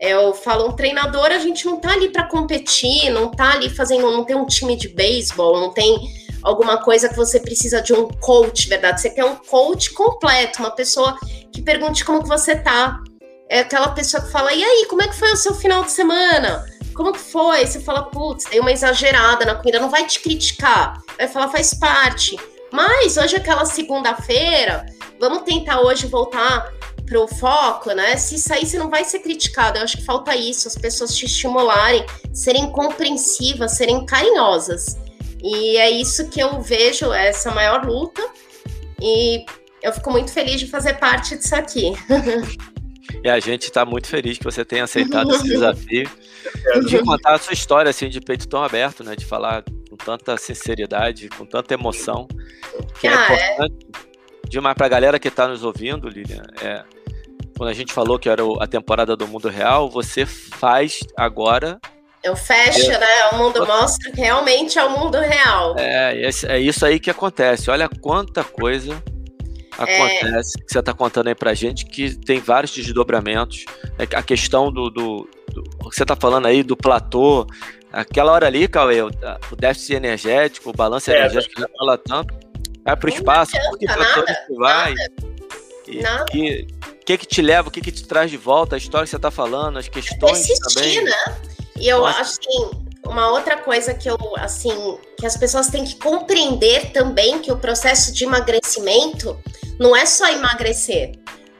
Eu 0.00 0.32
falo, 0.32 0.66
um 0.66 0.72
treinador, 0.72 1.26
a 1.26 1.38
gente 1.38 1.66
não 1.66 1.78
tá 1.78 1.92
ali 1.92 2.08
para 2.08 2.26
competir, 2.26 3.10
não 3.10 3.30
tá 3.30 3.52
ali 3.52 3.68
fazendo, 3.68 4.10
não 4.10 4.24
tem 4.24 4.34
um 4.34 4.46
time 4.46 4.74
de 4.74 4.88
beisebol, 4.88 5.60
não 5.60 5.74
tem 5.74 6.00
alguma 6.42 6.78
coisa 6.78 7.06
que 7.08 7.16
você 7.16 7.38
precisa 7.38 7.82
de 7.82 7.92
um 7.92 8.08
coach, 8.08 8.66
verdade? 8.66 9.00
Você 9.00 9.10
quer 9.10 9.26
um 9.26 9.36
coach 9.36 9.90
completo, 9.92 10.60
uma 10.60 10.70
pessoa 10.70 11.14
que 11.52 11.60
pergunte 11.60 12.02
como 12.02 12.22
que 12.22 12.28
você 12.28 12.56
tá. 12.56 12.98
É 13.46 13.60
aquela 13.60 13.90
pessoa 13.90 14.22
que 14.22 14.30
fala, 14.30 14.52
e 14.54 14.64
aí, 14.64 14.86
como 14.88 15.02
é 15.02 15.08
que 15.08 15.16
foi 15.16 15.32
o 15.32 15.36
seu 15.36 15.54
final 15.54 15.84
de 15.84 15.90
semana? 15.90 16.64
Como 16.94 17.12
que 17.12 17.18
foi? 17.18 17.66
Você 17.66 17.80
fala, 17.80 18.04
putz, 18.04 18.44
dei 18.44 18.60
uma 18.60 18.72
exagerada 18.72 19.44
na 19.44 19.54
comida, 19.54 19.80
não 19.80 19.90
vai 19.90 20.06
te 20.06 20.20
criticar, 20.20 21.02
vai 21.18 21.28
falar, 21.28 21.48
faz 21.48 21.74
parte. 21.74 22.38
Mas 22.72 23.16
hoje 23.16 23.34
é 23.34 23.38
aquela 23.38 23.66
segunda-feira, 23.66 24.86
vamos 25.18 25.42
tentar 25.42 25.80
hoje 25.80 26.06
voltar 26.06 26.72
pro 27.10 27.26
foco, 27.26 27.90
né? 27.90 28.16
Se 28.16 28.38
sair, 28.38 28.64
você 28.64 28.78
não 28.78 28.88
vai 28.88 29.02
ser 29.02 29.18
criticado. 29.18 29.78
Eu 29.78 29.82
acho 29.82 29.98
que 29.98 30.04
falta 30.04 30.36
isso, 30.36 30.68
as 30.68 30.76
pessoas 30.76 31.16
te 31.16 31.26
estimularem, 31.26 32.06
serem 32.32 32.70
compreensivas, 32.70 33.72
serem 33.72 34.06
carinhosas. 34.06 34.96
E 35.42 35.76
é 35.76 35.90
isso 35.90 36.28
que 36.28 36.40
eu 36.40 36.60
vejo, 36.62 37.12
essa 37.12 37.50
maior 37.50 37.84
luta. 37.84 38.22
E 39.02 39.44
eu 39.82 39.92
fico 39.92 40.08
muito 40.12 40.32
feliz 40.32 40.60
de 40.60 40.68
fazer 40.68 40.94
parte 40.94 41.36
disso 41.36 41.56
aqui. 41.56 41.92
E 43.24 43.28
a 43.28 43.40
gente 43.40 43.64
está 43.64 43.84
muito 43.84 44.06
feliz 44.06 44.38
que 44.38 44.44
você 44.44 44.64
tenha 44.64 44.84
aceitado 44.84 45.34
esse 45.34 45.42
desafio 45.48 46.08
de 46.86 46.98
contar 47.00 47.34
a 47.34 47.38
sua 47.38 47.54
história 47.54 47.90
assim 47.90 48.08
de 48.08 48.20
peito 48.20 48.46
tão 48.46 48.62
aberto, 48.62 49.02
né? 49.02 49.16
De 49.16 49.26
falar 49.26 49.64
com 49.90 49.96
tanta 49.96 50.36
sinceridade, 50.36 51.28
com 51.30 51.44
tanta 51.44 51.74
emoção, 51.74 52.28
que 53.00 53.08
é 53.08 53.12
ah, 53.12 53.26
é 53.28 53.34
importante 53.34 53.86
é. 54.06 54.09
Demais 54.50 54.74
para 54.74 54.86
a 54.86 54.88
galera 54.88 55.18
que 55.18 55.28
está 55.28 55.48
nos 55.48 55.64
ouvindo, 55.64 56.08
Lilian. 56.08 56.42
É, 56.60 56.82
quando 57.56 57.70
a 57.70 57.74
gente 57.74 57.92
falou 57.92 58.18
que 58.18 58.28
era 58.28 58.42
a 58.60 58.66
temporada 58.66 59.16
do 59.16 59.26
mundo 59.26 59.48
real, 59.48 59.88
você 59.88 60.26
faz 60.26 61.00
agora 61.16 61.80
eu 62.22 62.36
fecho, 62.36 62.90
é. 62.90 62.98
né? 62.98 63.28
O 63.32 63.38
mundo 63.38 63.66
mostra 63.66 64.12
que 64.12 64.20
realmente 64.20 64.78
é 64.78 64.84
o 64.84 64.90
mundo 64.90 65.18
real. 65.18 65.74
É, 65.78 66.20
é 66.48 66.58
isso 66.58 66.84
aí 66.84 67.00
que 67.00 67.10
acontece. 67.10 67.70
Olha 67.70 67.88
quanta 67.88 68.44
coisa 68.44 69.02
acontece 69.78 70.58
é. 70.58 70.62
que 70.62 70.72
você 70.72 70.78
está 70.78 70.92
contando 70.92 71.28
aí 71.28 71.34
pra 71.34 71.54
gente, 71.54 71.86
que 71.86 72.14
tem 72.14 72.38
vários 72.38 72.72
desdobramentos. 72.72 73.64
É 73.98 74.04
a 74.14 74.22
questão 74.22 74.70
do, 74.70 74.90
do, 74.90 75.28
do 75.50 75.62
que 75.88 75.96
você 75.96 76.02
está 76.02 76.14
falando 76.14 76.46
aí 76.46 76.62
do 76.62 76.76
platô, 76.76 77.46
aquela 77.90 78.32
hora 78.32 78.46
ali, 78.46 78.68
Cauê, 78.68 79.00
o, 79.00 79.08
o 79.50 79.56
déficit 79.56 79.94
energético, 79.94 80.70
o 80.70 80.72
balanço 80.72 81.10
é, 81.10 81.16
energético 81.16 81.54
que 81.54 81.78
fala 81.78 81.96
tanto, 81.96 82.34
vai 82.84 82.96
para 82.96 83.06
o 83.10 83.12
espaço, 83.12 83.52
por 83.68 83.78
que 83.78 83.86
nada, 83.86 84.46
vai? 84.58 84.94
Nada. 84.94 85.12
E, 85.86 86.02
nada. 86.02 86.24
E, 86.34 86.66
o 86.84 87.04
que 87.04 87.18
que 87.18 87.26
te 87.26 87.42
leva, 87.42 87.68
o 87.68 87.70
que 87.70 87.80
que 87.80 87.90
te 87.90 88.06
traz 88.06 88.30
de 88.30 88.36
volta, 88.36 88.76
a 88.76 88.78
história 88.78 89.04
que 89.04 89.10
você 89.10 89.16
está 89.16 89.30
falando, 89.30 89.78
as 89.78 89.88
questões 89.88 90.46
Persistir, 90.46 90.94
também. 90.94 91.04
né? 91.04 91.40
E 91.76 91.88
eu 91.88 92.00
Nossa. 92.00 92.20
acho 92.20 92.40
que 92.40 92.90
uma 93.06 93.30
outra 93.30 93.56
coisa 93.56 93.94
que 93.94 94.08
eu, 94.08 94.18
assim, 94.36 94.98
que 95.18 95.26
as 95.26 95.36
pessoas 95.36 95.68
têm 95.68 95.84
que 95.84 95.96
compreender 95.96 96.92
também 96.92 97.40
que 97.40 97.50
o 97.50 97.56
processo 97.56 98.12
de 98.12 98.24
emagrecimento 98.24 99.38
não 99.78 99.96
é 99.96 100.06
só 100.06 100.28
emagrecer. 100.28 101.12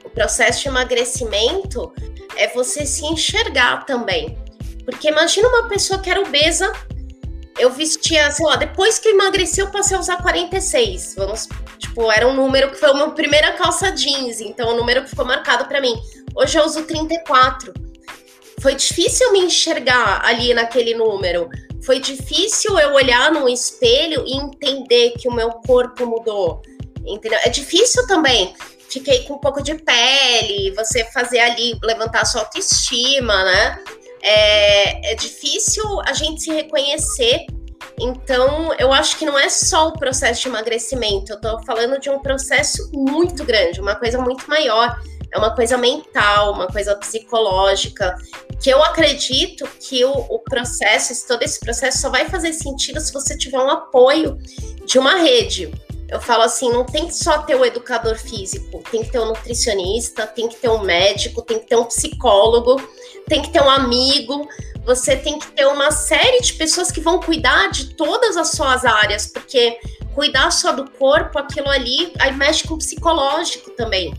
O 0.05 0.11
processo 0.11 0.63
de 0.63 0.69
emagrecimento 0.69 1.93
é 2.37 2.49
você 2.49 2.85
se 2.87 3.05
enxergar 3.07 3.85
também. 3.87 4.39
Porque 4.85 5.09
imagina 5.09 5.49
uma 5.49 5.69
pessoa 5.69 6.01
que 6.01 6.11
era 6.11 6.21
obesa, 6.21 6.71
eu 7.61 7.71
vestia, 7.71 8.31
sei 8.31 8.47
lá, 8.47 8.57
depois 8.57 8.99
que 8.99 9.09
eu 9.09 9.13
emagreci, 9.13 9.61
eu 9.61 9.71
passei 9.71 9.97
a 9.97 10.01
usar 10.01 10.17
46. 10.23 11.15
Vamos, 11.17 11.49
tipo, 11.79 12.11
era 12.11 12.27
um 12.27 12.35
número 12.35 12.71
que 12.71 12.77
foi 12.77 12.91
a 12.91 12.95
minha 12.95 13.11
primeira 13.11 13.53
calça 13.53 13.93
jeans, 13.93 14.41
então 14.41 14.69
o 14.71 14.73
um 14.73 14.77
número 14.77 15.03
que 15.03 15.11
ficou 15.11 15.25
marcado 15.25 15.67
para 15.67 15.81
mim. 15.81 15.95
Hoje 16.35 16.59
eu 16.59 16.65
uso 16.65 16.83
34 16.85 17.91
foi 18.61 18.75
difícil 18.75 19.33
me 19.33 19.41
enxergar 19.41 20.21
ali 20.25 20.53
naquele 20.53 20.95
número. 20.95 21.49
Foi 21.83 21.99
difícil 21.99 22.79
eu 22.79 22.93
olhar 22.93 23.33
no 23.33 23.49
espelho 23.49 24.23
e 24.27 24.37
entender 24.37 25.15
que 25.19 25.29
o 25.29 25.33
meu 25.33 25.51
corpo 25.51 26.07
mudou. 26.07 26.61
Entendeu? 27.07 27.39
É 27.43 27.49
difícil 27.49 28.07
também. 28.07 28.55
Fiquei 28.91 29.21
com 29.21 29.35
um 29.35 29.39
pouco 29.39 29.63
de 29.63 29.75
pele, 29.77 30.73
você 30.73 31.05
fazer 31.07 31.39
ali, 31.39 31.79
levantar 31.83 32.23
a 32.23 32.25
sua 32.25 32.43
autoestima, 32.43 33.45
né? 33.45 33.79
É, 34.23 35.13
é 35.13 35.15
difícil 35.15 35.85
a 36.07 36.13
gente 36.13 36.43
se 36.43 36.53
reconhecer. 36.53 37.47
Então, 37.99 38.73
eu 38.79 38.93
acho 38.93 39.19
que 39.19 39.27
não 39.27 39.39
é 39.39 39.49
só 39.49 39.89
o 39.89 39.93
processo 39.93 40.43
de 40.43 40.49
emagrecimento, 40.49 41.33
eu 41.33 41.41
tô 41.41 41.63
falando 41.65 41.99
de 42.01 42.09
um 42.09 42.19
processo 42.19 42.91
muito 42.95 43.45
grande, 43.45 43.81
uma 43.81 43.95
coisa 43.95 44.19
muito 44.19 44.49
maior 44.49 44.99
é 45.33 45.39
uma 45.39 45.55
coisa 45.55 45.77
mental, 45.77 46.53
uma 46.53 46.67
coisa 46.67 46.95
psicológica, 46.97 48.17
que 48.61 48.69
eu 48.69 48.83
acredito 48.83 49.67
que 49.79 50.05
o, 50.05 50.11
o 50.11 50.39
processo, 50.41 51.27
todo 51.27 51.43
esse 51.43 51.61
processo 51.61 51.99
só 51.99 52.11
vai 52.11 52.29
fazer 52.29 52.53
sentido 52.53 53.01
se 53.01 53.13
você 53.13 53.37
tiver 53.37 53.59
um 53.59 53.71
apoio 53.71 54.39
de 54.85 54.99
uma 54.99 55.17
rede. 55.17 55.73
Eu 56.09 56.21
falo 56.21 56.43
assim, 56.43 56.71
não 56.73 56.85
tem 56.85 57.07
que 57.07 57.15
só 57.15 57.39
ter 57.43 57.55
o 57.55 57.65
educador 57.65 58.17
físico, 58.17 58.83
tem 58.91 59.05
que 59.05 59.13
ter 59.13 59.21
um 59.21 59.27
nutricionista, 59.27 60.27
tem 60.27 60.49
que 60.49 60.57
ter 60.57 60.69
um 60.69 60.83
médico, 60.83 61.43
tem 61.43 61.61
que 61.61 61.67
ter 61.67 61.77
um 61.77 61.85
psicólogo, 61.85 62.83
tem 63.31 63.41
que 63.41 63.51
ter 63.51 63.63
um 63.63 63.71
amigo, 63.71 64.49
você 64.85 65.17
tem 65.17 65.39
que 65.39 65.47
ter 65.53 65.65
uma 65.67 65.93
série 65.93 66.41
de 66.41 66.53
pessoas 66.55 66.91
que 66.91 67.01
vão 67.01 67.21
cuidar 67.21 67.71
de 67.71 67.95
todas 67.95 68.37
as 68.37 68.49
suas 68.51 68.85
áreas, 68.85 69.25
porque 69.29 69.79
cuidar 70.13 70.51
só 70.51 70.73
do 70.73 70.91
corpo, 70.91 71.39
aquilo 71.39 71.69
ali, 71.69 72.13
aí 72.19 72.35
mexe 72.35 72.67
com 72.67 72.75
o 72.75 72.79
psicológico 72.79 73.71
também. 73.71 74.13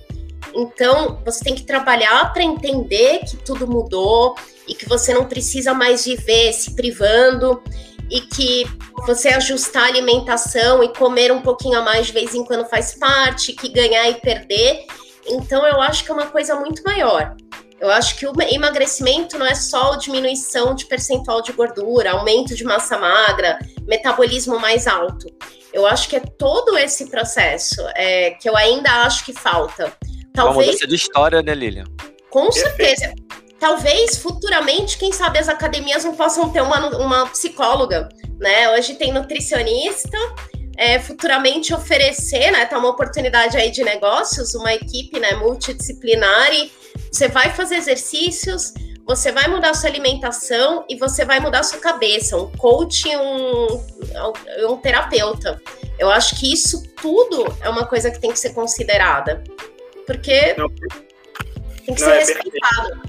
Então, 0.55 1.21
você 1.25 1.43
tem 1.43 1.55
que 1.55 1.63
trabalhar 1.63 2.31
para 2.31 2.41
entender 2.41 3.19
que 3.19 3.35
tudo 3.35 3.67
mudou 3.67 4.33
e 4.65 4.73
que 4.73 4.87
você 4.87 5.13
não 5.13 5.25
precisa 5.25 5.73
mais 5.73 6.05
viver 6.05 6.53
se 6.53 6.73
privando 6.73 7.61
e 8.09 8.21
que 8.21 8.65
você 9.05 9.27
ajustar 9.29 9.83
a 9.83 9.87
alimentação 9.87 10.81
e 10.81 10.87
comer 10.89 11.33
um 11.33 11.41
pouquinho 11.41 11.79
a 11.79 11.81
mais 11.81 12.07
de 12.07 12.13
vez 12.13 12.33
em 12.33 12.45
quando 12.45 12.65
faz 12.65 12.93
parte, 12.93 13.51
que 13.51 13.67
ganhar 13.67 14.09
e 14.09 14.15
perder. 14.15 14.85
Então, 15.27 15.65
eu 15.67 15.81
acho 15.81 16.05
que 16.05 16.11
é 16.11 16.13
uma 16.13 16.27
coisa 16.27 16.55
muito 16.55 16.81
maior. 16.83 17.35
Eu 17.81 17.89
acho 17.89 18.15
que 18.15 18.27
o 18.27 18.33
emagrecimento 18.39 19.39
não 19.39 19.45
é 19.45 19.55
só 19.55 19.95
diminuição 19.95 20.75
de 20.75 20.85
percentual 20.85 21.41
de 21.41 21.51
gordura, 21.51 22.11
aumento 22.11 22.53
de 22.53 22.63
massa 22.63 22.95
magra, 22.95 23.57
metabolismo 23.87 24.59
mais 24.59 24.85
alto. 24.85 25.25
Eu 25.73 25.87
acho 25.87 26.07
que 26.07 26.15
é 26.15 26.19
todo 26.19 26.77
esse 26.77 27.09
processo 27.09 27.81
é, 27.95 28.31
que 28.31 28.47
eu 28.47 28.55
ainda 28.55 28.91
acho 29.01 29.25
que 29.25 29.33
falta. 29.33 29.91
Talvez... 30.31 30.57
Uma 30.57 30.65
mudança 30.65 30.87
de 30.87 30.95
história, 30.95 31.41
né, 31.41 31.55
Lilian? 31.55 31.85
Com 32.29 32.51
certeza. 32.51 33.15
Talvez 33.59 34.15
futuramente, 34.17 34.99
quem 34.99 35.11
sabe 35.11 35.39
as 35.39 35.49
academias 35.49 36.03
não 36.03 36.15
possam 36.15 36.49
ter 36.51 36.61
uma, 36.61 36.97
uma 36.97 37.27
psicóloga, 37.29 38.09
né? 38.39 38.69
Hoje 38.75 38.93
tem 38.93 39.11
nutricionista, 39.11 40.17
é, 40.77 40.99
futuramente 40.99 41.73
oferecer, 41.73 42.51
né? 42.51 42.63
Tá 42.65 42.77
uma 42.77 42.89
oportunidade 42.89 43.57
aí 43.57 43.71
de 43.71 43.83
negócios, 43.83 44.53
uma 44.53 44.71
equipe 44.71 45.19
né, 45.19 45.33
multidisciplinar 45.33 46.53
e 46.53 46.71
você 47.09 47.27
vai 47.27 47.49
fazer 47.49 47.75
exercícios, 47.75 48.73
você 49.05 49.31
vai 49.31 49.47
mudar 49.47 49.73
sua 49.73 49.89
alimentação 49.89 50.85
e 50.89 50.97
você 50.97 51.23
vai 51.23 51.39
mudar 51.39 51.63
sua 51.63 51.79
cabeça, 51.79 52.37
um 52.37 52.51
coach, 52.51 53.07
um, 53.15 54.67
um 54.69 54.77
terapeuta. 54.77 55.61
Eu 55.97 56.09
acho 56.09 56.39
que 56.39 56.51
isso 56.51 56.83
tudo 57.01 57.45
é 57.61 57.69
uma 57.69 57.85
coisa 57.85 58.11
que 58.11 58.19
tem 58.19 58.31
que 58.31 58.39
ser 58.39 58.53
considerada 58.53 59.43
porque 60.05 60.53
não, 60.57 60.69
tem 61.85 61.95
que 61.95 62.01
ser 62.01 62.11
é 62.11 62.17
respeitado. 62.19 63.01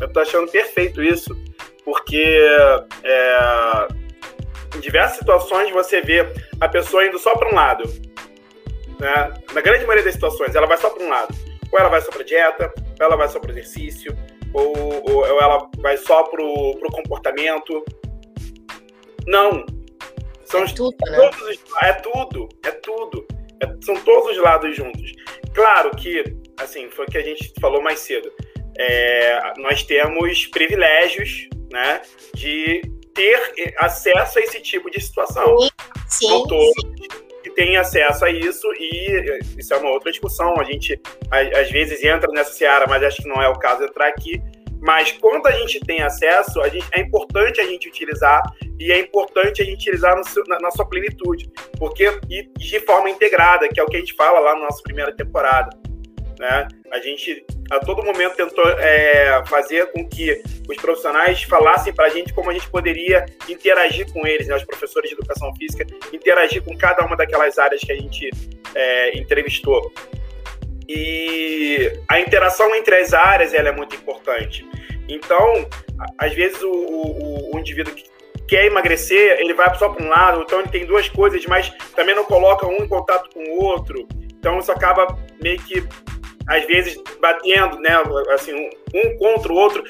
Eu 0.00 0.12
tô 0.12 0.20
achando 0.20 0.50
perfeito 0.50 1.02
isso, 1.02 1.36
porque 1.84 2.38
é, 3.02 3.88
em 4.76 4.80
diversas 4.80 5.18
situações 5.18 5.70
você 5.70 6.00
vê 6.00 6.26
a 6.60 6.68
pessoa 6.68 7.06
indo 7.06 7.18
só 7.18 7.36
para 7.36 7.50
um 7.50 7.54
lado. 7.54 7.84
Né? 8.98 9.34
Na 9.52 9.60
grande 9.60 9.84
maioria 9.84 10.04
das 10.04 10.14
situações, 10.14 10.54
ela 10.54 10.66
vai 10.66 10.78
só 10.78 10.90
para 10.90 11.04
um 11.04 11.08
lado. 11.08 11.34
Ou 11.74 11.80
ela 11.80 11.88
vai 11.88 12.00
só 12.00 12.12
para 12.12 12.22
dieta, 12.22 12.72
ou 12.78 13.04
ela 13.04 13.16
vai 13.16 13.28
só 13.28 13.40
para 13.40 13.50
exercício, 13.50 14.16
ou, 14.52 14.78
ou, 14.78 15.10
ou, 15.10 15.26
ela 15.26 15.68
vai 15.78 15.96
só 15.96 16.22
para 16.22 16.40
o 16.40 16.92
comportamento. 16.92 17.84
Não. 19.26 19.66
São 20.44 20.62
é 20.62 20.66
tudo, 20.72 20.96
né? 21.04 21.16
todos, 21.16 21.58
é 21.82 21.92
tudo, 21.94 22.48
é 22.64 22.70
tudo. 22.70 23.26
É, 23.60 23.84
são 23.84 23.96
todos 24.04 24.36
os 24.36 24.42
lados 24.42 24.76
juntos. 24.76 25.12
Claro 25.52 25.90
que, 25.96 26.22
assim, 26.60 26.88
foi 26.90 27.06
o 27.06 27.10
que 27.10 27.18
a 27.18 27.22
gente 27.24 27.52
falou 27.60 27.82
mais 27.82 27.98
cedo. 27.98 28.30
É, 28.78 29.54
nós 29.58 29.82
temos 29.82 30.46
privilégios, 30.46 31.48
né, 31.72 32.02
de 32.34 32.82
ter 33.12 33.74
acesso 33.78 34.38
a 34.38 34.42
esse 34.42 34.60
tipo 34.60 34.88
de 34.92 35.00
situação. 35.00 35.56
Sim, 36.08 36.28
todos 36.28 36.72
que 36.96 37.08
têm 37.54 37.76
acesso 37.76 38.24
a 38.24 38.30
isso 38.30 38.66
e 38.78 39.38
isso 39.56 39.72
é 39.72 39.76
uma 39.76 39.90
outra 39.90 40.10
discussão. 40.10 40.60
A 40.60 40.64
gente 40.64 41.00
às 41.30 41.70
vezes 41.70 42.02
entra 42.02 42.30
nessa 42.32 42.52
seara, 42.52 42.86
mas 42.88 43.02
acho 43.02 43.22
que 43.22 43.28
não 43.28 43.40
é 43.40 43.48
o 43.48 43.58
caso 43.58 43.84
entrar 43.84 44.08
aqui. 44.08 44.42
Mas 44.80 45.12
quando 45.12 45.46
a 45.46 45.52
gente 45.52 45.80
tem 45.80 46.02
acesso, 46.02 46.60
a 46.60 46.68
gente, 46.68 46.86
é 46.92 47.00
importante 47.00 47.58
a 47.58 47.64
gente 47.64 47.88
utilizar 47.88 48.42
e 48.78 48.92
é 48.92 48.98
importante 48.98 49.62
a 49.62 49.64
gente 49.64 49.76
utilizar 49.76 50.22
seu, 50.24 50.44
na, 50.46 50.58
na, 50.60 50.70
sua 50.70 50.84
plenitude, 50.84 51.50
porque 51.78 52.04
e 52.28 52.42
de 52.58 52.80
forma 52.80 53.08
integrada, 53.08 53.66
que 53.66 53.80
é 53.80 53.82
o 53.82 53.86
que 53.86 53.96
a 53.96 54.00
gente 54.00 54.12
fala 54.12 54.40
lá 54.40 54.54
na 54.54 54.66
nossa 54.66 54.82
primeira 54.82 55.10
temporada. 55.16 55.70
Né? 56.38 56.68
A 56.90 56.98
gente 56.98 57.44
a 57.70 57.78
todo 57.78 58.02
momento 58.02 58.36
tentou 58.36 58.68
é, 58.78 59.42
fazer 59.46 59.90
com 59.92 60.06
que 60.06 60.42
os 60.68 60.76
profissionais 60.76 61.42
falassem 61.44 61.94
para 61.94 62.06
a 62.06 62.10
gente 62.10 62.32
como 62.32 62.50
a 62.50 62.52
gente 62.52 62.68
poderia 62.68 63.24
interagir 63.48 64.12
com 64.12 64.26
eles, 64.26 64.48
né? 64.48 64.56
os 64.56 64.64
professores 64.64 65.08
de 65.08 65.16
educação 65.16 65.54
física, 65.56 65.86
interagir 66.12 66.62
com 66.62 66.76
cada 66.76 67.04
uma 67.04 67.16
daquelas 67.16 67.58
áreas 67.58 67.80
que 67.80 67.92
a 67.92 67.96
gente 67.96 68.30
é, 68.74 69.16
entrevistou. 69.18 69.92
E 70.88 71.90
a 72.08 72.20
interação 72.20 72.74
entre 72.74 72.96
as 72.96 73.14
áreas 73.14 73.54
ela 73.54 73.70
é 73.70 73.72
muito 73.72 73.96
importante. 73.96 74.66
Então, 75.08 75.66
às 76.18 76.34
vezes 76.34 76.62
o, 76.62 76.70
o, 76.70 77.56
o 77.56 77.58
indivíduo 77.58 77.94
que 77.94 78.04
quer 78.46 78.66
emagrecer, 78.66 79.38
ele 79.40 79.54
vai 79.54 79.74
só 79.76 79.88
para 79.88 80.04
um 80.04 80.08
lado, 80.08 80.42
então 80.42 80.60
ele 80.60 80.68
tem 80.68 80.84
duas 80.84 81.08
coisas, 81.08 81.44
mas 81.46 81.70
também 81.94 82.14
não 82.14 82.24
coloca 82.24 82.66
um 82.66 82.76
em 82.76 82.88
contato 82.88 83.30
com 83.32 83.40
o 83.40 83.64
outro. 83.64 84.06
Então 84.38 84.58
isso 84.58 84.70
acaba 84.70 85.18
meio 85.42 85.58
que 85.62 85.82
às 86.46 86.64
vezes 86.66 87.00
batendo, 87.20 87.78
né, 87.80 87.90
assim, 88.34 88.54
um, 88.54 88.70
um 88.94 89.16
contra 89.18 89.52
o 89.52 89.56
outro, 89.56 89.82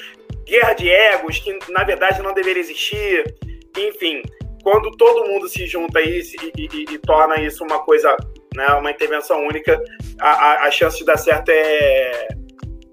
guerra 0.45 0.73
de 0.73 0.89
egos 0.89 1.39
que 1.39 1.57
na 1.69 1.83
verdade 1.83 2.21
não 2.21 2.33
deveria 2.33 2.61
existir. 2.61 3.35
Enfim, 3.77 4.21
quando 4.63 4.91
todo 4.91 5.27
mundo 5.27 5.47
se 5.49 5.65
junta 5.67 6.01
e, 6.01 6.21
e, 6.57 6.67
e, 6.73 6.93
e 6.93 6.97
torna 6.99 7.39
isso 7.41 7.63
uma 7.63 7.79
coisa, 7.83 8.15
né, 8.55 8.67
uma 8.69 8.91
intervenção 8.91 9.45
única, 9.45 9.81
a, 10.19 10.29
a, 10.29 10.67
a 10.67 10.71
chance 10.71 10.97
de 10.97 11.05
dar 11.05 11.17
certo 11.17 11.49
é, 11.49 12.27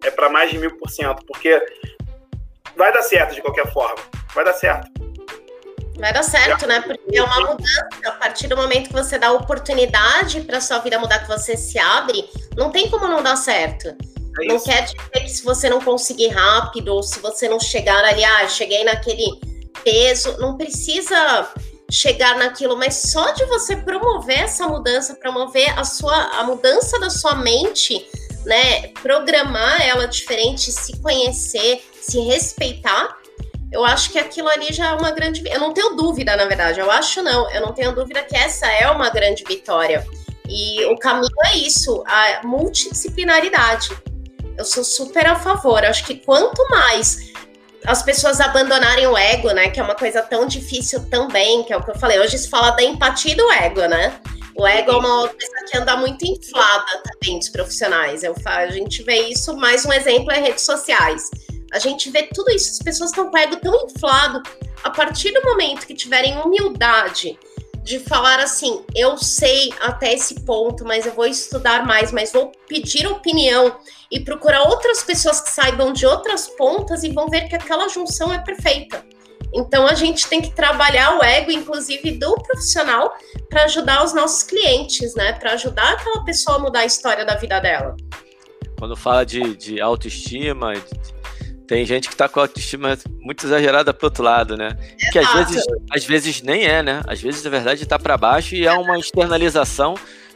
é 0.04 0.10
para 0.10 0.28
mais 0.28 0.50
de 0.50 0.58
mil 0.58 0.76
por 0.76 0.90
cento, 0.90 1.24
porque 1.26 1.60
vai 2.76 2.92
dar 2.92 3.02
certo 3.02 3.34
de 3.34 3.42
qualquer 3.42 3.72
forma, 3.72 4.02
vai 4.34 4.44
dar 4.44 4.54
certo. 4.54 4.90
Vai 6.02 6.12
dar 6.12 6.24
certo, 6.24 6.66
né? 6.66 6.80
Porque 6.80 7.16
é 7.16 7.22
uma 7.22 7.52
mudança. 7.52 7.88
A 8.04 8.10
partir 8.10 8.48
do 8.48 8.56
momento 8.56 8.88
que 8.88 8.92
você 8.92 9.16
dá 9.20 9.30
oportunidade 9.30 10.40
para 10.40 10.60
sua 10.60 10.80
vida 10.80 10.98
mudar, 10.98 11.20
que 11.20 11.28
você 11.28 11.56
se 11.56 11.78
abre, 11.78 12.28
não 12.56 12.72
tem 12.72 12.90
como 12.90 13.06
não 13.06 13.22
dar 13.22 13.36
certo. 13.36 13.86
É 14.40 14.46
não 14.46 14.58
quer 14.58 14.82
dizer 14.82 14.96
que 15.12 15.28
se 15.28 15.44
você 15.44 15.70
não 15.70 15.80
conseguir 15.80 16.30
rápido, 16.30 16.88
ou 16.88 17.04
se 17.04 17.20
você 17.20 17.48
não 17.48 17.60
chegar 17.60 18.04
ali, 18.04 18.24
ah, 18.24 18.48
cheguei 18.48 18.82
naquele 18.82 19.26
peso, 19.84 20.36
não 20.38 20.56
precisa 20.56 21.48
chegar 21.88 22.36
naquilo, 22.36 22.76
mas 22.76 22.96
só 23.12 23.30
de 23.30 23.44
você 23.44 23.76
promover 23.76 24.40
essa 24.40 24.66
mudança, 24.66 25.14
promover 25.14 25.78
a 25.78 25.84
sua 25.84 26.16
a 26.40 26.42
mudança 26.42 26.98
da 26.98 27.10
sua 27.10 27.36
mente, 27.36 28.04
né, 28.44 28.88
programar 29.02 29.80
ela 29.80 30.08
diferente, 30.08 30.72
se 30.72 31.00
conhecer, 31.00 31.80
se 32.00 32.18
respeitar, 32.22 33.21
eu 33.72 33.84
acho 33.84 34.10
que 34.10 34.18
aquilo 34.18 34.48
ali 34.48 34.72
já 34.72 34.90
é 34.90 34.92
uma 34.92 35.10
grande. 35.10 35.42
Eu 35.48 35.58
não 35.58 35.72
tenho 35.72 35.96
dúvida, 35.96 36.36
na 36.36 36.44
verdade. 36.44 36.78
Eu 36.78 36.90
acho 36.90 37.22
não. 37.22 37.50
Eu 37.50 37.62
não 37.62 37.72
tenho 37.72 37.92
dúvida 37.92 38.22
que 38.22 38.36
essa 38.36 38.66
é 38.66 38.88
uma 38.90 39.08
grande 39.08 39.42
vitória. 39.44 40.06
E 40.48 40.84
o 40.86 40.98
caminho 40.98 41.32
é 41.46 41.56
isso, 41.56 42.04
a 42.06 42.46
multidisciplinaridade. 42.46 43.96
Eu 44.58 44.64
sou 44.66 44.84
super 44.84 45.26
a 45.26 45.36
favor. 45.36 45.82
Acho 45.82 46.04
que 46.04 46.16
quanto 46.16 46.68
mais 46.68 47.32
as 47.86 48.02
pessoas 48.02 48.40
abandonarem 48.40 49.06
o 49.06 49.16
ego, 49.16 49.50
né? 49.52 49.70
Que 49.70 49.80
é 49.80 49.82
uma 49.82 49.94
coisa 49.94 50.20
tão 50.20 50.46
difícil 50.46 51.08
também, 51.08 51.64
que 51.64 51.72
é 51.72 51.76
o 51.76 51.82
que 51.82 51.90
eu 51.90 51.98
falei. 51.98 52.20
Hoje 52.20 52.36
se 52.36 52.50
fala 52.50 52.72
da 52.72 52.82
empatia 52.82 53.34
do 53.34 53.50
ego, 53.52 53.86
né? 53.86 54.20
O 54.54 54.66
ego 54.66 54.90
é 54.90 54.96
uma 54.96 55.28
coisa 55.28 55.64
que 55.70 55.78
anda 55.78 55.96
muito 55.96 56.26
inflada 56.26 57.02
também 57.04 57.38
dos 57.38 57.48
profissionais. 57.48 58.22
Eu, 58.22 58.34
a 58.44 58.66
gente 58.68 59.02
vê 59.02 59.28
isso, 59.28 59.56
mais 59.56 59.86
um 59.86 59.92
exemplo 59.92 60.30
é 60.30 60.38
redes 60.38 60.64
sociais. 60.64 61.30
A 61.72 61.78
gente 61.78 62.10
vê 62.10 62.24
tudo 62.24 62.50
isso, 62.50 62.70
as 62.70 62.78
pessoas 62.78 63.10
estão 63.10 63.30
com 63.30 63.36
o 63.36 63.40
ego 63.40 63.56
tão 63.56 63.74
inflado. 63.86 64.42
A 64.84 64.90
partir 64.90 65.32
do 65.32 65.42
momento 65.42 65.86
que 65.86 65.94
tiverem 65.94 66.38
humildade 66.38 67.38
de 67.82 67.98
falar 67.98 68.38
assim, 68.38 68.84
eu 68.94 69.16
sei 69.16 69.72
até 69.80 70.12
esse 70.12 70.42
ponto, 70.42 70.84
mas 70.84 71.06
eu 71.06 71.12
vou 71.12 71.26
estudar 71.26 71.84
mais, 71.84 72.12
mas 72.12 72.32
vou 72.32 72.52
pedir 72.68 73.06
opinião 73.06 73.76
e 74.10 74.20
procurar 74.20 74.62
outras 74.68 75.02
pessoas 75.02 75.40
que 75.40 75.50
saibam 75.50 75.92
de 75.92 76.06
outras 76.06 76.46
pontas 76.46 77.02
e 77.02 77.10
vão 77.10 77.28
ver 77.28 77.48
que 77.48 77.56
aquela 77.56 77.88
junção 77.88 78.32
é 78.32 78.38
perfeita. 78.38 79.04
Então 79.54 79.86
a 79.86 79.94
gente 79.94 80.26
tem 80.28 80.40
que 80.40 80.50
trabalhar 80.50 81.18
o 81.18 81.24
ego, 81.24 81.50
inclusive 81.50 82.12
do 82.12 82.34
profissional, 82.34 83.14
para 83.48 83.64
ajudar 83.64 84.04
os 84.04 84.14
nossos 84.14 84.42
clientes, 84.42 85.14
né? 85.14 85.32
Para 85.32 85.52
ajudar 85.52 85.92
aquela 85.92 86.24
pessoa 86.24 86.56
a 86.56 86.60
mudar 86.60 86.80
a 86.80 86.86
história 86.86 87.24
da 87.24 87.34
vida 87.34 87.60
dela. 87.60 87.96
Quando 88.78 88.96
fala 88.96 89.24
de, 89.24 89.56
de 89.56 89.80
autoestima, 89.80 90.72
tem 91.66 91.84
gente 91.84 92.08
que 92.08 92.16
tá 92.16 92.28
com 92.28 92.40
a 92.40 92.44
autoestima 92.44 92.98
muito 93.20 93.46
exagerada 93.46 93.94
pro 93.94 94.06
outro 94.06 94.22
lado, 94.22 94.56
né? 94.56 94.76
Que 95.12 95.18
às 95.18 95.32
vezes, 95.32 95.64
às 95.90 96.04
vezes 96.04 96.42
nem 96.42 96.64
é, 96.64 96.82
né? 96.82 97.02
Às 97.06 97.20
vezes, 97.20 97.42
na 97.42 97.50
verdade, 97.50 97.86
tá 97.86 97.98
para 97.98 98.16
baixo 98.16 98.54
e 98.54 98.66
é 98.66 98.72
uma 98.72 98.98
externalização 98.98 99.94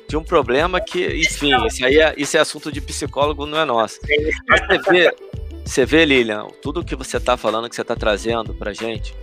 de 0.08 0.16
um 0.16 0.22
problema 0.22 0.80
que, 0.80 1.04
enfim, 1.04 1.50
isso 1.66 1.84
aí 1.84 1.98
é, 1.98 2.14
isso 2.16 2.36
é 2.36 2.40
assunto 2.40 2.70
de 2.70 2.80
psicólogo, 2.80 3.44
não 3.44 3.58
é 3.58 3.64
nosso. 3.64 3.98
Você 4.00 4.90
vê, 4.90 5.16
você 5.64 5.84
vê, 5.84 6.04
Lilian, 6.04 6.46
tudo 6.62 6.84
que 6.84 6.94
você 6.94 7.18
tá 7.18 7.36
falando, 7.36 7.68
que 7.68 7.74
você 7.74 7.84
tá 7.84 7.96
trazendo 7.96 8.54
pra 8.54 8.72
gente, 8.72 9.14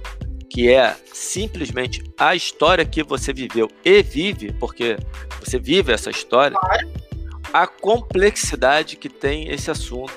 que 0.49 0.69
é 0.69 0.95
simplesmente 1.13 2.03
a 2.17 2.35
história 2.35 2.83
que 2.83 3.01
você 3.01 3.31
viveu 3.31 3.69
e 3.83 4.03
vive, 4.03 4.51
porque 4.59 4.97
você 5.39 5.57
vive 5.57 5.93
essa 5.93 6.09
história, 6.09 6.57
a 7.53 7.65
complexidade 7.65 8.97
que 8.97 9.07
tem 9.07 9.49
esse 9.49 9.71
assunto. 9.71 10.13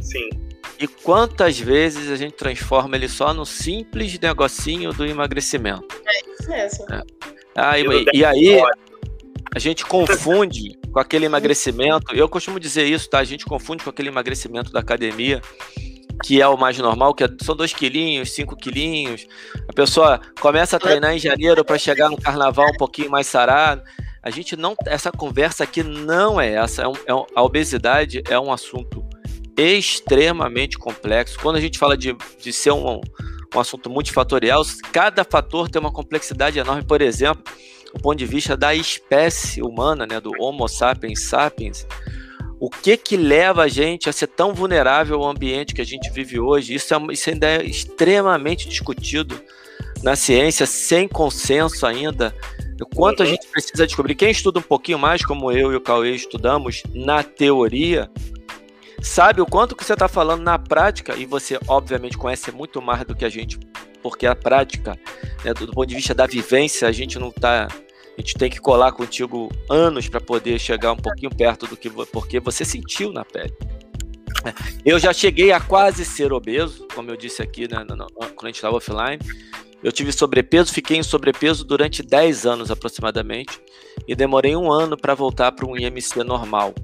Sim 0.00 0.47
e 0.80 0.86
quantas 0.86 1.58
vezes 1.58 2.10
a 2.10 2.16
gente 2.16 2.34
transforma 2.34 2.96
ele 2.96 3.08
só 3.08 3.34
no 3.34 3.44
simples 3.44 4.18
negocinho 4.18 4.92
do 4.92 5.04
emagrecimento? 5.04 5.86
É 6.06 6.32
isso 6.32 6.48
mesmo. 6.48 6.94
É. 6.94 7.02
Ah, 7.56 7.78
e, 7.78 7.84
e 8.12 8.24
aí 8.24 8.60
a 9.54 9.58
gente 9.58 9.84
confunde 9.84 10.78
com 10.92 11.00
aquele 11.00 11.26
emagrecimento. 11.26 12.14
Eu 12.14 12.28
costumo 12.28 12.60
dizer 12.60 12.84
isso, 12.84 13.10
tá? 13.10 13.18
A 13.18 13.24
gente 13.24 13.44
confunde 13.44 13.82
com 13.82 13.90
aquele 13.90 14.08
emagrecimento 14.08 14.70
da 14.70 14.78
academia, 14.78 15.40
que 16.22 16.40
é 16.40 16.46
o 16.46 16.56
mais 16.56 16.78
normal, 16.78 17.14
que 17.14 17.24
é, 17.24 17.28
são 17.42 17.56
dois 17.56 17.72
quilinhos, 17.72 18.32
cinco 18.32 18.54
quilinhos. 18.54 19.26
A 19.68 19.72
pessoa 19.72 20.20
começa 20.40 20.76
a 20.76 20.80
treinar 20.80 21.12
em 21.12 21.18
janeiro 21.18 21.64
para 21.64 21.78
chegar 21.78 22.08
no 22.08 22.16
carnaval 22.16 22.68
um 22.68 22.76
pouquinho 22.76 23.10
mais 23.10 23.26
sarado. 23.26 23.82
A 24.22 24.30
gente 24.30 24.54
não. 24.54 24.76
Essa 24.86 25.10
conversa 25.10 25.64
aqui 25.64 25.82
não 25.82 26.40
é 26.40 26.52
essa. 26.52 26.82
É 26.82 26.88
um, 26.88 26.94
é 27.06 27.14
um, 27.14 27.26
a 27.34 27.42
obesidade 27.42 28.22
é 28.28 28.38
um 28.38 28.52
assunto 28.52 29.02
extremamente 29.58 30.78
complexo. 30.78 31.38
Quando 31.40 31.56
a 31.56 31.60
gente 31.60 31.78
fala 31.78 31.96
de, 31.96 32.16
de 32.40 32.52
ser 32.52 32.70
um, 32.70 33.00
um 33.54 33.60
assunto 33.60 33.90
multifatorial, 33.90 34.62
cada 34.92 35.24
fator 35.24 35.68
tem 35.68 35.80
uma 35.80 35.92
complexidade 35.92 36.58
enorme. 36.58 36.84
Por 36.84 37.02
exemplo, 37.02 37.42
do 37.92 38.00
ponto 38.00 38.16
de 38.16 38.26
vista 38.26 38.56
da 38.56 38.74
espécie 38.74 39.60
humana, 39.62 40.06
né, 40.06 40.20
do 40.20 40.30
Homo 40.38 40.68
sapiens 40.68 41.22
sapiens, 41.22 41.86
o 42.60 42.68
que 42.68 42.96
que 42.96 43.16
leva 43.16 43.62
a 43.62 43.68
gente 43.68 44.08
a 44.08 44.12
ser 44.12 44.26
tão 44.26 44.52
vulnerável 44.52 45.22
ao 45.22 45.30
ambiente 45.30 45.74
que 45.74 45.80
a 45.80 45.86
gente 45.86 46.10
vive 46.10 46.40
hoje? 46.40 46.74
Isso, 46.74 46.92
é, 46.92 46.98
isso 47.10 47.30
ainda 47.30 47.46
é 47.46 47.64
extremamente 47.64 48.68
discutido 48.68 49.40
na 50.02 50.16
ciência, 50.16 50.66
sem 50.66 51.08
consenso 51.08 51.86
ainda. 51.86 52.34
O 52.80 52.86
quanto 52.86 53.22
a 53.22 53.26
uhum. 53.26 53.32
gente 53.32 53.46
precisa 53.48 53.86
descobrir. 53.86 54.14
Quem 54.14 54.30
estuda 54.30 54.60
um 54.60 54.62
pouquinho 54.62 54.98
mais, 54.98 55.24
como 55.24 55.50
eu 55.50 55.72
e 55.72 55.76
o 55.76 55.80
Cauê 55.80 56.14
estudamos, 56.14 56.82
na 56.94 57.22
teoria, 57.22 58.10
sabe 59.02 59.40
o 59.40 59.46
quanto 59.46 59.76
que 59.76 59.84
você 59.84 59.92
está 59.92 60.08
falando 60.08 60.42
na 60.42 60.58
prática, 60.58 61.16
e 61.16 61.26
você, 61.26 61.58
obviamente, 61.66 62.16
conhece 62.16 62.50
muito 62.50 62.80
mais 62.80 63.04
do 63.04 63.14
que 63.14 63.24
a 63.24 63.28
gente, 63.28 63.58
porque 64.02 64.26
a 64.26 64.34
prática, 64.34 64.98
né, 65.44 65.54
do, 65.54 65.68
ponto 65.68 65.86
de 65.86 65.94
vista 65.94 66.14
da 66.14 66.26
vivência, 66.26 66.88
a 66.88 66.92
gente 66.92 67.18
não 67.18 67.28
está. 67.28 67.66
A 67.66 68.20
gente 68.20 68.34
tem 68.34 68.50
que 68.50 68.58
colar 68.58 68.90
contigo 68.90 69.48
anos 69.70 70.08
para 70.08 70.20
poder 70.20 70.58
chegar 70.58 70.90
um 70.90 70.96
pouquinho 70.96 71.30
perto 71.30 71.68
do 71.68 71.76
que 71.76 71.88
porque 71.88 72.40
você 72.40 72.64
sentiu 72.64 73.12
na 73.12 73.24
pele. 73.24 73.54
Eu 74.84 74.98
já 74.98 75.12
cheguei 75.12 75.52
a 75.52 75.60
quase 75.60 76.04
ser 76.04 76.32
obeso, 76.32 76.86
como 76.94 77.10
eu 77.10 77.16
disse 77.16 77.42
aqui 77.42 77.68
né, 77.68 77.84
quando 77.86 78.44
a 78.44 78.46
gente 78.46 78.56
estava 78.56 78.76
offline. 78.76 79.18
Eu 79.82 79.92
tive 79.92 80.10
sobrepeso, 80.10 80.72
fiquei 80.72 80.96
em 80.96 81.02
sobrepeso 81.02 81.64
durante 81.64 82.02
10 82.02 82.46
anos 82.46 82.70
aproximadamente 82.70 83.60
e 84.08 84.14
demorei 84.16 84.56
um 84.56 84.72
ano 84.72 84.96
para 84.96 85.14
voltar 85.14 85.52
para 85.52 85.66
um 85.66 85.76
IMC 85.76 86.24
normal. 86.24 86.74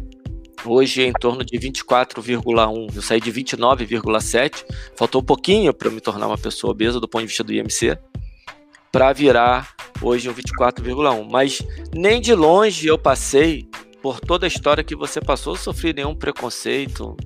Hoje 0.66 1.02
é 1.02 1.06
em 1.06 1.12
torno 1.12 1.44
de 1.44 1.58
24,1. 1.58 2.94
Eu 2.94 3.02
saí 3.02 3.20
de 3.20 3.30
29,7. 3.30 4.64
Faltou 4.96 5.20
um 5.20 5.24
pouquinho 5.24 5.74
para 5.74 5.90
me 5.90 6.00
tornar 6.00 6.26
uma 6.26 6.38
pessoa 6.38 6.70
obesa 6.70 6.98
do 6.98 7.06
ponto 7.06 7.22
de 7.22 7.28
vista 7.28 7.44
do 7.44 7.52
IMC, 7.52 7.98
para 8.90 9.12
virar 9.12 9.74
hoje 10.00 10.30
um 10.30 10.34
24,1. 10.34 11.28
Mas 11.30 11.62
nem 11.94 12.20
de 12.20 12.34
longe 12.34 12.86
eu 12.86 12.98
passei 12.98 13.68
por 14.02 14.20
toda 14.20 14.46
a 14.46 14.48
história 14.48 14.84
que 14.84 14.96
você 14.96 15.20
passou, 15.20 15.56
sofri 15.56 15.92
nenhum 15.92 16.14
preconceito, 16.14 17.16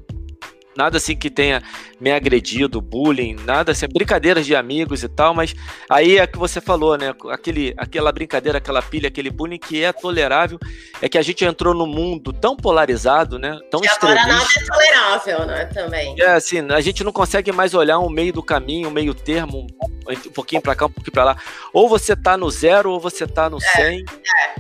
nada 0.79 0.99
assim 0.99 1.17
que 1.17 1.29
tenha 1.29 1.61
me 2.01 2.13
agredido, 2.13 2.81
bullying, 2.81 3.35
nada 3.45 3.73
assim, 3.73 3.89
brincadeiras 3.89 4.47
de 4.47 4.55
amigos 4.55 5.03
e 5.03 5.09
tal, 5.09 5.35
mas 5.35 5.53
aí 5.91 6.19
é 6.19 6.27
que 6.27 6.39
você 6.39 6.61
falou, 6.61 6.97
né? 6.97 7.13
Aquele, 7.31 7.75
aquela 7.77 8.13
brincadeira, 8.13 8.59
aquela 8.59 8.81
pilha, 8.81 9.09
aquele 9.09 9.29
bullying 9.29 9.59
que 9.59 9.83
é 9.83 9.93
tolerável, 9.93 10.57
é 11.03 11.09
que 11.09 11.19
a 11.19 11.23
gente 11.23 11.45
entrou 11.45 11.75
num 11.75 11.87
mundo 11.87 12.33
tão 12.33 12.57
polarizado, 12.57 13.41
né? 13.41 13.59
Tão 13.69 13.81
e 13.83 13.89
agora 13.89 14.25
nada 14.25 14.45
é 14.45 14.65
tolerável, 14.65 15.47
né? 15.47 15.65
Também. 15.67 16.15
É 16.21 16.29
assim, 16.29 16.61
a 16.71 16.81
gente 16.81 17.03
não 17.03 17.11
consegue 17.11 17.51
mais 17.51 17.75
olhar 17.75 17.99
um 17.99 18.09
meio 18.09 18.33
do 18.33 18.43
caminho, 18.43 18.89
um 18.89 18.93
meio 18.93 19.13
termo, 19.13 19.67
um 19.83 19.98
pouquinho 20.17 20.63
para 20.63 20.75
cá, 20.75 20.87
um 20.87 20.91
pouquinho 20.91 21.13
para 21.13 21.25
lá. 21.25 21.37
Ou 21.73 21.89
você 21.89 22.17
tá 22.17 22.37
no 22.37 22.51
zero, 22.51 22.91
ou 22.91 23.01
você 23.01 23.27
tá 23.27 23.49
no 23.51 23.61
100. 23.61 24.05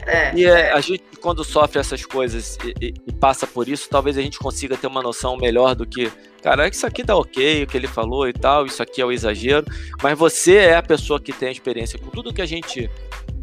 É, 0.06 0.28
é, 0.28 0.34
e 0.34 0.44
é, 0.44 0.48
é, 0.48 0.72
a 0.72 0.80
gente, 0.80 1.02
quando 1.20 1.44
sofre 1.44 1.78
essas 1.78 2.04
coisas 2.04 2.58
e, 2.64 2.86
e, 2.86 2.94
e 3.06 3.12
passa 3.12 3.46
por 3.46 3.68
isso, 3.68 3.88
talvez 3.88 4.16
a 4.16 4.22
gente 4.22 4.38
consiga 4.38 4.76
ter 4.76 4.86
uma 4.86 5.02
noção 5.02 5.36
melhor 5.36 5.74
do 5.74 5.86
que 5.86 6.10
cara, 6.42 6.68
isso 6.68 6.86
aqui 6.86 7.04
tá 7.04 7.16
ok, 7.16 7.64
o 7.64 7.66
que 7.66 7.76
ele 7.76 7.88
falou 7.88 8.28
e 8.28 8.32
tal, 8.32 8.64
isso 8.64 8.82
aqui 8.82 9.02
é 9.02 9.04
o 9.04 9.10
exagero, 9.10 9.66
mas 10.00 10.16
você 10.16 10.54
é 10.56 10.76
a 10.76 10.82
pessoa 10.82 11.20
que 11.20 11.32
tem 11.32 11.48
a 11.48 11.52
experiência 11.52 11.98
com 11.98 12.10
tudo 12.10 12.32
que 12.32 12.40
a 12.40 12.46
gente 12.46 12.88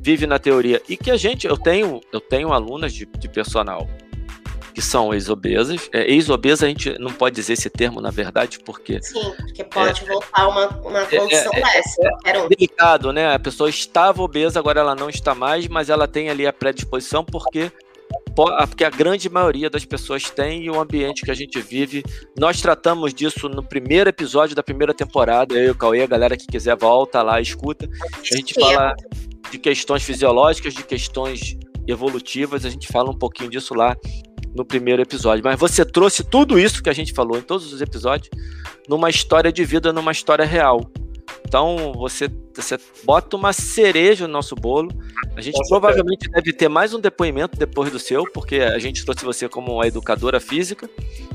vive 0.01 0.25
na 0.25 0.39
teoria 0.39 0.81
e 0.87 0.95
que 0.95 1.11
a 1.11 1.17
gente, 1.17 1.45
eu 1.45 1.57
tenho, 1.57 1.99
eu 2.13 2.21
tenho 2.21 2.53
alunas 2.53 2.93
de, 2.93 3.05
de 3.05 3.27
personal 3.27 3.87
que 4.75 4.81
são 4.81 5.13
ex-obesas. 5.13 5.89
É, 5.93 6.11
ex-obesa 6.11 6.65
a 6.65 6.69
gente 6.69 6.99
não 6.99 7.09
pode 7.09 7.33
dizer 7.33 7.53
esse 7.53 7.69
termo, 7.69 8.01
na 8.01 8.11
verdade, 8.11 8.59
porque... 8.59 9.01
Sim, 9.01 9.31
porque 9.37 9.63
pode 9.63 10.03
é, 10.03 10.05
voltar 10.05 10.49
uma, 10.49 10.67
uma 10.81 11.01
é, 11.01 11.05
condição 11.05 11.51
é, 11.53 11.61
dessa. 11.61 12.01
É, 12.25 12.39
um. 12.41 12.49
delicado, 12.49 13.13
né? 13.13 13.33
A 13.33 13.39
pessoa 13.39 13.69
estava 13.69 14.21
obesa, 14.21 14.59
agora 14.59 14.81
ela 14.81 14.93
não 14.93 15.09
está 15.09 15.33
mais, 15.33 15.65
mas 15.69 15.89
ela 15.89 16.09
tem 16.09 16.29
ali 16.29 16.45
a 16.45 16.51
predisposição 16.51 17.23
porque 17.23 17.71
porque 18.35 18.83
a 18.83 18.89
grande 18.89 19.29
maioria 19.29 19.69
das 19.69 19.85
pessoas 19.85 20.29
tem 20.29 20.65
e 20.65 20.69
o 20.69 20.79
ambiente 20.79 21.23
que 21.23 21.31
a 21.31 21.33
gente 21.33 21.59
vive. 21.61 22.03
Nós 22.37 22.61
tratamos 22.61 23.13
disso 23.13 23.47
no 23.47 23.63
primeiro 23.63 24.09
episódio 24.09 24.53
da 24.53 24.61
primeira 24.61 24.93
temporada. 24.93 25.55
Eu 25.55 25.67
e 25.67 25.69
o 25.69 25.75
Cauê, 25.75 26.03
a 26.03 26.07
galera 26.07 26.35
que 26.35 26.45
quiser, 26.45 26.75
volta 26.75 27.23
lá, 27.23 27.39
escuta. 27.39 27.89
A 28.13 28.35
gente 28.35 28.53
fala 28.53 28.93
de 29.49 29.57
questões 29.57 30.03
fisiológicas, 30.03 30.73
de 30.73 30.83
questões 30.83 31.57
evolutivas, 31.87 32.65
a 32.65 32.69
gente 32.69 32.87
fala 32.89 33.09
um 33.09 33.17
pouquinho 33.17 33.49
disso 33.49 33.73
lá 33.73 33.95
no 34.55 34.65
primeiro 34.65 35.01
episódio. 35.01 35.43
Mas 35.43 35.59
você 35.59 35.83
trouxe 35.83 36.23
tudo 36.23 36.57
isso 36.57 36.81
que 36.81 36.89
a 36.89 36.93
gente 36.93 37.13
falou 37.13 37.37
em 37.37 37.41
todos 37.41 37.71
os 37.71 37.81
episódios 37.81 38.29
numa 38.87 39.09
história 39.09 39.51
de 39.51 39.63
vida, 39.65 39.91
numa 39.91 40.11
história 40.11 40.45
real. 40.45 40.89
Então 41.47 41.93
você, 41.95 42.29
você 42.55 42.77
bota 43.03 43.35
uma 43.35 43.53
cereja 43.53 44.27
no 44.27 44.33
nosso 44.33 44.55
bolo. 44.55 44.89
A 45.35 45.41
gente 45.41 45.57
Nossa, 45.57 45.69
provavelmente 45.69 46.29
deve 46.29 46.53
ter 46.53 46.69
mais 46.69 46.93
um 46.93 46.99
depoimento 46.99 47.57
depois 47.57 47.91
do 47.91 47.99
seu, 47.99 48.23
porque 48.31 48.57
a 48.57 48.79
gente 48.79 49.03
trouxe 49.05 49.23
você 49.23 49.47
como 49.47 49.73
uma 49.73 49.87
educadora 49.87 50.39
física, 50.39 50.89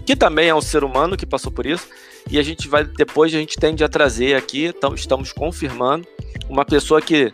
que 0.04 0.16
também 0.16 0.48
é 0.48 0.54
um 0.54 0.60
ser 0.60 0.82
humano 0.82 1.16
que 1.16 1.26
passou 1.26 1.52
por 1.52 1.66
isso. 1.66 1.86
E 2.30 2.38
a 2.38 2.42
gente 2.42 2.68
vai 2.68 2.84
depois 2.84 3.34
a 3.34 3.38
gente 3.38 3.56
tende 3.56 3.84
a 3.84 3.88
trazer 3.88 4.34
aqui, 4.34 4.66
então, 4.66 4.94
estamos 4.94 5.32
confirmando 5.32 6.06
uma 6.48 6.64
pessoa 6.64 7.00
que 7.00 7.32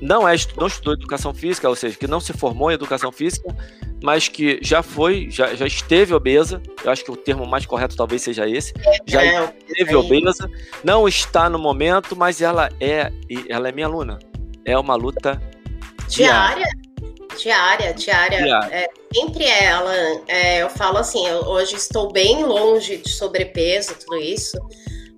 não 0.00 0.28
é 0.28 0.34
não 0.56 0.66
estudou 0.66 0.94
educação 0.94 1.34
física, 1.34 1.68
ou 1.68 1.76
seja, 1.76 1.96
que 1.96 2.06
não 2.06 2.20
se 2.20 2.32
formou 2.32 2.70
em 2.70 2.74
educação 2.74 3.10
física, 3.10 3.54
mas 4.02 4.28
que 4.28 4.58
já 4.62 4.82
foi, 4.82 5.28
já, 5.30 5.54
já 5.54 5.66
esteve 5.66 6.14
obesa. 6.14 6.62
Eu 6.84 6.90
acho 6.90 7.04
que 7.04 7.10
o 7.10 7.16
termo 7.16 7.46
mais 7.46 7.66
correto 7.66 7.96
talvez 7.96 8.22
seja 8.22 8.48
esse. 8.48 8.72
Já 9.06 9.24
é, 9.24 9.54
esteve 9.66 9.92
é 9.92 9.96
obesa, 9.96 10.50
não 10.84 11.08
está 11.08 11.48
no 11.50 11.58
momento, 11.58 12.14
mas 12.16 12.40
ela 12.40 12.68
é, 12.80 13.12
ela 13.48 13.68
é 13.68 13.72
minha 13.72 13.86
aluna. 13.86 14.18
É 14.64 14.78
uma 14.78 14.94
luta 14.94 15.40
diária. 16.08 16.66
Diária, 17.36 17.94
diária. 17.94 18.42
diária. 18.42 18.74
É, 18.74 18.88
sempre 19.14 19.44
é, 19.44 19.64
ela. 19.64 19.94
É, 20.26 20.62
eu 20.62 20.70
falo 20.70 20.98
assim, 20.98 21.26
eu 21.26 21.40
hoje 21.46 21.76
estou 21.76 22.12
bem 22.12 22.44
longe 22.44 22.96
de 22.98 23.10
sobrepeso, 23.10 23.94
tudo 23.94 24.16
isso, 24.16 24.58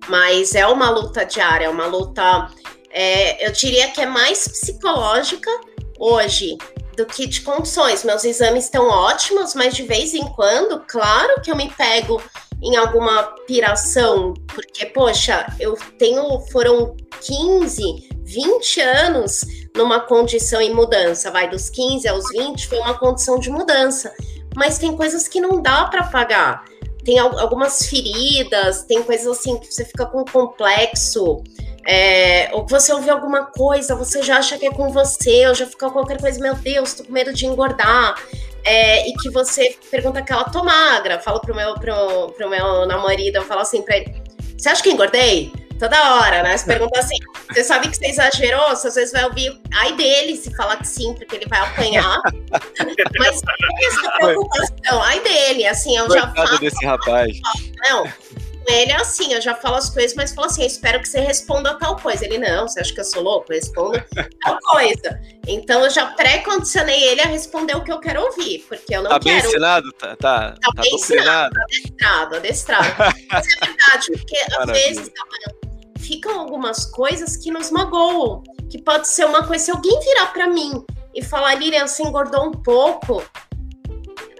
mas 0.07 0.53
é 0.53 0.67
uma 0.67 0.89
luta 0.89 1.25
diária, 1.25 1.65
é 1.65 1.69
uma 1.69 1.87
luta 1.87 2.49
é, 2.93 3.47
eu 3.47 3.51
diria 3.51 3.89
que 3.91 4.01
é 4.01 4.05
mais 4.05 4.47
psicológica 4.47 5.49
hoje 5.97 6.57
do 6.95 7.05
que 7.05 7.27
de 7.27 7.41
condições. 7.41 8.03
Meus 8.03 8.23
exames 8.23 8.65
estão 8.65 8.87
ótimos, 8.87 9.55
mas 9.55 9.75
de 9.75 9.83
vez 9.83 10.13
em 10.13 10.25
quando, 10.33 10.83
claro 10.87 11.41
que 11.41 11.51
eu 11.51 11.55
me 11.55 11.69
pego 11.69 12.21
em 12.61 12.75
alguma 12.75 13.23
piração, 13.47 14.33
porque, 14.47 14.85
poxa, 14.85 15.47
eu 15.59 15.75
tenho, 15.97 16.39
foram 16.51 16.95
15, 17.21 18.09
20 18.23 18.81
anos 18.81 19.41
numa 19.75 19.99
condição 20.01 20.61
em 20.61 20.73
mudança, 20.73 21.31
vai 21.31 21.49
dos 21.49 21.69
15 21.69 22.07
aos 22.07 22.29
20, 22.29 22.67
foi 22.67 22.77
uma 22.79 22.97
condição 22.97 23.39
de 23.39 23.49
mudança. 23.49 24.13
Mas 24.55 24.77
tem 24.77 24.95
coisas 24.95 25.27
que 25.27 25.41
não 25.41 25.61
dá 25.61 25.85
para 25.85 26.03
pagar. 26.03 26.65
Tem 27.03 27.17
algumas 27.17 27.87
feridas, 27.87 28.83
tem 28.83 29.01
coisas 29.01 29.25
assim 29.25 29.57
que 29.57 29.73
você 29.73 29.83
fica 29.83 30.05
com 30.05 30.23
complexo. 30.23 31.41
É, 31.87 32.49
ou 32.53 32.65
você 32.67 32.93
ouve 32.93 33.09
alguma 33.09 33.45
coisa, 33.45 33.95
você 33.95 34.21
já 34.21 34.37
acha 34.37 34.57
que 34.57 34.65
é 34.65 34.71
com 34.71 34.89
você, 34.89 35.47
ou 35.47 35.55
já 35.55 35.65
fica 35.65 35.89
qualquer 35.89 36.19
coisa, 36.19 36.39
meu 36.39 36.55
Deus, 36.55 36.93
tô 36.93 37.03
com 37.03 37.11
medo 37.11 37.33
de 37.33 37.45
engordar. 37.45 38.15
É, 38.63 39.07
e 39.09 39.13
que 39.13 39.29
você 39.31 39.75
pergunta 39.89 40.21
que 40.21 40.31
ela 40.31 40.43
tô 40.43 40.63
magra, 40.63 41.19
falo 41.19 41.39
pro 41.41 41.55
meu, 41.55 41.73
pro, 41.75 42.31
pro 42.37 42.49
meu 42.49 42.85
namorado, 42.85 43.31
eu 43.33 43.43
falo 43.43 43.61
assim 43.61 43.81
pra 43.81 43.97
ele: 43.97 44.21
Você 44.55 44.69
acha 44.69 44.83
que 44.83 44.91
engordei? 44.91 45.51
Toda 45.79 46.15
hora, 46.15 46.43
né? 46.43 46.55
Você 46.55 46.67
pergunta 46.67 46.99
assim: 46.99 47.17
Você 47.51 47.63
sabe 47.63 47.89
que 47.89 47.97
você 47.97 48.05
exagerou? 48.05 48.69
Você 48.69 48.89
às 48.89 48.93
vezes 48.93 49.11
vai 49.11 49.25
ouvir 49.25 49.59
ai 49.73 49.93
dele 49.93 50.37
se 50.37 50.55
falar 50.55 50.77
que 50.77 50.87
sim, 50.87 51.15
porque 51.15 51.37
ele 51.37 51.47
vai 51.47 51.59
apanhar. 51.59 52.21
Mas 53.17 53.41
essa 53.83 54.11
preocupação, 54.19 55.01
ai 55.01 55.19
dele, 55.21 55.65
assim, 55.65 55.97
eu 55.97 56.05
Coitado 56.05 56.35
já 56.37 56.45
falo. 56.45 56.59
desse 56.59 56.85
rapaz. 56.85 57.39
Não, 57.89 58.03
ele 58.67 58.91
é 58.91 58.95
assim, 58.95 59.33
eu 59.33 59.41
já 59.41 59.55
falo 59.55 59.75
as 59.75 59.89
coisas, 59.89 60.15
mas 60.15 60.33
falo 60.33 60.47
assim, 60.47 60.61
eu 60.61 60.67
espero 60.67 60.99
que 60.99 61.07
você 61.07 61.19
responda 61.19 61.77
tal 61.77 61.95
coisa. 61.97 62.25
Ele, 62.25 62.37
não, 62.37 62.67
você 62.67 62.79
acha 62.79 62.93
que 62.93 62.99
eu 62.99 63.05
sou 63.05 63.23
louco? 63.23 63.51
Eu 63.51 63.55
respondo 63.55 64.03
tal 64.41 64.57
coisa. 64.59 65.21
Então 65.47 65.83
eu 65.83 65.89
já 65.89 66.07
pré-condicionei 66.07 67.03
ele 67.03 67.21
a 67.21 67.25
responder 67.25 67.75
o 67.75 67.83
que 67.83 67.91
eu 67.91 67.99
quero 67.99 68.21
ouvir, 68.21 68.65
porque 68.67 68.95
eu 68.95 69.03
não 69.03 69.09
tá 69.09 69.19
quero... 69.19 69.41
Bem 69.41 69.49
ensinado, 69.49 69.91
tá, 69.93 70.15
tá, 70.15 70.51
tá, 70.51 70.71
tá 70.73 70.81
bem 70.81 70.95
ensinado, 70.95 71.53
tá 71.53 71.63
adestrado, 71.63 72.35
adestrado. 72.35 72.95
mas 73.31 73.47
é 73.47 73.65
verdade, 73.65 74.11
porque 74.11 74.37
Maravilha. 74.51 74.61
às 74.61 74.71
vezes 74.71 75.11
ficam 75.99 76.39
algumas 76.39 76.85
coisas 76.85 77.37
que 77.37 77.51
nos 77.51 77.71
magoam, 77.71 78.43
que 78.69 78.81
pode 78.81 79.07
ser 79.07 79.25
uma 79.25 79.45
coisa, 79.45 79.65
se 79.65 79.71
alguém 79.71 79.99
virar 79.99 80.27
para 80.27 80.47
mim 80.47 80.83
e 81.13 81.23
falar, 81.23 81.55
Lilian, 81.55 81.87
você 81.87 82.03
engordou 82.03 82.47
um 82.47 82.51
pouco, 82.51 83.23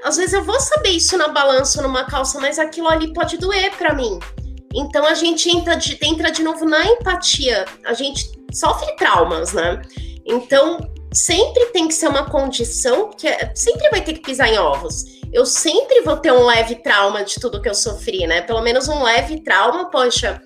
às 0.04 0.18
vezes 0.18 0.34
eu 0.34 0.44
vou 0.44 0.60
saber 0.60 0.90
isso 0.90 1.18
na 1.18 1.28
balança 1.28 1.82
numa 1.82 2.06
calça, 2.06 2.40
mas 2.40 2.58
aquilo 2.58 2.88
ali 2.88 3.14
pode 3.14 3.38
doer 3.38 3.76
para 3.78 3.94
mim. 3.94 4.20
Então 4.74 5.06
a 5.06 5.14
gente 5.14 5.50
entra 5.50 5.76
de, 5.76 5.98
entra 6.02 6.32
de 6.32 6.44
novo 6.44 6.66
na 6.66 6.84
empatia. 6.86 7.66
A 7.86 7.94
gente 7.94 8.32
sofre 8.52 8.96
traumas, 8.96 9.54
né? 9.54 9.82
Então 10.26 10.80
sempre 11.14 11.66
tem 11.68 11.88
que 11.88 11.94
ser 11.94 12.08
uma 12.08 12.30
condição 12.30 13.10
que 13.10 13.28
é, 13.28 13.54
sempre 13.54 13.90
vai 13.90 14.02
ter 14.02 14.14
que 14.14 14.22
pisar 14.22 14.48
em 14.48 14.58
ovos. 14.58 15.04
Eu 15.34 15.46
sempre 15.46 16.02
vou 16.02 16.18
ter 16.18 16.32
um 16.32 16.46
leve 16.46 16.76
trauma 16.76 17.24
de 17.24 17.36
tudo 17.36 17.62
que 17.62 17.70
eu 17.70 17.76
sofri, 17.76 18.26
né? 18.28 18.42
Pelo 18.42 18.62
menos 18.62 18.88
um 18.88 19.04
leve 19.04 19.42
trauma, 19.42 19.90
poxa, 19.90 20.42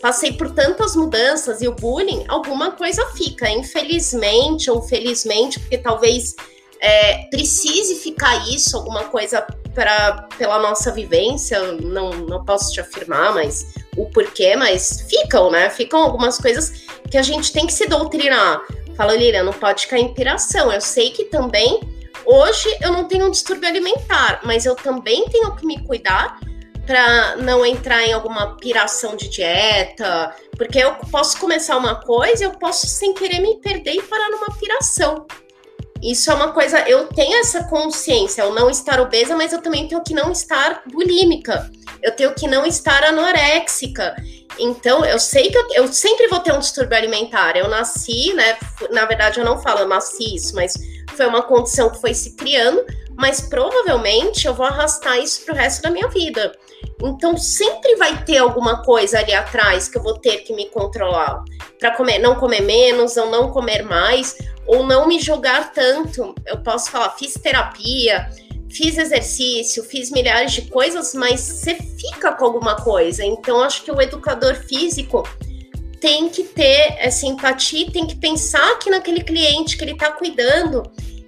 passei 0.00 0.32
por 0.32 0.50
tantas 0.52 0.96
mudanças 0.96 1.60
e 1.62 1.68
o 1.68 1.74
bullying, 1.74 2.24
alguma 2.28 2.72
coisa 2.72 3.04
fica, 3.16 3.48
infelizmente 3.50 4.70
ou 4.70 4.82
felizmente, 4.82 5.58
porque 5.60 5.78
talvez 5.78 6.34
é, 6.80 7.24
precise 7.30 7.96
ficar 7.96 8.48
isso, 8.48 8.76
alguma 8.76 9.04
coisa 9.04 9.46
pra, 9.74 10.28
pela 10.36 10.58
nossa 10.58 10.90
vivência, 10.90 11.60
não, 11.72 12.10
não 12.10 12.44
posso 12.44 12.72
te 12.72 12.80
afirmar, 12.80 13.34
mas 13.34 13.66
o 13.96 14.06
porquê, 14.06 14.56
mas 14.56 15.06
ficam, 15.08 15.50
né? 15.50 15.68
Ficam 15.70 16.00
algumas 16.00 16.38
coisas 16.38 16.86
que 17.10 17.18
a 17.18 17.22
gente 17.22 17.52
tem 17.52 17.66
que 17.66 17.72
se 17.72 17.86
doutrinar. 17.86 18.62
Fala, 18.96 19.14
Lilian, 19.14 19.44
não 19.44 19.52
pode 19.52 19.86
cair 19.86 20.02
em 20.02 20.14
piração. 20.14 20.72
Eu 20.72 20.80
sei 20.80 21.10
que 21.10 21.24
também, 21.24 21.80
hoje 22.24 22.68
eu 22.80 22.92
não 22.92 23.04
tenho 23.06 23.26
um 23.26 23.30
distúrbio 23.30 23.68
alimentar, 23.68 24.40
mas 24.42 24.64
eu 24.64 24.74
também 24.74 25.28
tenho 25.28 25.54
que 25.56 25.66
me 25.66 25.82
cuidar 25.84 26.38
para 26.86 27.36
não 27.36 27.64
entrar 27.64 28.02
em 28.02 28.12
alguma 28.12 28.56
piração 28.56 29.14
de 29.16 29.28
dieta, 29.28 30.34
porque 30.56 30.78
eu 30.78 30.94
posso 31.10 31.38
começar 31.38 31.76
uma 31.76 31.94
coisa, 31.94 32.44
eu 32.44 32.50
posso 32.52 32.86
sem 32.86 33.14
querer 33.14 33.40
me 33.40 33.60
perder 33.60 33.92
e 33.92 34.02
parar 34.02 34.28
numa 34.30 34.48
piração. 34.58 35.26
Isso 36.02 36.30
é 36.30 36.34
uma 36.34 36.52
coisa, 36.52 36.80
eu 36.88 37.08
tenho 37.08 37.38
essa 37.40 37.64
consciência, 37.64 38.42
eu 38.42 38.54
não 38.54 38.70
estar 38.70 39.00
obesa, 39.00 39.36
mas 39.36 39.52
eu 39.52 39.60
também 39.60 39.86
tenho 39.86 40.02
que 40.02 40.14
não 40.14 40.32
estar 40.32 40.82
bulímica, 40.90 41.70
eu 42.02 42.12
tenho 42.12 42.34
que 42.34 42.48
não 42.48 42.64
estar 42.64 43.04
anoréxica. 43.04 44.16
Então, 44.58 45.04
eu 45.04 45.18
sei 45.18 45.50
que 45.50 45.58
eu, 45.58 45.68
eu 45.72 45.88
sempre 45.88 46.26
vou 46.28 46.40
ter 46.40 46.52
um 46.52 46.58
distúrbio 46.58 46.96
alimentar. 46.96 47.56
Eu 47.56 47.68
nasci, 47.68 48.32
né? 48.34 48.56
Na 48.90 49.04
verdade, 49.04 49.38
eu 49.38 49.44
não 49.44 49.60
falo 49.60 49.80
eu 49.80 49.88
nasci 49.88 50.36
isso, 50.36 50.54
mas 50.54 50.74
foi 51.16 51.26
uma 51.26 51.42
condição 51.42 51.90
que 51.90 52.00
foi 52.00 52.14
se 52.14 52.34
criando, 52.34 52.84
mas 53.16 53.40
provavelmente 53.40 54.46
eu 54.46 54.54
vou 54.54 54.66
arrastar 54.66 55.18
isso 55.18 55.44
pro 55.44 55.54
resto 55.54 55.82
da 55.82 55.90
minha 55.90 56.08
vida. 56.08 56.52
Então 57.02 57.36
sempre 57.36 57.96
vai 57.96 58.22
ter 58.24 58.38
alguma 58.38 58.82
coisa 58.82 59.18
ali 59.18 59.32
atrás 59.32 59.88
que 59.88 59.98
eu 59.98 60.02
vou 60.02 60.18
ter 60.18 60.38
que 60.38 60.52
me 60.52 60.68
controlar 60.68 61.42
para 61.78 61.96
comer, 61.96 62.18
não 62.18 62.34
comer 62.34 62.60
menos 62.60 63.16
ou 63.16 63.30
não 63.30 63.50
comer 63.50 63.82
mais 63.82 64.36
ou 64.66 64.84
não 64.84 65.08
me 65.08 65.18
jogar 65.18 65.72
tanto. 65.72 66.34
Eu 66.46 66.58
posso 66.58 66.90
falar, 66.90 67.10
fiz 67.10 67.34
terapia, 67.34 68.30
fiz 68.70 68.96
exercício, 68.96 69.82
fiz 69.82 70.10
milhares 70.10 70.52
de 70.52 70.62
coisas, 70.62 71.14
mas 71.14 71.40
você 71.40 71.74
fica 71.74 72.32
com 72.32 72.44
alguma 72.44 72.76
coisa. 72.76 73.24
Então, 73.24 73.60
acho 73.62 73.82
que 73.82 73.90
o 73.90 74.00
educador 74.00 74.54
físico 74.54 75.28
tem 76.00 76.28
que 76.28 76.44
ter 76.44 76.96
essa 76.98 77.26
empatia, 77.26 77.90
tem 77.90 78.06
que 78.06 78.14
pensar 78.14 78.78
que 78.78 78.88
naquele 78.88 79.22
cliente 79.22 79.76
que 79.76 79.84
ele 79.84 79.92
está 79.92 80.12
cuidando 80.12 80.82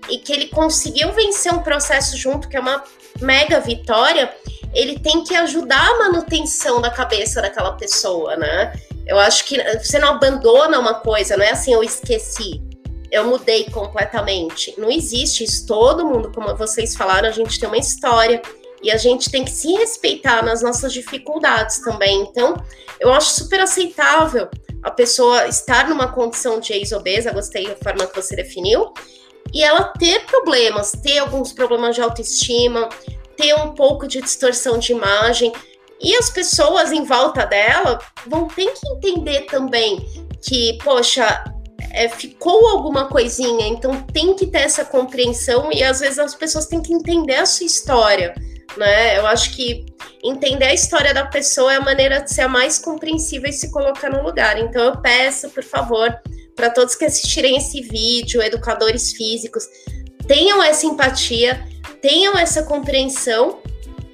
e 0.08 0.18
que 0.18 0.32
ele 0.32 0.48
conseguiu 0.48 1.12
vencer 1.12 1.52
um 1.52 1.62
processo 1.62 2.16
junto, 2.16 2.48
que 2.48 2.56
é 2.56 2.60
uma 2.60 2.82
mega 3.20 3.60
vitória, 3.60 4.32
ele 4.74 4.98
tem 4.98 5.24
que 5.24 5.34
ajudar 5.34 5.86
a 5.86 5.98
manutenção 5.98 6.80
da 6.80 6.90
cabeça 6.90 7.42
daquela 7.42 7.72
pessoa, 7.72 8.36
né? 8.36 8.72
Eu 9.06 9.18
acho 9.18 9.44
que 9.44 9.62
você 9.78 9.98
não 9.98 10.08
abandona 10.08 10.78
uma 10.78 10.94
coisa, 10.94 11.36
não 11.36 11.44
é 11.44 11.50
assim, 11.50 11.72
eu 11.72 11.82
esqueci 11.82 12.60
eu 13.12 13.26
mudei 13.26 13.68
completamente. 13.68 14.74
Não 14.78 14.90
existe 14.90 15.44
isso. 15.44 15.66
Todo 15.66 16.06
mundo, 16.06 16.32
como 16.34 16.56
vocês 16.56 16.96
falaram, 16.96 17.28
a 17.28 17.32
gente 17.32 17.60
tem 17.60 17.68
uma 17.68 17.76
história 17.76 18.40
e 18.82 18.90
a 18.90 18.96
gente 18.96 19.30
tem 19.30 19.44
que 19.44 19.50
se 19.50 19.70
respeitar 19.74 20.42
nas 20.42 20.62
nossas 20.62 20.94
dificuldades 20.94 21.80
também. 21.80 22.22
Então, 22.22 22.56
eu 22.98 23.12
acho 23.12 23.34
super 23.34 23.60
aceitável 23.60 24.48
a 24.82 24.90
pessoa 24.90 25.46
estar 25.46 25.88
numa 25.88 26.08
condição 26.10 26.58
de 26.58 26.72
ex-obesa, 26.72 27.30
gostei 27.32 27.68
da 27.68 27.76
forma 27.76 28.06
que 28.06 28.16
você 28.16 28.34
definiu, 28.34 28.92
e 29.52 29.62
ela 29.62 29.84
ter 29.84 30.24
problemas, 30.24 30.92
ter 30.92 31.18
alguns 31.18 31.52
problemas 31.52 31.94
de 31.94 32.00
autoestima, 32.00 32.88
ter 33.36 33.54
um 33.54 33.72
pouco 33.74 34.06
de 34.06 34.20
distorção 34.20 34.78
de 34.78 34.92
imagem. 34.92 35.52
E 36.00 36.14
as 36.16 36.30
pessoas 36.30 36.90
em 36.90 37.04
volta 37.04 37.44
dela 37.46 37.98
vão 38.26 38.48
ter 38.48 38.72
que 38.72 38.88
entender 38.88 39.42
também 39.42 40.04
que, 40.42 40.76
poxa, 40.82 41.44
é, 41.92 42.08
ficou 42.08 42.68
alguma 42.68 43.08
coisinha, 43.08 43.68
então 43.68 44.02
tem 44.12 44.34
que 44.34 44.46
ter 44.46 44.62
essa 44.62 44.84
compreensão 44.84 45.70
e 45.70 45.82
às 45.82 46.00
vezes 46.00 46.18
as 46.18 46.34
pessoas 46.34 46.66
têm 46.66 46.80
que 46.80 46.92
entender 46.92 47.36
a 47.36 47.46
sua 47.46 47.66
história, 47.66 48.34
né? 48.76 49.18
Eu 49.18 49.26
acho 49.26 49.54
que 49.54 49.84
entender 50.24 50.64
a 50.64 50.74
história 50.74 51.12
da 51.12 51.26
pessoa 51.26 51.72
é 51.72 51.76
a 51.76 51.80
maneira 51.80 52.20
de 52.20 52.32
ser 52.32 52.42
a 52.42 52.48
mais 52.48 52.78
compreensível 52.78 53.48
e 53.48 53.52
se 53.52 53.70
colocar 53.70 54.10
no 54.10 54.22
lugar. 54.22 54.58
Então 54.58 54.82
eu 54.82 55.00
peço, 55.00 55.50
por 55.50 55.62
favor, 55.62 56.12
para 56.56 56.70
todos 56.70 56.94
que 56.94 57.04
assistirem 57.04 57.56
esse 57.56 57.82
vídeo, 57.82 58.42
educadores 58.42 59.12
físicos, 59.12 59.66
tenham 60.26 60.62
essa 60.62 60.86
empatia, 60.86 61.66
tenham 62.00 62.36
essa 62.38 62.62
compreensão 62.64 63.60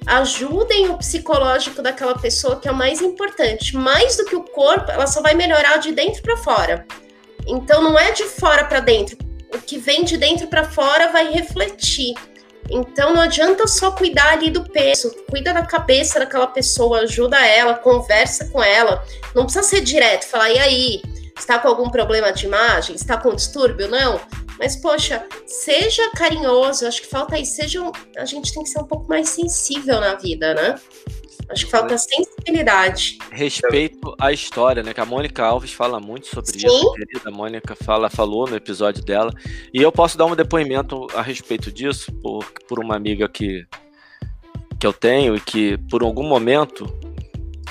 ajudem 0.09 0.89
o 0.89 0.97
psicológico 0.97 1.83
daquela 1.83 2.17
pessoa 2.17 2.59
que 2.59 2.67
é 2.67 2.71
o 2.71 2.75
mais 2.75 2.99
importante. 2.99 3.75
Mais 3.75 4.17
do 4.17 4.25
que 4.25 4.35
o 4.35 4.43
corpo, 4.43 4.89
ela 4.89 5.05
só 5.05 5.21
vai 5.21 5.35
melhorar 5.35 5.77
de 5.77 5.91
dentro 5.91 6.21
para 6.23 6.35
fora. 6.37 6.85
Então 7.45 7.83
não 7.83 7.97
é 7.97 8.11
de 8.11 8.23
fora 8.23 8.65
para 8.65 8.79
dentro. 8.79 9.17
O 9.53 9.59
que 9.59 9.77
vem 9.77 10.03
de 10.03 10.17
dentro 10.17 10.47
para 10.47 10.63
fora 10.63 11.11
vai 11.11 11.31
refletir. 11.31 12.15
Então 12.71 13.13
não 13.13 13.21
adianta 13.21 13.67
só 13.67 13.91
cuidar 13.91 14.33
ali 14.33 14.49
do 14.49 14.63
peso, 14.63 15.11
cuida 15.29 15.53
da 15.53 15.65
cabeça 15.65 16.19
daquela 16.19 16.47
pessoa, 16.47 17.01
ajuda 17.01 17.43
ela, 17.45 17.75
conversa 17.75 18.45
com 18.49 18.63
ela. 18.63 19.03
Não 19.35 19.43
precisa 19.43 19.63
ser 19.63 19.81
direto, 19.81 20.25
falar, 20.25 20.51
e 20.51 20.59
aí, 20.59 21.01
está 21.37 21.57
com 21.57 21.67
algum 21.67 21.89
problema 21.89 22.31
de 22.31 22.45
imagem? 22.45 22.95
Está 22.95 23.17
com 23.17 23.33
distúrbio? 23.33 23.87
Não. 23.87 24.19
Mas, 24.59 24.75
poxa, 24.75 25.25
seja 25.47 26.11
carinhoso, 26.11 26.85
acho 26.85 27.01
que 27.01 27.07
falta 27.07 27.39
isso, 27.39 27.55
seja. 27.55 27.79
A 28.17 28.25
gente 28.25 28.53
tem 28.53 28.61
que 28.61 28.69
ser 28.69 28.79
um 28.79 28.85
pouco 28.85 29.07
mais 29.07 29.29
sensível 29.29 30.01
na 30.01 30.15
vida, 30.15 30.53
né? 30.53 30.75
Acho 31.49 31.65
que 31.65 31.71
falta 31.71 31.97
sensibilidade. 31.97 33.17
Respeito 33.31 34.13
à 34.19 34.31
história, 34.31 34.83
né? 34.83 34.93
Que 34.93 34.99
a 34.99 35.05
Mônica 35.05 35.43
Alves 35.43 35.71
fala 35.71 35.99
muito 35.99 36.27
sobre 36.27 36.59
Sim. 36.59 36.67
isso. 36.67 36.93
A 37.25 37.31
Mônica 37.31 37.75
fala, 37.75 38.09
falou 38.09 38.47
no 38.47 38.55
episódio 38.55 39.03
dela. 39.03 39.33
E 39.73 39.81
eu 39.81 39.91
posso 39.91 40.17
dar 40.17 40.25
um 40.25 40.35
depoimento 40.35 41.07
a 41.15 41.21
respeito 41.21 41.71
disso 41.71 42.11
por, 42.21 42.45
por 42.67 42.79
uma 42.79 42.95
amiga 42.95 43.27
que, 43.27 43.65
que 44.79 44.85
eu 44.85 44.93
tenho 44.93 45.35
e 45.35 45.41
que, 45.41 45.77
por 45.89 46.03
algum 46.03 46.27
momento, 46.27 46.85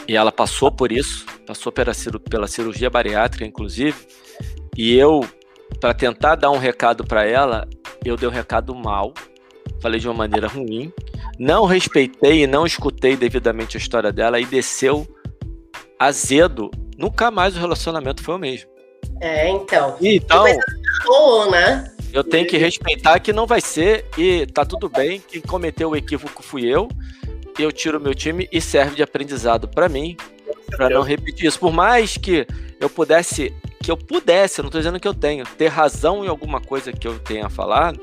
e 0.09 0.16
ela 0.16 0.32
passou 0.32 0.72
por 0.72 0.91
isso, 0.91 1.24
passou 1.47 1.70
pela, 1.70 1.93
pela 2.28 2.49
cirurgia 2.49 2.91
bariátrica, 2.91 3.45
inclusive, 3.45 3.97
e 4.76 4.95
eu, 4.95 5.24
para 5.81 5.95
tentar 5.95 6.35
dar 6.35 6.51
um 6.51 6.59
recado 6.59 7.05
para 7.05 7.25
ela, 7.25 7.69
eu 8.05 8.16
dei 8.16 8.29
o 8.29 8.31
um 8.31 8.35
recado 8.35 8.75
mal, 8.75 9.12
falei 9.81 10.01
de 10.01 10.09
uma 10.09 10.14
maneira 10.14 10.49
ruim, 10.49 10.93
não 11.39 11.64
respeitei 11.66 12.43
e 12.43 12.47
não 12.47 12.66
escutei 12.66 13.16
devidamente 13.16 13.77
a 13.77 13.81
história 13.81 14.12
dela 14.12 14.41
e 14.41 14.45
desceu 14.45 15.07
azedo. 15.99 16.71
Nunca 16.97 17.31
mais 17.31 17.57
o 17.57 17.61
relacionamento 17.61 18.23
foi 18.23 18.35
o 18.35 18.39
mesmo. 18.39 18.69
É, 19.21 19.49
então. 19.49 19.97
Então, 20.01 20.45
boa, 21.07 21.51
né? 21.51 21.93
eu 22.12 22.25
tenho 22.25 22.47
que 22.47 22.57
respeitar 22.57 23.19
que 23.21 23.33
não 23.33 23.47
vai 23.47 23.61
ser 23.61 24.07
e 24.16 24.47
tá 24.47 24.64
tudo 24.64 24.89
bem. 24.89 25.21
Quem 25.21 25.41
cometeu 25.41 25.91
o 25.91 25.97
equívoco 25.97 26.43
fui 26.43 26.64
eu. 26.64 26.89
Eu 27.59 27.73
tiro 27.73 28.01
meu 28.01 28.14
time 28.14 28.49
e 28.53 28.61
serve 28.61 28.97
de 28.97 29.03
aprendizado 29.03 29.69
para 29.69 29.89
mim, 29.89 30.16
para 30.77 30.89
não 30.89 31.03
repetir 31.03 31.47
isso. 31.47 31.59
Por 31.59 31.73
mais 31.73 32.16
que 32.16 32.47
eu 32.81 32.89
pudesse, 32.89 33.55
que 33.89 33.93
eu 33.93 33.97
pudesse, 33.97 34.61
não 34.61 34.68
tô 34.68 34.76
dizendo 34.76 35.01
que 35.01 35.09
eu 35.09 35.14
tenho, 35.14 35.47
ter 35.47 35.68
razão 35.68 36.22
em 36.22 36.28
alguma 36.28 36.61
coisa 36.61 36.93
que 36.93 37.09
eu 37.09 37.18
tenha 37.18 37.49
falado, 37.49 37.99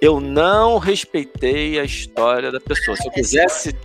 eu 0.00 0.20
não 0.20 0.78
respeitei 0.78 1.80
a 1.80 1.82
história 1.82 2.52
da 2.52 2.60
pessoa. 2.60 2.96
Se 2.96 3.08
eu 3.08 3.10
quisesse 3.10 3.76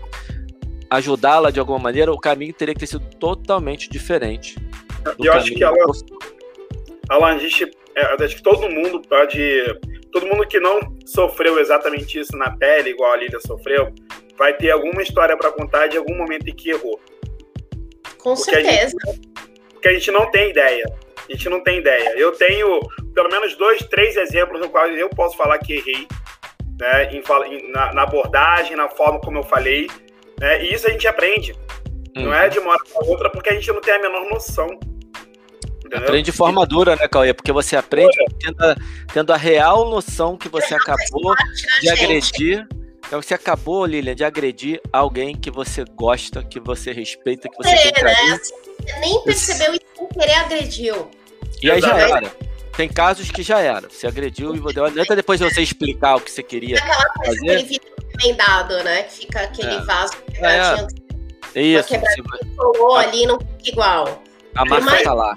ajudá-la 0.91 1.49
de 1.49 1.59
alguma 1.59 1.79
maneira, 1.79 2.11
o 2.11 2.19
caminho 2.19 2.53
teria 2.53 2.75
que 2.75 2.81
ter 2.81 2.85
sido 2.85 3.03
totalmente 3.19 3.89
diferente. 3.89 4.57
Eu 5.17 5.33
acho 5.33 5.51
que 5.55 5.63
ela, 5.63 5.75
Alan, 7.09 7.33
a 7.33 7.37
gente, 7.39 7.65
é, 7.95 8.23
acho 8.23 8.35
que 8.35 8.43
todo 8.43 8.69
mundo 8.69 9.01
pode, 9.09 9.39
todo 10.11 10.27
mundo 10.27 10.45
que 10.45 10.59
não 10.59 10.79
sofreu 11.03 11.59
exatamente 11.59 12.19
isso 12.19 12.37
na 12.37 12.51
pele, 12.57 12.91
igual 12.91 13.13
a 13.13 13.17
Lília 13.17 13.39
sofreu, 13.39 13.91
vai 14.37 14.55
ter 14.55 14.69
alguma 14.69 15.01
história 15.01 15.35
para 15.35 15.51
contar 15.51 15.87
de 15.87 15.97
algum 15.97 16.15
momento 16.15 16.47
em 16.47 16.55
que 16.55 16.69
errou. 16.69 16.99
Com 18.19 18.35
porque 18.35 18.51
certeza. 18.51 18.95
A 19.03 19.11
gente, 19.11 19.29
porque 19.73 19.87
a 19.87 19.93
gente 19.93 20.11
não 20.11 20.29
tem 20.29 20.51
ideia. 20.51 20.85
A 21.29 21.31
gente 21.31 21.47
não 21.47 21.63
tem 21.63 21.77
ideia. 21.77 22.17
Eu 22.17 22.31
tenho 22.31 22.79
pelo 23.13 23.29
menos 23.29 23.55
dois, 23.55 23.83
três 23.83 24.17
exemplos 24.17 24.59
no 24.59 24.69
quais 24.69 24.97
eu 24.97 25.09
posso 25.09 25.37
falar 25.37 25.59
que 25.59 25.73
errei, 25.73 26.07
né? 26.79 27.13
Em, 27.13 27.71
na, 27.71 27.93
na 27.93 28.03
abordagem, 28.03 28.75
na 28.75 28.89
forma 28.89 29.19
como 29.19 29.37
eu 29.37 29.43
falei. 29.43 29.87
Né? 30.39 30.63
E 30.63 30.73
isso 30.73 30.87
a 30.87 30.89
gente 30.89 31.07
aprende. 31.07 31.53
Hum. 32.17 32.23
Não 32.25 32.33
é 32.33 32.45
uhum. 32.45 32.49
de 32.49 32.59
uma 32.59 32.71
hora 32.71 32.83
para 32.91 33.07
outra, 33.07 33.29
porque 33.29 33.49
a 33.49 33.53
gente 33.53 33.67
não 33.71 33.81
tem 33.81 33.93
a 33.93 33.99
menor 33.99 34.27
noção. 34.29 34.67
Entendeu? 35.85 36.07
Aprende 36.07 36.31
de 36.31 36.31
forma 36.31 36.65
dura, 36.65 36.95
né, 36.95 37.07
Cauê? 37.07 37.33
Porque 37.33 37.51
você 37.51 37.75
aprende 37.75 38.15
tendo 38.39 38.63
a, 38.63 38.75
tendo 39.13 39.33
a 39.33 39.37
real 39.37 39.89
noção 39.89 40.37
que 40.37 40.49
você 40.49 40.73
acabou 40.73 41.35
de 41.81 41.89
agredir. 41.89 42.67
Então 43.05 43.21
você 43.21 43.33
acabou, 43.33 43.85
Lilian, 43.85 44.13
de 44.13 44.23
agredir 44.23 44.79
alguém 44.93 45.35
que 45.35 45.49
você 45.49 45.83
gosta, 45.95 46.43
que 46.43 46.59
você 46.59 46.91
respeita, 46.91 47.49
que 47.49 47.57
você 47.57 47.69
é, 47.69 47.91
tem 47.91 47.93
carinho. 47.93 48.31
Né? 48.31 48.39
Você 48.39 48.99
nem 48.99 49.23
percebeu 49.23 49.73
e 49.73 49.81
sem 49.95 50.07
querer 50.07 50.35
agrediu. 50.35 51.09
E 51.61 51.71
aí 51.71 51.81
já 51.81 51.97
era. 51.97 52.31
Tem 52.75 52.87
casos 52.87 53.29
que 53.29 53.43
já 53.43 53.59
era. 53.59 53.89
Você 53.89 54.07
agrediu 54.07 54.55
e 54.55 54.59
não 54.59 54.85
adianta 54.85 55.15
depois 55.15 55.39
você 55.39 55.61
explicar 55.61 56.15
o 56.15 56.21
que 56.21 56.31
você 56.31 56.41
queria 56.41 56.77
Aquela 56.77 57.05
coisa, 57.09 57.31
fazer. 57.33 57.51
aquele 57.51 57.63
vidro 57.63 57.89
emendado, 58.13 58.83
né? 58.83 59.03
Que 59.03 59.13
fica 59.17 59.41
aquele 59.41 59.75
é. 59.75 59.81
vaso 59.81 60.13
que 60.13 60.45
é. 60.45 60.87
Isso. 61.61 61.89
Você 61.89 62.21
colou 62.55 62.95
ali 62.95 63.25
não 63.25 63.39
fica 63.39 63.69
igual. 63.69 64.23
A 64.55 64.65
marca 64.65 65.03
tá 65.03 65.13
lá. 65.13 65.35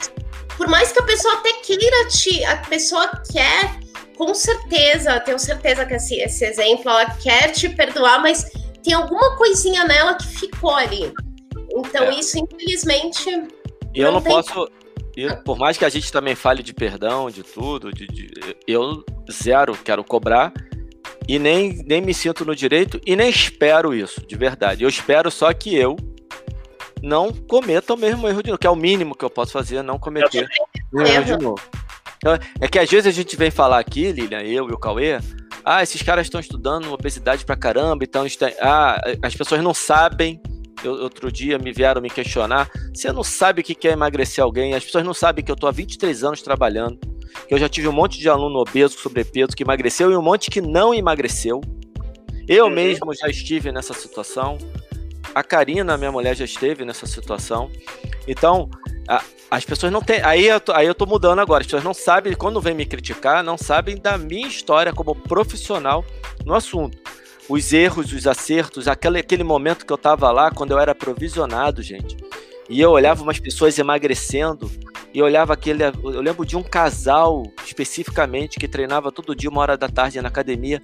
Por 0.57 0.69
mais 0.69 0.93
que 0.93 1.01
a 1.01 1.03
pessoa 1.03 1.35
até 1.35 1.53
queira 1.55 2.09
te. 2.09 2.45
A 2.45 2.57
pessoa 2.59 3.11
quer, 3.33 3.79
com 4.17 4.35
certeza, 4.35 5.19
tenho 5.21 5.39
certeza 5.39 5.85
que 5.87 5.95
esse, 5.95 6.17
esse 6.21 6.45
exemplo, 6.45 6.91
ela 6.91 7.07
quer 7.17 7.51
te 7.51 7.69
perdoar, 7.69 8.21
mas 8.21 8.51
tem 8.83 8.93
alguma 8.93 9.37
coisinha 9.37 9.85
nela 9.85 10.15
que 10.15 10.27
ficou 10.27 10.75
ali. 10.75 11.13
Então, 11.71 12.05
é. 12.05 12.15
isso, 12.19 12.39
infelizmente. 12.39 13.31
E 13.95 14.01
eu 14.01 14.13
não, 14.13 14.23
posso. 14.23 14.69
E 15.17 15.29
por 15.45 15.59
mais 15.59 15.77
que 15.77 15.85
a 15.85 15.89
gente 15.89 16.11
também 16.11 16.35
fale 16.35 16.63
de 16.63 16.73
perdão, 16.73 17.31
de 17.31 17.43
tudo, 17.43 17.93
de, 17.93 18.07
de, 18.07 18.31
eu 18.67 19.05
zero 19.31 19.77
quero 19.77 20.03
cobrar 20.03 20.53
e 21.29 21.39
nem, 21.39 21.83
nem 21.85 22.01
me 22.01 22.15
sinto 22.15 22.45
no 22.45 22.57
direito 22.57 23.01
e 23.07 23.15
nem 23.15 23.29
espero 23.29 23.95
isso, 23.95 24.27
de 24.27 24.37
verdade. 24.37 24.83
Eu 24.83 24.89
espero 24.89 25.31
só 25.31 25.53
que 25.53 25.75
eu 25.75 25.97
não 27.03 27.33
cometa 27.33 27.95
o 27.95 27.97
mesmo 27.97 28.27
erro 28.29 28.43
de 28.43 28.51
novo, 28.51 28.59
que 28.59 28.67
é 28.67 28.71
o 28.71 28.77
mínimo 28.77 29.15
que 29.15 29.25
eu 29.25 29.31
posso 29.31 29.53
fazer, 29.53 29.83
não 29.83 29.99
cometer 29.99 30.49
o 30.93 31.01
erro 31.03 31.25
de 31.25 31.37
novo. 31.37 31.63
Então, 32.17 32.39
é 32.61 32.69
que 32.69 32.79
às 32.79 32.89
vezes 32.89 33.07
a 33.07 33.11
gente 33.11 33.37
vem 33.37 33.51
falar 33.51 33.81
aqui, 33.81 34.13
Lilian, 34.13 34.43
eu 34.43 34.69
e 34.71 34.73
o 34.73 34.79
Cauê, 34.79 35.19
ah, 35.65 35.83
esses 35.83 36.01
caras 36.03 36.27
estão 36.27 36.41
estudando 36.41 36.93
obesidade 36.93 37.45
pra 37.45 37.57
caramba, 37.57 38.05
então 38.05 38.25
ah, 38.61 39.01
as 39.23 39.35
pessoas 39.35 39.61
não 39.63 39.75
sabem 39.75 40.41
eu, 40.87 40.95
outro 40.95 41.31
dia 41.31 41.59
me 41.59 41.73
vieram 41.73 42.01
me 42.01 42.11
questionar. 42.11 42.71
Você 42.93 43.13
não 43.13 43.23
sabe 43.23 43.61
o 43.61 43.65
que 43.65 43.89
é 43.89 43.93
emagrecer 43.93 44.43
alguém? 44.43 44.75
As 44.75 44.85
pessoas 44.85 45.05
não 45.05 45.15
sabem 45.15 45.45
que 45.45 45.51
eu 45.51 45.55
estou 45.55 45.69
há 45.69 45.73
23 45.73 46.25
anos 46.25 46.43
trabalhando. 46.43 46.99
Que 47.49 47.55
eu 47.55 47.59
já 47.59 47.69
tive 47.69 47.89
um 47.89 47.93
monte 47.93 48.19
de 48.19 48.29
aluno 48.29 48.59
obeso, 48.59 48.99
sobrepeso, 48.99 49.57
que 49.57 49.63
emagreceu 49.63 50.11
e 50.11 50.17
um 50.17 50.23
monte 50.23 50.51
que 50.51 50.61
não 50.61 50.95
emagreceu. 50.95 51.61
Eu 52.49 52.67
uhum. 52.67 52.71
mesmo 52.71 53.15
já 53.15 53.29
estive 53.29 53.73
nessa 53.73 53.95
situação. 53.95 54.59
A 55.35 55.43
Karina, 55.43 55.97
minha 55.97 56.13
mulher, 56.13 56.37
já 56.37 56.45
esteve 56.45 56.85
nessa 56.85 57.07
situação. 57.07 57.71
Então, 58.27 58.69
a, 59.09 59.23
as 59.51 59.65
pessoas 59.65 59.93
não 59.93 60.01
têm. 60.01 60.21
Aí 60.23 60.47
eu, 60.47 60.61
tô, 60.61 60.73
aí 60.73 60.87
eu 60.87 60.95
tô 60.95 61.07
mudando 61.07 61.39
agora. 61.39 61.63
As 61.63 61.67
pessoas 61.67 61.85
não 61.85 61.95
sabem, 61.95 62.35
quando 62.35 62.61
vem 62.61 62.75
me 62.75 62.85
criticar, 62.85 63.43
não 63.43 63.57
sabem 63.57 63.97
da 63.97 64.19
minha 64.19 64.47
história 64.47 64.93
como 64.93 65.15
profissional 65.15 66.05
no 66.45 66.55
assunto. 66.55 66.99
Os 67.49 67.73
erros, 67.73 68.13
os 68.13 68.27
acertos, 68.27 68.89
aquele, 68.89 69.19
aquele 69.19 69.45
momento 69.45 69.85
que 69.85 69.93
eu 69.93 69.97
estava 69.97 70.31
lá, 70.31 70.51
quando 70.51 70.73
eu 70.73 70.79
era 70.79 70.95
provisionado, 70.95 71.83
gente. 71.83 72.17
E 72.69 72.81
eu 72.81 72.91
olhava 72.91 73.23
umas 73.23 73.39
pessoas 73.39 73.79
emagrecendo, 73.79 74.71
e 75.13 75.19
eu 75.19 75.27
olhava 75.27 75.53
aquele. 75.53 75.85
Eu 75.85 76.21
lembro 76.21 76.47
de 76.47 76.57
um 76.57 76.63
casal 76.63 77.43
especificamente 77.67 78.59
que 78.59 78.67
treinava 78.67 79.13
todo 79.13 79.35
dia, 79.35 79.51
uma 79.51 79.61
hora 79.61 79.77
da 79.77 79.89
tarde 79.89 80.21
na 80.21 80.29
academia, 80.29 80.83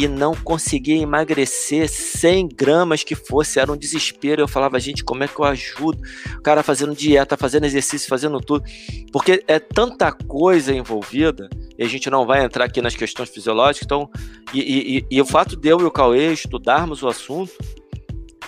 e 0.00 0.08
não 0.08 0.34
conseguia 0.34 0.96
emagrecer 0.96 1.86
100 1.86 2.48
gramas 2.54 3.04
que 3.04 3.14
fosse, 3.14 3.60
era 3.60 3.70
um 3.70 3.76
desespero. 3.76 4.40
Eu 4.40 4.48
falava, 4.48 4.80
gente, 4.80 5.04
como 5.04 5.22
é 5.22 5.28
que 5.28 5.38
eu 5.38 5.44
ajudo? 5.44 6.00
O 6.38 6.40
cara 6.40 6.62
fazendo 6.62 6.94
dieta, 6.94 7.36
fazendo 7.36 7.66
exercício, 7.66 8.08
fazendo 8.08 8.40
tudo, 8.40 8.64
porque 9.12 9.44
é 9.46 9.58
tanta 9.58 10.10
coisa 10.10 10.74
envolvida, 10.74 11.50
e 11.78 11.84
a 11.84 11.86
gente 11.86 12.08
não 12.08 12.24
vai 12.24 12.42
entrar 12.42 12.64
aqui 12.64 12.80
nas 12.80 12.96
questões 12.96 13.28
fisiológicas, 13.28 13.84
então, 13.84 14.08
e, 14.54 15.04
e, 15.10 15.16
e 15.16 15.20
o 15.20 15.26
fato 15.26 15.54
de 15.54 15.68
eu 15.68 15.78
e 15.80 15.84
o 15.84 15.90
Cauê 15.90 16.32
estudarmos 16.32 17.02
o 17.02 17.08
assunto, 17.08 17.52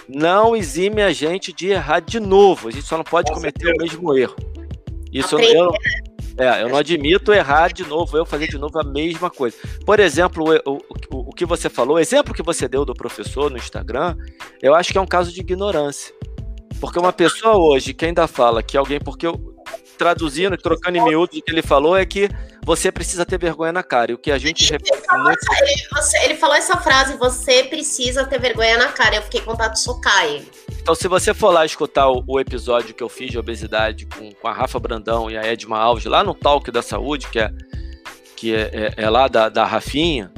não 0.08 0.56
exime 0.56 1.02
a 1.02 1.12
gente 1.12 1.52
de 1.52 1.68
errar 1.68 2.00
de 2.00 2.18
novo, 2.18 2.68
a 2.68 2.70
gente 2.70 2.86
só 2.86 2.96
não 2.96 3.04
pode 3.04 3.30
cometer 3.30 3.74
o 3.74 3.76
mesmo 3.76 4.16
erro. 4.16 4.36
Isso 5.12 5.38
eu, 5.38 5.66
eu, 5.66 5.72
é, 6.38 6.62
eu 6.62 6.68
não 6.68 6.76
admito 6.76 7.32
errar 7.32 7.72
de 7.72 7.84
novo, 7.84 8.16
eu 8.16 8.24
fazer 8.24 8.48
de 8.48 8.58
novo 8.58 8.78
a 8.78 8.84
mesma 8.84 9.30
coisa. 9.30 9.56
Por 9.84 10.00
exemplo, 10.00 10.44
o, 10.66 10.78
o, 11.10 11.21
o 11.32 11.34
que 11.34 11.46
você 11.46 11.68
falou, 11.68 11.96
o 11.96 11.98
exemplo 11.98 12.34
que 12.34 12.42
você 12.42 12.68
deu 12.68 12.84
do 12.84 12.94
professor 12.94 13.50
no 13.50 13.56
Instagram, 13.56 14.16
eu 14.62 14.74
acho 14.74 14.92
que 14.92 14.98
é 14.98 15.00
um 15.00 15.06
caso 15.06 15.32
de 15.32 15.40
ignorância. 15.40 16.14
Porque 16.78 16.98
uma 16.98 17.12
pessoa 17.12 17.56
hoje 17.56 17.94
que 17.94 18.04
ainda 18.04 18.26
fala 18.26 18.62
que 18.62 18.76
alguém, 18.76 19.00
porque 19.00 19.26
eu, 19.26 19.56
traduzindo, 19.96 20.56
trocando 20.56 20.98
em 20.98 21.02
miúdos, 21.02 21.38
o 21.38 21.42
que 21.42 21.52
ele 21.52 21.62
falou 21.62 21.96
é 21.96 22.04
que 22.04 22.28
você 22.64 22.92
precisa 22.92 23.24
ter 23.24 23.38
vergonha 23.38 23.72
na 23.72 23.82
cara. 23.82 24.10
E 24.10 24.14
o 24.14 24.18
que 24.18 24.30
a 24.30 24.38
gente 24.38 24.74
ele 24.74 24.84
falou, 25.06 25.24
muito... 25.24 25.38
ele, 25.60 25.82
você, 25.92 26.18
ele 26.24 26.34
falou 26.34 26.56
essa 26.56 26.76
frase, 26.76 27.16
você 27.16 27.64
precisa 27.64 28.24
ter 28.24 28.38
vergonha 28.38 28.76
na 28.76 28.88
cara. 28.88 29.16
Eu 29.16 29.22
fiquei 29.22 29.40
com 29.40 29.52
vontade 29.52 29.74
de 29.74 29.80
socar 29.80 30.24
ele. 30.24 30.50
Então, 30.80 30.94
se 30.94 31.08
você 31.08 31.32
for 31.32 31.50
lá 31.50 31.64
escutar 31.64 32.08
o, 32.08 32.22
o, 32.26 32.40
episódio 32.40 32.94
que 32.94 33.02
eu 33.02 33.08
fiz 33.08 33.30
de 33.30 33.38
obesidade 33.38 34.06
com, 34.06 34.32
com 34.32 34.48
a 34.48 34.52
Rafa 34.52 34.78
Brandão 34.78 35.30
e 35.30 35.38
a 35.38 35.46
Edma 35.46 35.78
Alves, 35.78 36.04
lá 36.04 36.22
no 36.24 36.34
Talk 36.34 36.70
da 36.70 36.82
Saúde, 36.82 37.28
que 37.28 37.38
é, 37.38 37.50
que 38.36 38.54
é, 38.54 38.92
é, 38.96 39.04
é 39.04 39.08
lá 39.08 39.28
da, 39.28 39.48
da 39.48 39.64
Rafinha, 39.64 40.32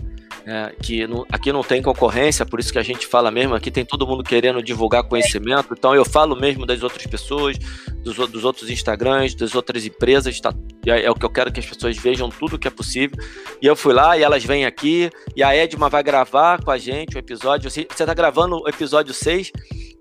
é, 0.46 0.74
que 0.80 1.06
aqui 1.32 1.52
não 1.52 1.62
tem 1.62 1.80
concorrência, 1.80 2.44
por 2.44 2.60
isso 2.60 2.72
que 2.72 2.78
a 2.78 2.82
gente 2.82 3.06
fala 3.06 3.30
mesmo, 3.30 3.54
aqui 3.54 3.70
tem 3.70 3.84
todo 3.84 4.06
mundo 4.06 4.22
querendo 4.22 4.62
divulgar 4.62 5.02
conhecimento, 5.04 5.74
então 5.76 5.94
eu 5.94 6.04
falo 6.04 6.36
mesmo 6.36 6.66
das 6.66 6.82
outras 6.82 7.06
pessoas, 7.06 7.56
dos, 8.02 8.16
dos 8.28 8.44
outros 8.44 8.68
Instagrams, 8.68 9.34
das 9.34 9.54
outras 9.54 9.86
empresas, 9.86 10.38
tá, 10.40 10.52
é, 10.86 11.04
é, 11.04 11.10
o 11.10 11.14
que 11.14 11.24
eu 11.24 11.30
quero 11.30 11.50
que 11.50 11.60
as 11.60 11.66
pessoas 11.66 11.96
vejam 11.96 12.28
tudo 12.28 12.58
que 12.58 12.68
é 12.68 12.70
possível, 12.70 13.16
e 13.60 13.66
eu 13.66 13.74
fui 13.74 13.94
lá 13.94 14.18
e 14.18 14.22
elas 14.22 14.44
vêm 14.44 14.66
aqui, 14.66 15.10
e 15.34 15.42
a 15.42 15.54
Edma 15.56 15.88
vai 15.88 16.02
gravar 16.02 16.62
com 16.62 16.70
a 16.70 16.78
gente 16.78 17.16
o 17.16 17.18
episódio, 17.18 17.70
você 17.70 17.82
está 17.82 18.12
gravando 18.12 18.62
o 18.62 18.68
episódio 18.68 19.14
6, 19.14 19.50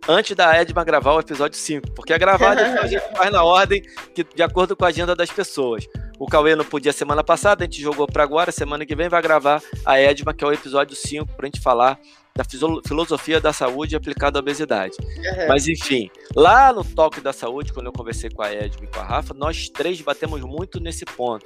antes 0.08 0.36
da 0.36 0.56
Edma 0.60 0.84
gravar 0.84 1.14
o 1.14 1.20
episódio 1.20 1.58
5, 1.58 1.92
porque 1.94 2.14
é 2.14 2.20
gravado 2.20 2.60
a 2.60 2.88
gente 2.88 3.04
faz 3.16 3.32
na 3.32 3.44
ordem 3.44 3.82
que, 4.14 4.24
de 4.24 4.44
acordo 4.44 4.76
com 4.76 4.84
a 4.84 4.90
agenda 4.90 5.16
das 5.16 5.32
pessoas. 5.32 5.88
O 6.24 6.26
Cauê 6.26 6.56
não 6.56 6.64
podia 6.64 6.94
semana 6.94 7.22
passada, 7.22 7.66
a 7.66 7.66
gente 7.66 7.82
jogou 7.82 8.08
para 8.08 8.24
agora, 8.24 8.50
semana 8.50 8.86
que 8.86 8.96
vem 8.96 9.10
vai 9.10 9.22
gravar 9.22 9.62
a 9.86 10.00
Edma, 10.00 10.34
que 10.34 10.42
é 10.42 10.48
o 10.48 10.54
episódio 10.54 10.96
5, 10.96 11.34
para 11.36 11.46
a 11.46 11.48
gente 11.48 11.60
falar 11.60 12.00
da 12.34 12.46
filosofia 12.88 13.42
da 13.42 13.52
saúde 13.52 13.94
aplicada 13.94 14.40
à 14.40 14.42
obesidade. 14.42 14.96
Uhum. 15.02 15.48
Mas 15.50 15.68
enfim, 15.68 16.10
lá 16.34 16.72
no 16.72 16.82
Toque 16.82 17.20
da 17.20 17.34
Saúde, 17.34 17.74
quando 17.74 17.88
eu 17.88 17.92
conversei 17.92 18.30
com 18.30 18.42
a 18.42 18.50
Edma 18.50 18.86
e 18.86 18.88
com 18.88 19.02
a 19.02 19.04
Rafa, 19.04 19.34
nós 19.34 19.68
três 19.68 20.00
batemos 20.00 20.40
muito 20.40 20.80
nesse 20.80 21.04
ponto. 21.04 21.46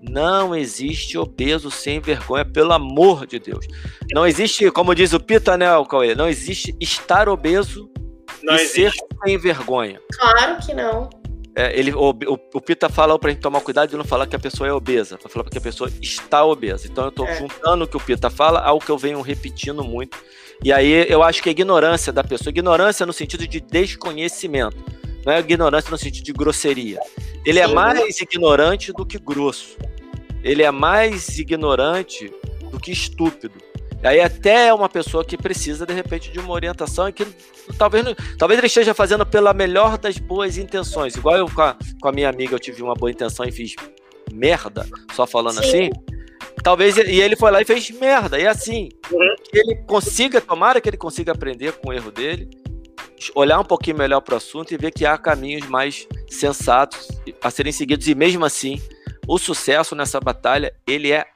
Não 0.00 0.56
existe 0.56 1.18
obeso 1.18 1.70
sem 1.70 2.00
vergonha, 2.00 2.46
pelo 2.46 2.72
amor 2.72 3.26
de 3.26 3.38
Deus. 3.38 3.66
Não 4.10 4.26
existe, 4.26 4.70
como 4.70 4.94
diz 4.94 5.12
o 5.12 5.20
Pita, 5.20 5.58
né, 5.58 5.66
Cauê? 5.86 6.14
Não 6.14 6.30
existe 6.30 6.74
estar 6.80 7.28
obeso 7.28 7.90
não 8.42 8.54
e 8.54 8.62
existe. 8.62 8.90
ser 8.90 8.92
sem 9.22 9.36
vergonha. 9.36 10.00
Claro 10.18 10.64
que 10.64 10.72
não. 10.72 11.10
É, 11.56 11.78
ele, 11.78 11.92
o, 11.92 12.10
o, 12.10 12.38
o 12.54 12.60
Pita 12.60 12.88
fala 12.88 13.16
pra 13.18 13.30
gente 13.30 13.40
tomar 13.40 13.60
cuidado 13.60 13.88
de 13.88 13.96
não 13.96 14.04
falar 14.04 14.26
que 14.26 14.34
a 14.34 14.38
pessoa 14.38 14.68
é 14.68 14.72
obesa, 14.72 15.16
pra 15.16 15.28
falar 15.28 15.48
que 15.48 15.58
a 15.58 15.60
pessoa 15.60 15.88
está 16.02 16.44
obesa. 16.44 16.88
Então 16.88 17.04
eu 17.04 17.12
tô 17.12 17.24
é. 17.24 17.36
juntando 17.36 17.84
o 17.84 17.88
que 17.88 17.96
o 17.96 18.00
Pita 18.00 18.28
fala 18.28 18.60
ao 18.60 18.80
que 18.80 18.90
eu 18.90 18.98
venho 18.98 19.20
repetindo 19.20 19.84
muito. 19.84 20.18
E 20.62 20.72
aí 20.72 21.06
eu 21.08 21.22
acho 21.22 21.42
que 21.42 21.48
a 21.48 21.52
ignorância 21.52 22.12
da 22.12 22.24
pessoa, 22.24 22.50
ignorância 22.50 23.06
no 23.06 23.12
sentido 23.12 23.46
de 23.46 23.60
desconhecimento, 23.60 24.76
não 25.24 25.32
é 25.32 25.38
ignorância 25.38 25.90
no 25.90 25.98
sentido 25.98 26.24
de 26.24 26.32
grosseria. 26.32 26.98
Ele 27.46 27.60
é 27.60 27.62
é 27.62 27.66
mais 27.66 28.20
ignorante 28.20 28.92
do 28.92 29.06
que 29.06 29.18
grosso. 29.18 29.76
Ele 30.42 30.62
é 30.62 30.70
mais 30.70 31.38
ignorante 31.38 32.32
do 32.70 32.80
que 32.80 32.90
estúpido. 32.90 33.54
Aí 34.04 34.20
até 34.20 34.68
é 34.68 34.74
uma 34.74 34.88
pessoa 34.88 35.24
que 35.24 35.36
precisa, 35.36 35.86
de 35.86 35.94
repente, 35.94 36.30
de 36.30 36.38
uma 36.38 36.52
orientação 36.52 37.08
e 37.08 37.12
que 37.12 37.26
talvez, 37.78 38.04
talvez 38.38 38.58
ele 38.58 38.66
esteja 38.66 38.92
fazendo 38.92 39.24
pela 39.24 39.54
melhor 39.54 39.96
das 39.96 40.18
boas 40.18 40.58
intenções. 40.58 41.16
Igual 41.16 41.36
eu 41.36 41.50
com 41.50 41.62
a, 41.62 41.76
com 42.00 42.08
a 42.08 42.12
minha 42.12 42.28
amiga, 42.28 42.54
eu 42.54 42.58
tive 42.58 42.82
uma 42.82 42.94
boa 42.94 43.10
intenção 43.10 43.46
e 43.46 43.50
fiz 43.50 43.74
merda, 44.30 44.86
só 45.12 45.26
falando 45.26 45.62
Sim. 45.62 45.68
assim. 45.68 45.90
Talvez, 46.62 46.96
e 46.96 47.20
ele 47.20 47.34
foi 47.34 47.50
lá 47.50 47.62
e 47.62 47.64
fez 47.64 47.90
merda. 47.90 48.38
E 48.38 48.46
assim, 48.46 48.90
uhum. 49.10 49.34
que 49.50 49.58
ele 49.58 49.76
consiga, 49.86 50.40
tomara 50.40 50.80
que 50.80 50.88
ele 50.88 50.96
consiga 50.96 51.32
aprender 51.32 51.72
com 51.72 51.88
o 51.88 51.92
erro 51.92 52.10
dele, 52.10 52.48
olhar 53.34 53.58
um 53.58 53.64
pouquinho 53.64 53.96
melhor 53.96 54.20
para 54.20 54.34
o 54.34 54.36
assunto 54.36 54.72
e 54.72 54.76
ver 54.76 54.90
que 54.90 55.06
há 55.06 55.16
caminhos 55.16 55.66
mais 55.68 56.06
sensatos 56.28 57.08
a 57.42 57.50
serem 57.50 57.72
seguidos. 57.72 58.06
E 58.06 58.14
mesmo 58.14 58.44
assim, 58.44 58.80
o 59.26 59.38
sucesso 59.38 59.94
nessa 59.94 60.20
batalha, 60.20 60.74
ele 60.86 61.10
é 61.10 61.26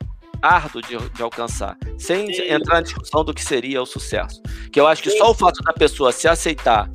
árduo 0.42 0.82
de, 0.82 0.96
de 0.96 1.22
alcançar, 1.22 1.76
sem 1.98 2.32
Sim. 2.32 2.50
entrar 2.50 2.76
na 2.76 2.80
discussão 2.82 3.24
do 3.24 3.34
que 3.34 3.42
seria 3.42 3.82
o 3.82 3.86
sucesso. 3.86 4.42
Que 4.72 4.80
eu 4.80 4.86
acho 4.86 5.02
que 5.02 5.10
Sim. 5.10 5.18
só 5.18 5.30
o 5.30 5.34
fato 5.34 5.62
da 5.62 5.72
pessoa 5.72 6.12
se 6.12 6.28
aceitar, 6.28 6.90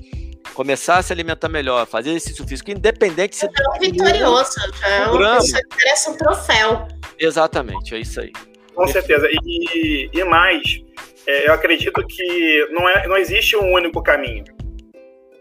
começar 0.53 0.97
a 0.97 1.01
se 1.01 1.11
alimentar 1.11 1.49
melhor, 1.49 1.85
fazer 1.85 2.11
exercício 2.11 2.47
físico, 2.47 2.71
independente 2.71 3.35
se. 3.35 3.45
É 3.45 3.49
um 3.49 3.79
vitorioso, 3.79 4.51
é 4.83 5.07
uma 5.07 5.35
pessoa 5.37 5.61
que 5.61 5.77
merece 5.77 6.09
um 6.09 6.17
troféu. 6.17 6.87
Exatamente, 7.19 7.95
é 7.95 7.99
isso 7.99 8.19
aí. 8.21 8.31
Com 8.75 8.87
certeza. 8.87 9.27
E, 9.43 10.09
e 10.11 10.23
mais, 10.23 10.81
é, 11.27 11.47
eu 11.47 11.53
acredito 11.53 12.05
que 12.07 12.67
não, 12.71 12.87
é, 12.89 13.07
não 13.07 13.17
existe 13.17 13.55
um 13.55 13.71
único 13.71 14.01
caminho. 14.01 14.45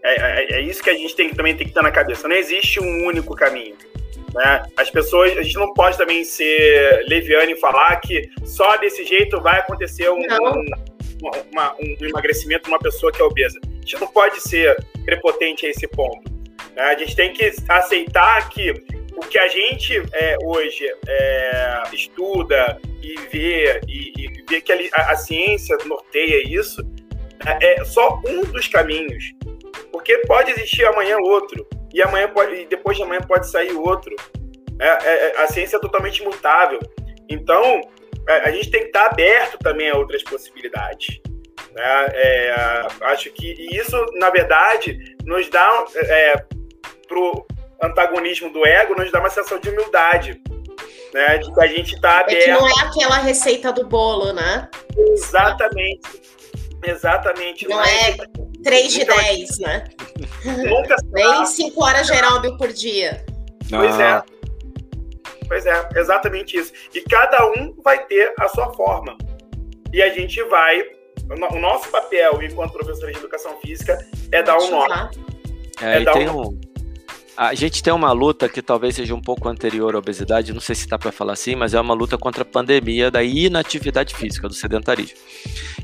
É, 0.05 0.15
é, 0.15 0.53
é, 0.55 0.61
isso 0.61 0.83
que 0.83 0.91
a 0.91 0.95
gente 0.95 1.15
tem, 1.15 1.31
também 1.31 1.57
tem 1.57 1.65
que 1.65 1.71
estar 1.71 1.83
na 1.83 1.91
cabeça. 1.91 2.29
Não 2.29 2.37
existe 2.37 2.81
um 2.81 3.07
único 3.07 3.35
caminho. 3.35 3.77
Né? 4.35 4.63
As 4.77 4.91
pessoas, 4.91 5.37
a 5.37 5.43
gente 5.43 5.57
não 5.57 5.73
pode 5.75 5.97
também 5.97 6.25
ser 6.25 7.05
leviano 7.07 7.51
e 7.51 7.57
falar 7.57 7.97
que 7.97 8.31
só 8.45 8.77
desse 8.77 9.05
jeito 9.05 9.41
vai 9.41 9.61
acontecer 9.61 10.09
um, 10.11 10.21
um, 10.21 10.65
uma, 11.53 11.75
um 11.75 12.07
emagrecimento 12.07 12.65
de 12.65 12.69
uma 12.69 12.79
pessoa 12.79 13.13
que 13.13 13.21
é 13.21 13.25
obesa. 13.25 13.59
A 13.65 13.75
gente 13.81 14.01
não 14.01 14.09
pode 14.09 14.41
ser 14.41 14.77
prepotente 15.05 15.67
a 15.67 15.71
esse 15.71 15.87
ponto. 15.87 16.31
Né? 16.75 16.83
A 16.83 16.99
gente 16.99 17.15
tem 17.15 17.33
que 17.33 17.53
aceitar 17.69 18.49
que 18.49 18.71
o 19.17 19.21
que 19.21 19.39
a 19.39 19.49
gente 19.49 20.03
é, 20.15 20.37
hoje 20.43 20.87
é, 21.07 21.83
estuda 21.93 22.81
e 23.03 23.15
vê, 23.31 23.81
e, 23.87 24.13
e 24.17 24.45
vê 24.49 24.61
que 24.61 24.73
a, 24.73 25.11
a, 25.11 25.17
ciência 25.17 25.77
norteia 25.85 26.43
isso, 26.49 26.83
é, 27.61 27.81
é 27.81 27.85
só 27.85 28.21
um 28.27 28.43
dos 28.45 28.67
caminhos. 28.69 29.35
Porque 29.91 30.17
pode 30.27 30.51
existir 30.53 30.87
amanhã 30.87 31.19
outro 31.19 31.67
e 31.93 32.03
amanhã 32.03 32.29
pode, 32.29 32.55
e 32.55 32.67
depois 32.67 32.97
de 32.97 33.03
amanhã 33.03 33.21
pode 33.21 33.51
sair 33.51 33.73
outro. 33.73 34.15
É, 34.79 34.89
é, 34.89 35.27
é, 35.29 35.43
a 35.43 35.47
ciência 35.49 35.77
é 35.77 35.81
totalmente 35.81 36.23
mutável. 36.23 36.81
Então, 37.29 37.81
é, 38.29 38.49
a 38.49 38.51
gente 38.51 38.71
tem 38.71 38.81
que 38.81 38.87
estar 38.89 39.07
aberto 39.07 39.59
também 39.59 39.91
a 39.91 39.97
outras 39.97 40.23
possibilidades. 40.23 41.21
Né? 41.73 42.07
É, 42.15 42.87
acho 43.03 43.31
que 43.31 43.69
isso, 43.71 43.97
na 44.15 44.31
verdade, 44.31 45.17
nos 45.25 45.49
dá 45.49 45.85
é, 45.95 46.45
pro 47.07 47.47
antagonismo 47.83 48.51
do 48.53 48.67
ego, 48.67 48.95
nos 48.95 49.11
dá 49.11 49.21
uma 49.21 49.31
sensação 49.31 49.59
de 49.59 49.69
humildade. 49.69 50.41
Né? 51.13 51.39
De 51.39 51.53
que 51.53 51.61
a 51.61 51.67
gente 51.67 51.95
está 51.95 52.21
aberto. 52.21 52.41
É 52.41 52.45
que 52.45 52.51
não 52.51 52.67
é 52.67 52.73
aquela 52.87 53.19
receita 53.19 53.71
do 53.71 53.87
bolo, 53.87 54.33
né? 54.33 54.69
Exatamente. 54.97 56.23
Exatamente. 56.83 57.69
Não, 57.69 57.77
não 57.77 57.85
é 57.85 58.17
3 58.63 58.93
de 58.93 59.05
10, 59.05 59.59
né? 59.59 59.85
Nunca 60.69 60.97
Nem 61.13 61.47
5 61.47 61.85
horas 61.85 62.11
aeróbio 62.11 62.57
por 62.57 62.73
dia. 62.73 63.25
Pois 63.69 63.99
é. 63.99 64.05
Ah. 64.05 64.25
Pois 65.49 65.67
é, 65.67 65.89
exatamente 65.97 66.57
isso. 66.57 66.73
E 66.95 67.01
cada 67.03 67.47
um 67.47 67.75
vai 67.85 68.05
ter 68.07 68.33
a 68.39 68.49
sua 68.49 68.73
forma. 68.73 69.17
E 69.93 70.03
a 70.03 70.09
gente 70.09 70.43
vai. 70.45 70.83
O 71.31 71.59
nosso 71.59 71.89
papel 71.91 72.43
enquanto 72.43 72.73
professor 72.73 73.11
de 73.11 73.19
educação 73.19 73.59
física 73.61 73.99
é 74.33 74.43
dar 74.43 74.59
um 74.59 74.71
nó. 74.71 75.11
É, 75.81 76.03
é 76.03 76.13
tem 76.13 76.29
um, 76.29 76.59
a 77.37 77.55
gente 77.55 77.83
tem 77.83 77.93
uma 77.93 78.13
luta 78.13 78.49
que 78.49 78.61
talvez 78.61 78.95
seja 78.95 79.15
um 79.15 79.21
pouco 79.21 79.49
anterior 79.49 79.95
à 79.95 79.99
obesidade, 79.99 80.53
não 80.53 80.61
sei 80.61 80.75
se 80.75 80.83
está 80.83 80.99
para 80.99 81.11
falar 81.11 81.33
assim, 81.33 81.55
mas 81.55 81.73
é 81.73 81.81
uma 81.81 81.95
luta 81.95 82.19
contra 82.19 82.43
a 82.43 82.45
pandemia 82.45 83.11
da 83.11 83.23
inatividade 83.23 84.15
física, 84.15 84.49
do 84.49 84.55
sedentarismo. 84.55 85.17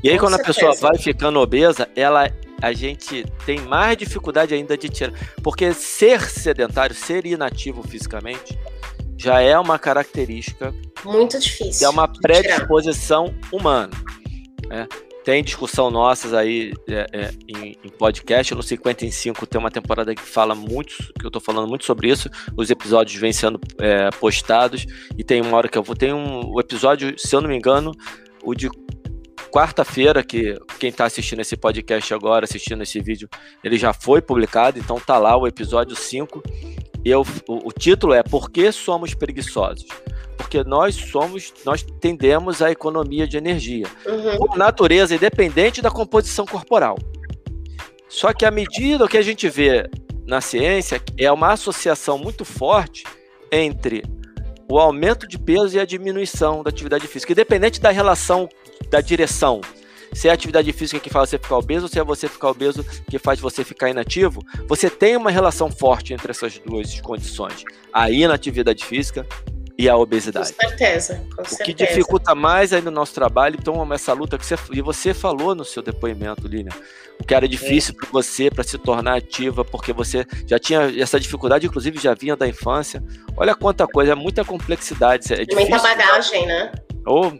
E 0.03 0.09
aí, 0.09 0.15
Com 0.15 0.25
quando 0.25 0.35
certeza. 0.35 0.67
a 0.67 0.69
pessoa 0.69 0.89
vai 0.89 0.97
ficando 0.99 1.39
obesa, 1.39 1.89
ela, 1.95 2.31
a 2.61 2.71
gente 2.71 3.25
tem 3.45 3.59
mais 3.61 3.97
dificuldade 3.97 4.53
ainda 4.53 4.77
de 4.77 4.89
tirar. 4.89 5.13
Porque 5.43 5.73
ser 5.73 6.21
sedentário, 6.29 6.95
ser 6.95 7.25
inativo 7.25 7.81
fisicamente, 7.81 8.57
já 9.17 9.41
é 9.41 9.57
uma 9.57 9.79
característica. 9.79 10.73
Muito 11.03 11.39
difícil. 11.39 11.87
É 11.87 11.89
uma 11.89 12.07
predisposição 12.07 13.33
humana. 13.51 13.91
Né? 14.67 14.87
Tem 15.23 15.43
discussão 15.43 15.91
nossas 15.91 16.33
aí 16.33 16.73
é, 16.87 17.05
é, 17.11 17.31
em, 17.47 17.75
em, 17.83 17.89
podcast. 17.89 18.55
No 18.55 18.63
55 18.63 19.45
tem 19.45 19.59
uma 19.59 19.71
temporada 19.71 20.15
que 20.15 20.21
fala 20.21 20.55
muito, 20.55 20.95
que 21.19 21.25
eu 21.25 21.31
tô 21.31 21.39
falando 21.39 21.67
muito 21.67 21.85
sobre 21.85 22.09
isso. 22.09 22.29
Os 22.55 22.69
episódios 22.69 23.19
vêm 23.19 23.33
sendo 23.33 23.59
é, 23.79 24.09
postados. 24.11 24.85
E 25.17 25.23
tem 25.23 25.41
uma 25.41 25.57
hora 25.57 25.67
que 25.67 25.77
eu 25.77 25.83
vou. 25.83 25.95
Tem 25.95 26.13
um 26.13 26.59
episódio, 26.59 27.13
se 27.17 27.35
eu 27.35 27.41
não 27.41 27.49
me 27.49 27.55
engano, 27.55 27.91
o 28.43 28.55
de 28.55 28.69
quarta-feira, 29.51 30.23
que 30.23 30.55
quem 30.79 30.89
está 30.89 31.05
assistindo 31.05 31.41
esse 31.41 31.57
podcast 31.57 32.13
agora, 32.13 32.45
assistindo 32.45 32.83
esse 32.83 33.01
vídeo, 33.01 33.27
ele 33.63 33.77
já 33.77 33.91
foi 33.91 34.21
publicado, 34.21 34.79
então 34.79 34.99
tá 34.99 35.17
lá 35.17 35.35
o 35.35 35.47
episódio 35.47 35.95
5. 35.95 36.41
E 37.03 37.09
eu, 37.09 37.25
o, 37.47 37.67
o 37.67 37.71
título 37.71 38.13
é 38.13 38.23
Por 38.23 38.49
que 38.49 38.71
somos 38.71 39.13
preguiçosos? 39.13 39.85
Porque 40.39 40.63
nós 40.63 40.95
somos, 40.95 41.53
nós 41.65 41.85
tendemos 41.99 42.61
à 42.61 42.71
economia 42.71 43.27
de 43.27 43.35
energia, 43.35 43.85
uhum. 44.05 44.37
por 44.37 44.57
natureza, 44.57 45.13
independente 45.13 45.81
da 45.81 45.91
composição 45.91 46.45
corporal. 46.45 46.97
Só 48.07 48.31
que 48.31 48.45
à 48.45 48.51
medida 48.51 49.05
que 49.05 49.17
a 49.17 49.21
gente 49.21 49.49
vê 49.49 49.89
na 50.25 50.39
ciência 50.39 51.01
é 51.17 51.29
uma 51.29 51.51
associação 51.51 52.17
muito 52.17 52.45
forte 52.45 53.03
entre 53.51 54.01
o 54.71 54.79
aumento 54.79 55.27
de 55.27 55.37
peso 55.37 55.75
e 55.75 55.79
a 55.79 55.85
diminuição 55.85 56.63
da 56.63 56.69
atividade 56.69 57.05
física, 57.05 57.33
independente 57.33 57.81
da 57.81 57.91
relação 57.91 58.47
da 58.89 59.01
direção. 59.01 59.59
Se 60.13 60.29
é 60.29 60.31
a 60.31 60.33
atividade 60.33 60.71
física 60.71 61.01
que 61.01 61.09
faz 61.09 61.29
você 61.29 61.37
ficar 61.37 61.57
obeso, 61.57 61.83
ou 61.83 61.89
se 61.89 61.99
é 61.99 62.03
você 62.03 62.29
ficar 62.29 62.49
obeso 62.49 62.83
que 63.09 63.19
faz 63.19 63.41
você 63.41 63.63
ficar 63.65 63.89
inativo, 63.89 64.41
você 64.67 64.89
tem 64.89 65.17
uma 65.17 65.29
relação 65.29 65.69
forte 65.69 66.13
entre 66.13 66.31
essas 66.31 66.57
duas 66.59 66.99
condições. 67.01 67.65
A 67.91 68.09
inatividade 68.09 68.85
física 68.85 69.27
e 69.79 69.87
a 69.87 69.95
obesidade. 69.95 70.51
Com 70.51 70.67
certeza, 70.67 71.25
com 71.33 71.45
certeza. 71.45 71.63
O 71.63 71.65
que 71.65 71.73
dificulta 71.73 72.35
mais 72.35 72.73
aí 72.73 72.81
no 72.81 72.91
nosso 72.91 73.13
trabalho, 73.13 73.55
então, 73.57 73.93
essa 73.93 74.11
luta 74.11 74.37
que 74.37 74.45
você, 74.45 74.55
e 74.73 74.81
você 74.81 75.13
falou 75.13 75.55
no 75.55 75.63
seu 75.63 75.81
depoimento, 75.81 76.49
Lilian, 76.49 76.73
o 77.17 77.23
que 77.23 77.33
era 77.33 77.47
difícil 77.47 77.95
é. 77.95 78.01
para 78.01 78.09
você 78.11 78.51
para 78.51 78.61
se 78.65 78.77
tornar 78.77 79.15
ativa, 79.15 79.63
porque 79.63 79.93
você 79.93 80.25
já 80.45 80.59
tinha 80.59 80.81
essa 81.01 81.17
dificuldade, 81.17 81.65
inclusive 81.65 81.97
já 81.97 82.13
vinha 82.13 82.35
da 82.35 82.45
infância. 82.45 83.01
Olha 83.37 83.55
quanta 83.55 83.87
coisa, 83.87 84.11
é 84.11 84.15
muita 84.15 84.43
complexidade. 84.43 85.33
É 85.33 85.55
muita 85.55 85.79
bagagem, 85.79 86.45
né? 86.45 86.73
Ou 87.05 87.39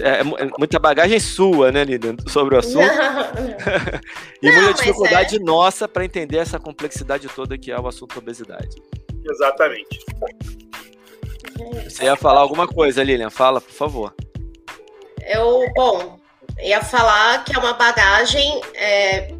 é, 0.00 0.20
é, 0.20 0.50
muita 0.58 0.80
bagagem 0.80 1.20
sua, 1.20 1.70
né, 1.70 1.84
Lilian, 1.84 2.16
sobre 2.26 2.56
o 2.56 2.58
assunto. 2.58 2.90
e 4.42 4.50
Não, 4.50 4.62
muita 4.62 4.74
dificuldade 4.74 5.36
é... 5.36 5.38
nossa 5.38 5.86
para 5.86 6.04
entender 6.04 6.38
essa 6.38 6.58
complexidade 6.58 7.28
toda 7.28 7.56
que 7.56 7.70
é 7.70 7.78
o 7.78 7.86
assunto 7.86 8.18
obesidade. 8.18 8.82
Exatamente. 9.24 10.04
Você 11.84 12.04
ia 12.04 12.16
falar 12.16 12.40
alguma 12.40 12.66
coisa, 12.66 13.02
Lilian? 13.02 13.30
Fala, 13.30 13.60
por 13.60 13.72
favor. 13.72 14.14
Eu, 15.26 15.64
bom, 15.74 16.18
ia 16.60 16.82
falar 16.82 17.44
que 17.44 17.54
é 17.54 17.58
uma 17.58 17.72
bagagem 17.72 18.60
é, 18.74 19.32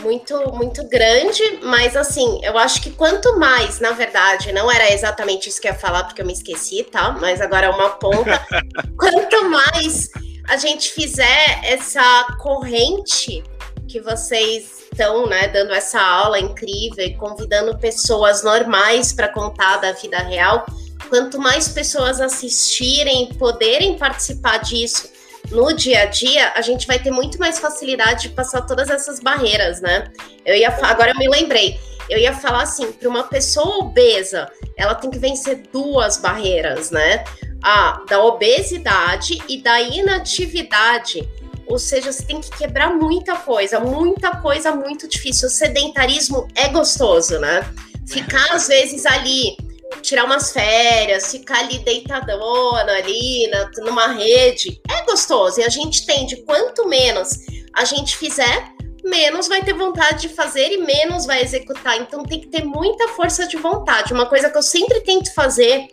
muito, 0.00 0.52
muito 0.52 0.86
grande, 0.88 1.42
mas 1.62 1.96
assim, 1.96 2.40
eu 2.42 2.56
acho 2.56 2.80
que 2.80 2.90
quanto 2.90 3.38
mais, 3.38 3.80
na 3.80 3.92
verdade, 3.92 4.52
não 4.52 4.70
era 4.70 4.92
exatamente 4.92 5.48
isso 5.48 5.60
que 5.60 5.68
eu 5.68 5.72
ia 5.72 5.78
falar, 5.78 6.04
porque 6.04 6.22
eu 6.22 6.26
me 6.26 6.32
esqueci, 6.32 6.84
tá? 6.84 7.12
Mas 7.20 7.40
agora 7.40 7.66
é 7.66 7.70
uma 7.70 7.90
ponta. 7.90 8.46
quanto 8.98 9.50
mais 9.50 10.08
a 10.48 10.56
gente 10.56 10.92
fizer 10.92 11.60
essa 11.64 12.26
corrente 12.38 13.42
que 13.86 14.00
vocês 14.00 14.84
estão, 14.90 15.26
né, 15.26 15.48
dando 15.48 15.72
essa 15.72 16.00
aula 16.00 16.38
incrível 16.38 17.04
e 17.04 17.14
convidando 17.16 17.76
pessoas 17.78 18.42
normais 18.42 19.12
para 19.12 19.28
contar 19.28 19.78
da 19.78 19.92
vida 19.92 20.18
real, 20.18 20.66
quanto 21.08 21.38
mais 21.38 21.68
pessoas 21.68 22.20
assistirem, 22.20 23.32
poderem 23.34 23.96
participar 23.96 24.58
disso 24.58 25.08
no 25.50 25.72
dia 25.72 26.02
a 26.02 26.06
dia, 26.06 26.52
a 26.54 26.60
gente 26.60 26.86
vai 26.86 26.98
ter 26.98 27.10
muito 27.10 27.38
mais 27.38 27.58
facilidade 27.58 28.22
de 28.22 28.28
passar 28.30 28.62
todas 28.62 28.90
essas 28.90 29.20
barreiras, 29.20 29.80
né? 29.80 30.04
Eu 30.44 30.54
ia 30.54 30.68
agora 30.68 31.12
eu 31.12 31.18
me 31.18 31.28
lembrei. 31.28 31.78
Eu 32.08 32.18
ia 32.18 32.32
falar 32.32 32.62
assim, 32.62 32.90
para 32.92 33.08
uma 33.08 33.24
pessoa 33.24 33.78
obesa, 33.78 34.50
ela 34.76 34.94
tem 34.94 35.10
que 35.10 35.18
vencer 35.18 35.62
duas 35.72 36.16
barreiras, 36.16 36.90
né? 36.90 37.24
A 37.62 38.02
da 38.08 38.22
obesidade 38.22 39.42
e 39.48 39.62
da 39.62 39.80
inatividade. 39.80 41.28
Ou 41.66 41.78
seja, 41.78 42.10
você 42.10 42.22
tem 42.22 42.40
que 42.40 42.50
quebrar 42.56 42.94
muita 42.94 43.36
coisa, 43.36 43.78
muita 43.78 44.36
coisa 44.36 44.74
muito 44.74 45.06
difícil. 45.06 45.48
O 45.48 45.50
sedentarismo 45.50 46.48
é 46.54 46.68
gostoso, 46.68 47.38
né? 47.38 47.62
Ficar 48.06 48.54
às 48.54 48.68
vezes 48.68 49.04
ali 49.04 49.56
tirar 50.02 50.24
umas 50.24 50.52
férias, 50.52 51.30
ficar 51.30 51.60
ali 51.60 51.78
deitadona 51.80 52.92
ali 52.92 53.46
na, 53.48 53.70
numa 53.84 54.08
rede, 54.08 54.80
é 54.90 55.04
gostoso. 55.04 55.60
E 55.60 55.64
a 55.64 55.68
gente 55.68 56.06
tende, 56.06 56.36
quanto 56.42 56.88
menos 56.88 57.30
a 57.74 57.84
gente 57.84 58.16
fizer, 58.16 58.72
menos 59.04 59.48
vai 59.48 59.62
ter 59.62 59.74
vontade 59.74 60.22
de 60.22 60.28
fazer 60.28 60.72
e 60.72 60.78
menos 60.78 61.26
vai 61.26 61.42
executar. 61.42 61.96
Então 61.98 62.22
tem 62.22 62.40
que 62.40 62.48
ter 62.48 62.64
muita 62.64 63.08
força 63.08 63.46
de 63.46 63.56
vontade. 63.56 64.12
Uma 64.12 64.26
coisa 64.26 64.50
que 64.50 64.58
eu 64.58 64.62
sempre 64.62 65.00
tento 65.00 65.32
fazer 65.34 65.88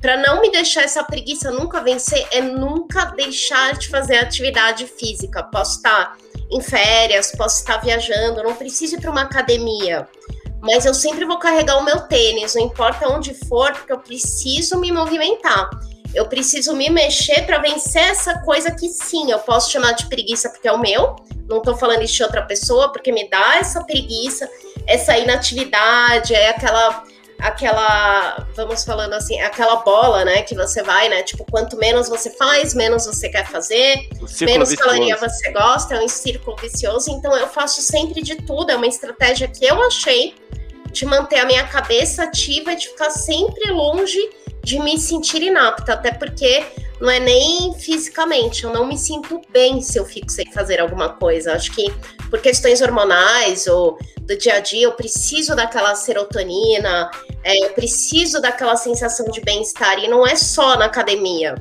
para 0.00 0.16
não 0.16 0.40
me 0.40 0.50
deixar 0.50 0.82
essa 0.82 1.02
preguiça 1.02 1.50
nunca 1.50 1.80
vencer 1.80 2.26
é 2.30 2.40
nunca 2.40 3.06
deixar 3.06 3.74
de 3.74 3.88
fazer 3.88 4.18
atividade 4.18 4.86
física. 4.86 5.42
Posso 5.44 5.76
estar 5.76 6.16
em 6.50 6.60
férias, 6.60 7.32
posso 7.32 7.60
estar 7.60 7.78
viajando, 7.78 8.42
não 8.42 8.54
preciso 8.54 8.96
ir 8.96 9.00
para 9.00 9.10
uma 9.10 9.22
academia 9.22 10.06
mas 10.66 10.84
eu 10.84 10.92
sempre 10.92 11.24
vou 11.24 11.38
carregar 11.38 11.78
o 11.78 11.84
meu 11.84 12.00
tênis, 12.00 12.54
não 12.54 12.62
importa 12.62 13.08
onde 13.08 13.32
for, 13.46 13.72
porque 13.72 13.92
eu 13.92 14.00
preciso 14.00 14.78
me 14.78 14.90
movimentar. 14.90 15.70
Eu 16.12 16.26
preciso 16.26 16.74
me 16.74 16.90
mexer 16.90 17.42
para 17.46 17.58
vencer 17.58 18.02
essa 18.02 18.40
coisa 18.40 18.70
que 18.70 18.88
sim, 18.88 19.30
eu 19.30 19.38
posso 19.38 19.70
chamar 19.70 19.92
de 19.92 20.06
preguiça 20.06 20.48
porque 20.50 20.66
é 20.66 20.72
o 20.72 20.78
meu. 20.78 21.14
Não 21.48 21.60
tô 21.62 21.76
falando 21.76 22.02
isso 22.02 22.16
de 22.16 22.22
outra 22.24 22.42
pessoa, 22.42 22.90
porque 22.90 23.12
me 23.12 23.28
dá 23.28 23.56
essa 23.58 23.84
preguiça, 23.84 24.48
essa 24.86 25.16
inatividade, 25.16 26.34
é 26.34 26.50
aquela 26.50 27.04
aquela, 27.38 28.46
vamos 28.56 28.82
falando 28.82 29.12
assim, 29.12 29.38
aquela 29.40 29.76
bola, 29.76 30.24
né, 30.24 30.40
que 30.40 30.54
você 30.54 30.82
vai, 30.82 31.08
né, 31.10 31.22
tipo, 31.22 31.44
quanto 31.44 31.76
menos 31.76 32.08
você 32.08 32.30
faz, 32.30 32.72
menos 32.72 33.04
você 33.04 33.28
quer 33.28 33.46
fazer, 33.46 34.08
menos 34.40 34.70
vicioso. 34.70 34.76
caloria 34.76 35.16
você 35.16 35.52
gosta, 35.52 35.96
é 35.96 36.00
um 36.02 36.08
círculo 36.08 36.56
vicioso, 36.56 37.10
então 37.10 37.36
eu 37.36 37.46
faço 37.46 37.82
sempre 37.82 38.22
de 38.22 38.36
tudo, 38.36 38.70
é 38.70 38.76
uma 38.76 38.86
estratégia 38.86 39.46
que 39.48 39.64
eu 39.66 39.82
achei 39.82 40.34
de 40.96 41.06
manter 41.06 41.38
a 41.38 41.44
minha 41.44 41.66
cabeça 41.66 42.24
ativa 42.24 42.72
e 42.72 42.76
de 42.76 42.88
ficar 42.88 43.10
sempre 43.10 43.70
longe 43.70 44.18
de 44.64 44.80
me 44.80 44.98
sentir 44.98 45.42
inapta, 45.42 45.92
até 45.92 46.10
porque 46.10 46.64
não 47.00 47.10
é 47.10 47.20
nem 47.20 47.74
fisicamente, 47.74 48.64
eu 48.64 48.72
não 48.72 48.86
me 48.86 48.98
sinto 48.98 49.40
bem 49.50 49.80
se 49.80 49.98
eu 49.98 50.04
fico 50.04 50.30
sem 50.30 50.50
fazer 50.50 50.80
alguma 50.80 51.10
coisa. 51.10 51.52
Acho 51.52 51.70
que 51.72 51.92
por 52.30 52.40
questões 52.40 52.80
hormonais 52.80 53.66
ou 53.66 53.98
do 54.22 54.36
dia 54.36 54.54
a 54.54 54.60
dia, 54.60 54.86
eu 54.86 54.92
preciso 54.92 55.54
daquela 55.54 55.94
serotonina, 55.94 57.10
é, 57.44 57.64
eu 57.64 57.70
preciso 57.74 58.40
daquela 58.40 58.74
sensação 58.74 59.26
de 59.26 59.40
bem-estar, 59.40 60.02
e 60.02 60.08
não 60.08 60.26
é 60.26 60.34
só 60.34 60.76
na 60.76 60.86
academia, 60.86 61.54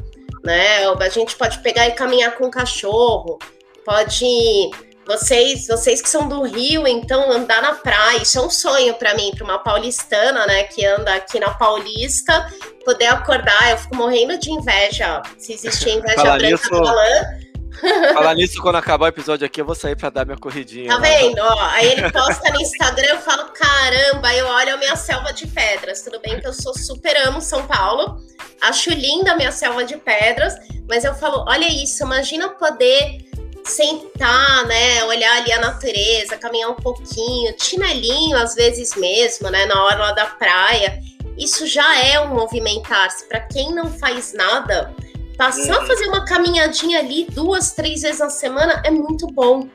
né? 0.44 0.88
A 0.88 1.10
gente 1.10 1.36
pode 1.36 1.60
pegar 1.60 1.88
e 1.88 1.92
caminhar 1.92 2.36
com 2.36 2.46
o 2.46 2.52
cachorro, 2.52 3.38
pode 3.86 4.72
vocês, 5.06 5.68
vocês 5.68 6.02
que 6.02 6.10
são 6.10 6.28
do 6.28 6.44
Rio, 6.44 6.88
então 6.88 7.32
andar 7.32 7.62
na 7.62 7.74
praia, 7.76 8.22
isso 8.22 8.40
é 8.40 8.42
um 8.42 8.50
sonho 8.50 8.96
para 8.96 9.14
mim, 9.14 9.32
para 9.36 9.44
uma 9.44 9.60
paulistana, 9.60 10.46
né, 10.48 10.64
que 10.64 10.86
anda 10.86 11.14
aqui 11.14 11.40
na 11.40 11.54
Paulista, 11.54 12.52
poder 12.84 13.08
acordar, 13.08 13.72
eu 13.72 13.78
fico 13.78 13.96
morrendo 13.96 14.38
de 14.38 14.52
inveja, 14.52 15.22
se 15.38 15.54
existir 15.54 15.92
inveja 15.92 16.16
Fala 16.16 16.38
branca 16.38 16.52
nisso, 16.52 16.70
do 16.70 16.86
Falar 18.14 18.34
nisso, 18.36 18.62
quando 18.62 18.78
acabar 18.78 19.06
o 19.06 19.10
episódio 19.10 19.46
aqui, 19.46 19.60
eu 19.60 19.66
vou 19.66 19.76
sair 19.76 19.96
para 19.96 20.10
dar 20.10 20.26
minha 20.26 20.38
corridinha. 20.38 20.88
Tá 20.88 20.98
vendo? 20.98 21.40
Ó, 21.40 21.62
aí 21.72 21.92
ele 21.92 22.10
posta 22.10 22.52
no 22.52 22.62
Instagram, 22.62 23.08
eu 23.08 23.20
falo, 23.20 23.50
caramba, 23.50 24.34
eu 24.34 24.48
olho 24.48 24.76
a 24.76 24.78
minha 24.78 24.96
selva 24.96 25.34
de 25.34 25.46
pedras. 25.48 26.02
Tudo 26.02 26.20
bem 26.22 26.40
que 26.40 26.48
eu 26.48 26.54
sou 26.54 26.74
super 26.74 27.16
amo 27.28 27.42
São 27.42 27.68
Paulo, 27.68 28.18
acho 28.62 28.90
linda 28.92 29.34
a 29.34 29.36
minha 29.36 29.52
selva 29.52 29.84
de 29.84 29.98
pedras, 29.98 30.56
mas 30.88 31.04
eu 31.04 31.14
falo, 31.16 31.44
olha 31.48 31.68
isso, 31.68 32.04
imagina 32.04 32.50
poder 32.50 33.18
sentar, 33.66 34.66
né, 34.68 35.04
olhar 35.06 35.38
ali 35.38 35.52
a 35.52 35.60
natureza, 35.60 36.38
caminhar 36.38 36.70
um 36.70 36.76
pouquinho, 36.76 37.54
chinelinho 37.60 38.38
às 38.38 38.56
vezes 38.56 38.96
mesmo, 38.96 39.50
né, 39.50 39.66
na 39.66 39.84
hora 39.84 39.98
lá 39.98 40.12
da 40.12 40.26
praia. 40.26 41.00
Isso 41.38 41.68
já 41.68 42.00
é 42.02 42.20
um 42.20 42.34
movimentar-se. 42.34 43.28
Para 43.28 43.42
quem 43.42 43.74
não 43.74 43.92
faz 43.92 44.34
nada, 44.34 44.94
passar 45.38 45.76
a 45.76 45.80
uhum. 45.82 45.88
fazer 45.88 46.08
uma 46.08 46.24
caminhadinha 46.24 47.00
ali 47.00 47.26
duas, 47.32 47.72
três 47.72 48.04
vezes 48.04 48.20
na 48.20 48.30
semana 48.30 48.82
é 48.86 48.92
muito 48.92 49.28
bom. 49.28 49.68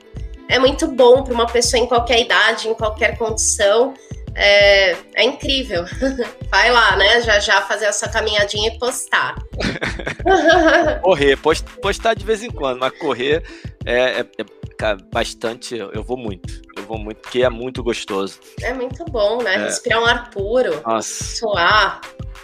É 0.49 0.59
muito 0.59 0.89
bom 0.89 1.23
para 1.23 1.35
uma 1.35 1.47
pessoa 1.47 1.81
em 1.81 1.87
qualquer 1.87 2.21
idade, 2.21 2.69
em 2.69 2.75
qualquer 2.75 3.17
condição. 3.19 3.95
É, 4.35 4.93
é, 5.15 5.25
incrível. 5.25 5.85
Vai 6.51 6.71
lá, 6.71 6.97
né? 6.97 7.21
Já 7.21 7.41
já 7.41 7.63
fazer 7.63 7.87
essa 7.87 8.09
caminhadinha 8.09 8.73
e 8.73 8.79
postar. 8.79 9.37
correr, 11.03 11.37
postar 11.83 12.15
de 12.15 12.25
vez 12.25 12.43
em 12.43 12.51
quando, 12.51 12.79
mas 12.79 12.97
correr 12.99 13.43
é, 13.85 14.21
é, 14.21 14.27
é 14.39 14.97
bastante. 15.13 15.77
Eu 15.77 16.03
vou 16.03 16.17
muito. 16.17 16.63
Eu 16.77 16.85
vou 16.85 16.99
muito, 16.99 17.19
porque 17.19 17.43
é 17.43 17.51
muito 17.51 17.83
gostoso. 17.83 18.39
É 18.63 18.73
muito 18.73 19.05
bom, 19.07 19.43
né? 19.43 19.55
É. 19.55 19.65
Respirar 19.65 20.01
um 20.01 20.07
ar 20.07 20.31
puro. 20.31 20.81
Nossa. 20.87 21.25
Suar. 21.25 22.01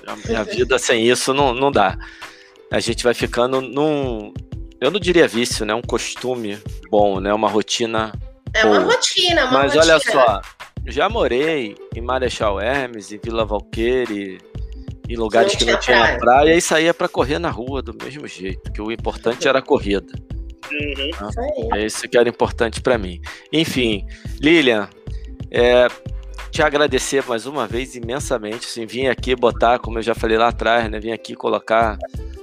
A 0.07 0.17
minha 0.17 0.45
vida 0.45 0.79
sem 0.79 1.09
isso 1.09 1.35
não, 1.35 1.53
não 1.53 1.73
dá. 1.73 1.97
A 2.71 2.81
gente 2.81 3.03
vai 3.03 3.15
ficando 3.15 3.61
num, 3.61 4.33
eu 4.81 4.91
não 4.91 5.01
diria 5.01 5.27
vício, 5.27 5.65
né? 5.65 5.75
Um 5.75 5.83
costume 5.83 6.59
bom, 6.91 7.19
né? 7.19 7.33
Uma 7.33 7.49
rotina. 7.49 8.13
É 8.53 8.65
uma 8.65 8.81
rotina, 8.81 9.45
uma 9.45 9.53
Mas 9.53 9.75
rotina. 9.75 9.95
olha 9.95 10.01
só, 10.01 10.41
já 10.87 11.09
morei 11.09 11.77
em 11.95 12.01
Marechal 12.01 12.61
Hermes, 12.61 13.13
em 13.13 13.19
Vila 13.23 13.45
Valqueire, 13.45 14.39
em 15.09 15.17
lugares 15.17 15.55
que 15.55 15.65
não 15.65 15.79
tinha 15.79 15.99
praia. 15.99 16.19
praia 16.19 16.55
e 16.55 16.61
saía 16.61 16.95
para 16.95 17.09
correr 17.09 17.39
na 17.39 17.51
rua 17.51 17.83
do 17.83 17.95
mesmo 17.95 18.27
jeito, 18.27 18.73
que 18.73 18.81
o 18.81 18.91
importante 18.91 19.47
era 19.47 19.59
a 19.59 19.63
corrida. 19.63 20.13
Uhum. 20.71 21.11
Ah, 21.73 21.79
é 21.79 21.87
isso 21.87 22.09
que 22.09 22.19
era 22.19 22.29
importante 22.29 22.81
para 22.81 22.99
mim. 22.99 23.21
Enfim, 23.53 24.05
Lilian, 24.41 24.89
é, 25.51 25.87
te 26.51 26.63
agradecer 26.63 27.25
mais 27.27 27.47
uma 27.47 27.67
vez 27.67 27.95
imensamente. 27.95 28.67
Assim, 28.67 28.87
vim 28.87 29.07
aqui 29.07 29.35
botar, 29.37 29.79
como 29.79 29.99
eu 29.99 30.03
já 30.03 30.15
falei 30.15 30.37
lá 30.37 30.49
atrás, 30.49 30.91
né? 30.91 30.99
Vim 30.99 31.13
aqui 31.13 31.35
colocar, 31.35 31.99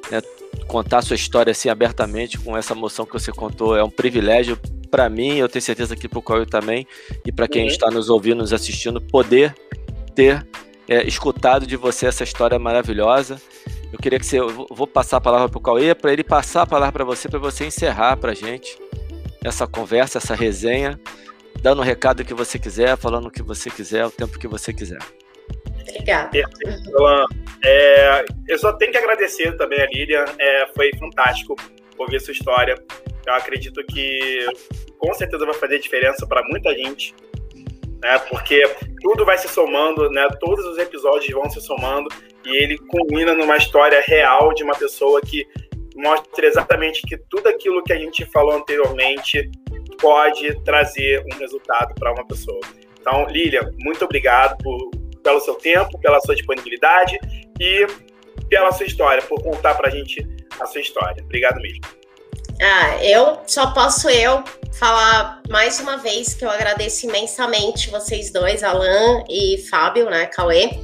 né, 0.09 0.21
contar 0.67 1.01
sua 1.01 1.15
história 1.15 1.51
assim 1.51 1.69
abertamente 1.69 2.37
com 2.39 2.55
essa 2.55 2.73
emoção 2.73 3.05
que 3.05 3.13
você 3.13 3.31
contou. 3.31 3.75
É 3.75 3.83
um 3.83 3.89
privilégio 3.89 4.57
para 4.93 5.09
mim, 5.09 5.37
eu 5.37 5.49
tenho 5.49 5.63
certeza 5.63 5.95
que 5.95 6.07
para 6.07 6.19
o 6.19 6.21
Caio 6.21 6.45
também, 6.45 6.85
e 7.25 7.31
para 7.31 7.47
quem 7.47 7.63
uhum. 7.63 7.67
está 7.67 7.89
nos 7.89 8.11
ouvindo, 8.11 8.37
nos 8.37 8.53
assistindo, 8.53 9.01
poder 9.01 9.55
ter 10.13 10.45
é, 10.87 11.01
escutado 11.07 11.65
de 11.65 11.75
você 11.75 12.05
essa 12.05 12.23
história 12.23 12.59
maravilhosa. 12.59 13.41
Eu 13.91 13.97
queria 13.97 14.19
que 14.19 14.25
você. 14.27 14.39
Eu 14.39 14.67
vou 14.69 14.85
passar 14.85 15.17
a 15.17 15.21
palavra 15.21 15.49
para 15.49 15.57
o 15.57 15.61
Cauê, 15.61 15.95
para 15.95 16.13
ele 16.13 16.23
passar 16.23 16.61
a 16.61 16.67
palavra 16.67 16.91
para 16.91 17.05
você, 17.05 17.27
para 17.27 17.39
você 17.39 17.65
encerrar 17.65 18.17
para 18.17 18.33
a 18.33 18.35
gente 18.35 18.77
essa 19.43 19.65
conversa, 19.65 20.19
essa 20.19 20.35
resenha, 20.35 20.99
dando 21.59 21.79
o 21.79 21.83
recado 21.83 22.23
que 22.23 22.33
você 22.35 22.59
quiser, 22.59 22.95
falando 22.95 23.29
o 23.29 23.31
que 23.31 23.41
você 23.41 23.71
quiser, 23.71 24.05
o 24.05 24.11
tempo 24.11 24.37
que 24.37 24.47
você 24.47 24.71
quiser. 24.71 24.99
Obrigada. 25.89 26.37
É, 27.65 28.25
eu 28.47 28.59
só 28.59 28.71
tenho 28.73 28.91
que 28.91 28.97
agradecer 28.99 29.57
também 29.57 29.81
a 29.81 29.87
Lilian, 29.87 30.25
é, 30.37 30.67
foi 30.75 30.91
fantástico 30.99 31.55
ouvir 31.97 32.19
sua 32.21 32.33
história. 32.33 32.75
Eu 33.25 33.33
acredito 33.33 33.83
que 33.85 34.45
com 34.97 35.13
certeza 35.13 35.45
vai 35.45 35.55
fazer 35.55 35.79
diferença 35.79 36.25
para 36.27 36.43
muita 36.43 36.73
gente 36.73 37.13
né? 38.03 38.19
Porque 38.29 38.61
tudo 39.01 39.25
vai 39.25 39.37
se 39.37 39.47
somando, 39.47 40.09
né? 40.09 40.27
Todos 40.39 40.65
os 40.65 40.77
episódios 40.77 41.31
vão 41.31 41.49
se 41.49 41.61
somando 41.61 42.09
e 42.45 42.55
ele 42.55 42.77
culmina 42.77 43.33
numa 43.33 43.55
história 43.55 44.03
real 44.05 44.53
de 44.53 44.63
uma 44.63 44.75
pessoa 44.75 45.21
que 45.21 45.47
mostra 45.95 46.45
exatamente 46.45 47.01
que 47.03 47.17
tudo 47.29 47.47
aquilo 47.47 47.83
que 47.83 47.93
a 47.93 47.97
gente 47.97 48.25
falou 48.25 48.53
anteriormente 48.53 49.49
pode 49.99 50.53
trazer 50.63 51.23
um 51.31 51.37
resultado 51.37 51.95
para 51.95 52.11
uma 52.11 52.27
pessoa. 52.27 52.59
Então, 52.99 53.25
Lilian, 53.27 53.71
muito 53.79 54.03
obrigado 54.03 54.57
por, 54.61 54.91
pelo 55.23 55.39
seu 55.39 55.55
tempo, 55.55 55.97
pela 55.99 56.19
sua 56.21 56.35
disponibilidade 56.35 57.17
e 57.59 57.87
pela 58.49 58.71
sua 58.71 58.85
história, 58.85 59.21
por 59.23 59.41
contar 59.41 59.75
para 59.75 59.87
a 59.87 59.91
gente 59.91 60.27
a 60.59 60.65
sua 60.65 60.81
história. 60.81 61.23
Obrigado 61.23 61.61
mesmo. 61.61 62.02
Ah, 62.65 63.03
eu 63.03 63.41
só 63.45 63.71
posso 63.71 64.09
eu 64.09 64.41
falar 64.71 65.41
mais 65.49 65.81
uma 65.81 65.97
vez 65.97 66.33
que 66.33 66.45
eu 66.45 66.49
agradeço 66.49 67.05
imensamente 67.05 67.89
vocês 67.89 68.31
dois, 68.31 68.63
Alan 68.63 69.21
e 69.29 69.57
Fábio, 69.69 70.09
né, 70.09 70.27
Cauê, 70.27 70.79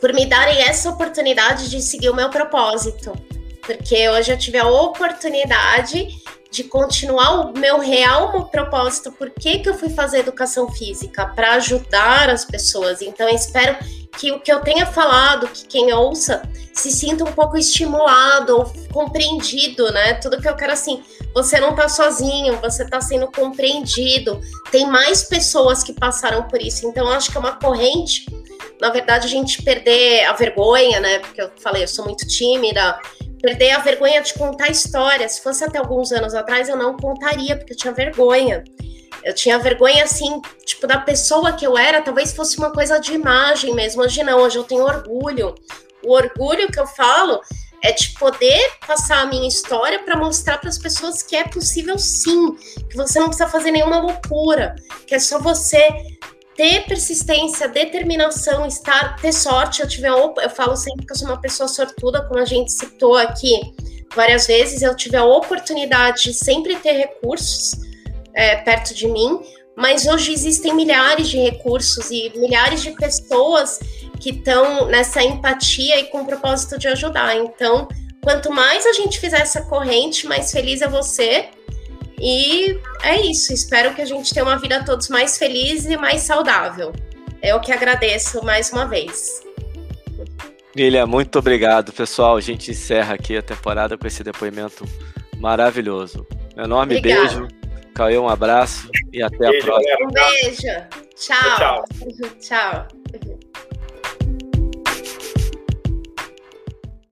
por 0.00 0.14
me 0.14 0.24
darem 0.24 0.62
essa 0.62 0.88
oportunidade 0.88 1.68
de 1.68 1.82
seguir 1.82 2.08
o 2.08 2.14
meu 2.14 2.30
propósito. 2.30 3.12
Porque 3.60 4.08
hoje 4.08 4.32
eu 4.32 4.38
tive 4.38 4.56
a 4.56 4.66
oportunidade 4.66 6.08
de 6.50 6.64
continuar 6.64 7.40
o 7.40 7.52
meu 7.52 7.78
real 7.78 8.46
propósito. 8.46 9.12
Por 9.12 9.28
que, 9.28 9.58
que 9.58 9.68
eu 9.68 9.74
fui 9.74 9.90
fazer 9.90 10.20
educação 10.20 10.72
física? 10.72 11.26
Para 11.26 11.56
ajudar 11.56 12.30
as 12.30 12.46
pessoas. 12.46 13.02
Então, 13.02 13.28
eu 13.28 13.34
espero 13.34 13.76
que 14.16 14.32
o 14.32 14.40
que 14.40 14.50
eu 14.50 14.60
tenha 14.60 14.86
falado, 14.86 15.46
que 15.48 15.66
quem 15.66 15.92
ouça, 15.92 16.42
se 16.72 16.90
sinta 16.90 17.24
um 17.24 17.32
pouco 17.32 17.56
estimulado 17.56 18.56
ou 18.56 18.72
compreendido, 18.90 19.92
né? 19.92 20.14
Tudo 20.14 20.40
que 20.40 20.48
eu 20.48 20.56
quero 20.56 20.72
assim, 20.72 21.02
você 21.34 21.60
não 21.60 21.74
tá 21.74 21.88
sozinho, 21.88 22.58
você 22.60 22.84
tá 22.88 23.00
sendo 23.00 23.30
compreendido. 23.30 24.40
Tem 24.70 24.86
mais 24.86 25.22
pessoas 25.22 25.82
que 25.82 25.92
passaram 25.92 26.44
por 26.44 26.60
isso. 26.60 26.86
Então, 26.86 27.08
acho 27.08 27.30
que 27.30 27.36
é 27.36 27.40
uma 27.40 27.56
corrente. 27.56 28.26
Na 28.80 28.90
verdade, 28.90 29.26
a 29.26 29.30
gente 29.30 29.62
perder 29.62 30.24
a 30.24 30.32
vergonha, 30.32 31.00
né? 31.00 31.18
Porque 31.18 31.40
eu 31.40 31.50
falei, 31.60 31.82
eu 31.82 31.88
sou 31.88 32.04
muito 32.04 32.26
tímida, 32.26 32.98
perder 33.40 33.72
a 33.72 33.78
vergonha 33.78 34.20
de 34.20 34.34
contar 34.34 34.68
história. 34.68 35.28
Se 35.28 35.42
fosse 35.42 35.64
até 35.64 35.78
alguns 35.78 36.12
anos 36.12 36.34
atrás, 36.34 36.68
eu 36.68 36.76
não 36.76 36.96
contaria, 36.96 37.56
porque 37.56 37.72
eu 37.72 37.76
tinha 37.76 37.92
vergonha. 37.92 38.64
Eu 39.24 39.34
tinha 39.34 39.58
vergonha, 39.58 40.04
assim, 40.04 40.40
tipo, 40.64 40.86
da 40.86 40.98
pessoa 40.98 41.52
que 41.52 41.66
eu 41.66 41.76
era, 41.76 42.00
talvez 42.00 42.32
fosse 42.32 42.56
uma 42.58 42.72
coisa 42.72 42.98
de 42.98 43.12
imagem 43.12 43.74
mesmo. 43.74 44.02
Hoje 44.02 44.22
não, 44.22 44.40
hoje 44.40 44.58
eu 44.58 44.64
tenho 44.64 44.84
orgulho. 44.84 45.54
O 46.04 46.12
orgulho 46.12 46.70
que 46.70 46.78
eu 46.78 46.86
falo 46.86 47.40
é 47.82 47.92
de 47.92 48.10
poder 48.10 48.70
passar 48.86 49.20
a 49.20 49.26
minha 49.26 49.46
história 49.46 50.00
para 50.00 50.16
mostrar 50.16 50.58
para 50.58 50.68
as 50.68 50.78
pessoas 50.78 51.22
que 51.22 51.36
é 51.36 51.44
possível 51.44 51.98
sim, 51.98 52.54
que 52.88 52.96
você 52.96 53.18
não 53.18 53.28
precisa 53.28 53.48
fazer 53.48 53.70
nenhuma 53.70 54.00
loucura, 54.00 54.74
que 55.06 55.14
é 55.14 55.18
só 55.18 55.38
você 55.38 56.18
ter 56.56 56.86
persistência, 56.86 57.68
determinação, 57.68 58.66
estar, 58.66 59.16
ter 59.20 59.32
sorte. 59.32 59.80
Eu 59.80 59.88
tive 59.88 60.08
eu 60.08 60.50
falo 60.50 60.76
sempre 60.76 61.06
que 61.06 61.12
eu 61.12 61.16
sou 61.16 61.28
uma 61.28 61.40
pessoa 61.40 61.68
sortuda, 61.68 62.26
como 62.26 62.40
a 62.40 62.44
gente 62.44 62.72
citou 62.72 63.14
aqui 63.14 63.60
várias 64.16 64.48
vezes. 64.48 64.82
Eu 64.82 64.96
tive 64.96 65.16
a 65.16 65.24
oportunidade 65.24 66.24
de 66.24 66.34
sempre 66.34 66.74
ter 66.76 66.92
recursos 66.92 67.76
é, 68.34 68.56
perto 68.56 68.92
de 68.92 69.06
mim, 69.06 69.40
mas 69.76 70.08
hoje 70.08 70.32
existem 70.32 70.74
milhares 70.74 71.28
de 71.28 71.38
recursos 71.38 72.10
e 72.10 72.32
milhares 72.36 72.82
de 72.82 72.90
pessoas 72.90 73.78
que 74.20 74.30
estão 74.30 74.86
nessa 74.86 75.22
empatia 75.22 75.98
e 76.00 76.04
com 76.04 76.22
o 76.22 76.26
propósito 76.26 76.78
de 76.78 76.88
ajudar. 76.88 77.36
Então, 77.36 77.88
quanto 78.22 78.52
mais 78.52 78.86
a 78.86 78.92
gente 78.92 79.18
fizer 79.18 79.40
essa 79.40 79.62
corrente, 79.62 80.26
mais 80.26 80.50
feliz 80.50 80.82
é 80.82 80.88
você 80.88 81.48
e 82.20 82.78
é 83.02 83.20
isso. 83.20 83.52
Espero 83.52 83.94
que 83.94 84.02
a 84.02 84.04
gente 84.04 84.32
tenha 84.32 84.44
uma 84.44 84.58
vida 84.58 84.84
todos 84.84 85.08
mais 85.08 85.38
feliz 85.38 85.86
e 85.86 85.96
mais 85.96 86.22
saudável. 86.22 86.92
Eu 87.42 87.60
que 87.60 87.72
agradeço 87.72 88.44
mais 88.44 88.72
uma 88.72 88.86
vez. 88.86 89.42
Lilia, 90.74 91.06
muito 91.06 91.38
obrigado, 91.38 91.92
pessoal. 91.92 92.36
A 92.36 92.40
gente 92.40 92.70
encerra 92.70 93.14
aqui 93.14 93.36
a 93.36 93.42
temporada 93.42 93.96
com 93.96 94.06
esse 94.06 94.22
depoimento 94.22 94.84
maravilhoso. 95.38 96.26
Um 96.56 96.64
enorme 96.64 96.98
Obrigada. 96.98 97.28
beijo. 97.28 97.48
Caiu 97.94 98.22
um 98.22 98.28
abraço 98.28 98.88
e 99.12 99.22
até 99.22 99.50
beijo, 99.50 99.62
a 99.62 99.64
próxima. 99.64 99.96
Um 100.02 100.12
beijo. 100.12 100.88
Tchau. 101.16 101.56
Tchau. 101.56 101.84
tchau. 102.40 102.88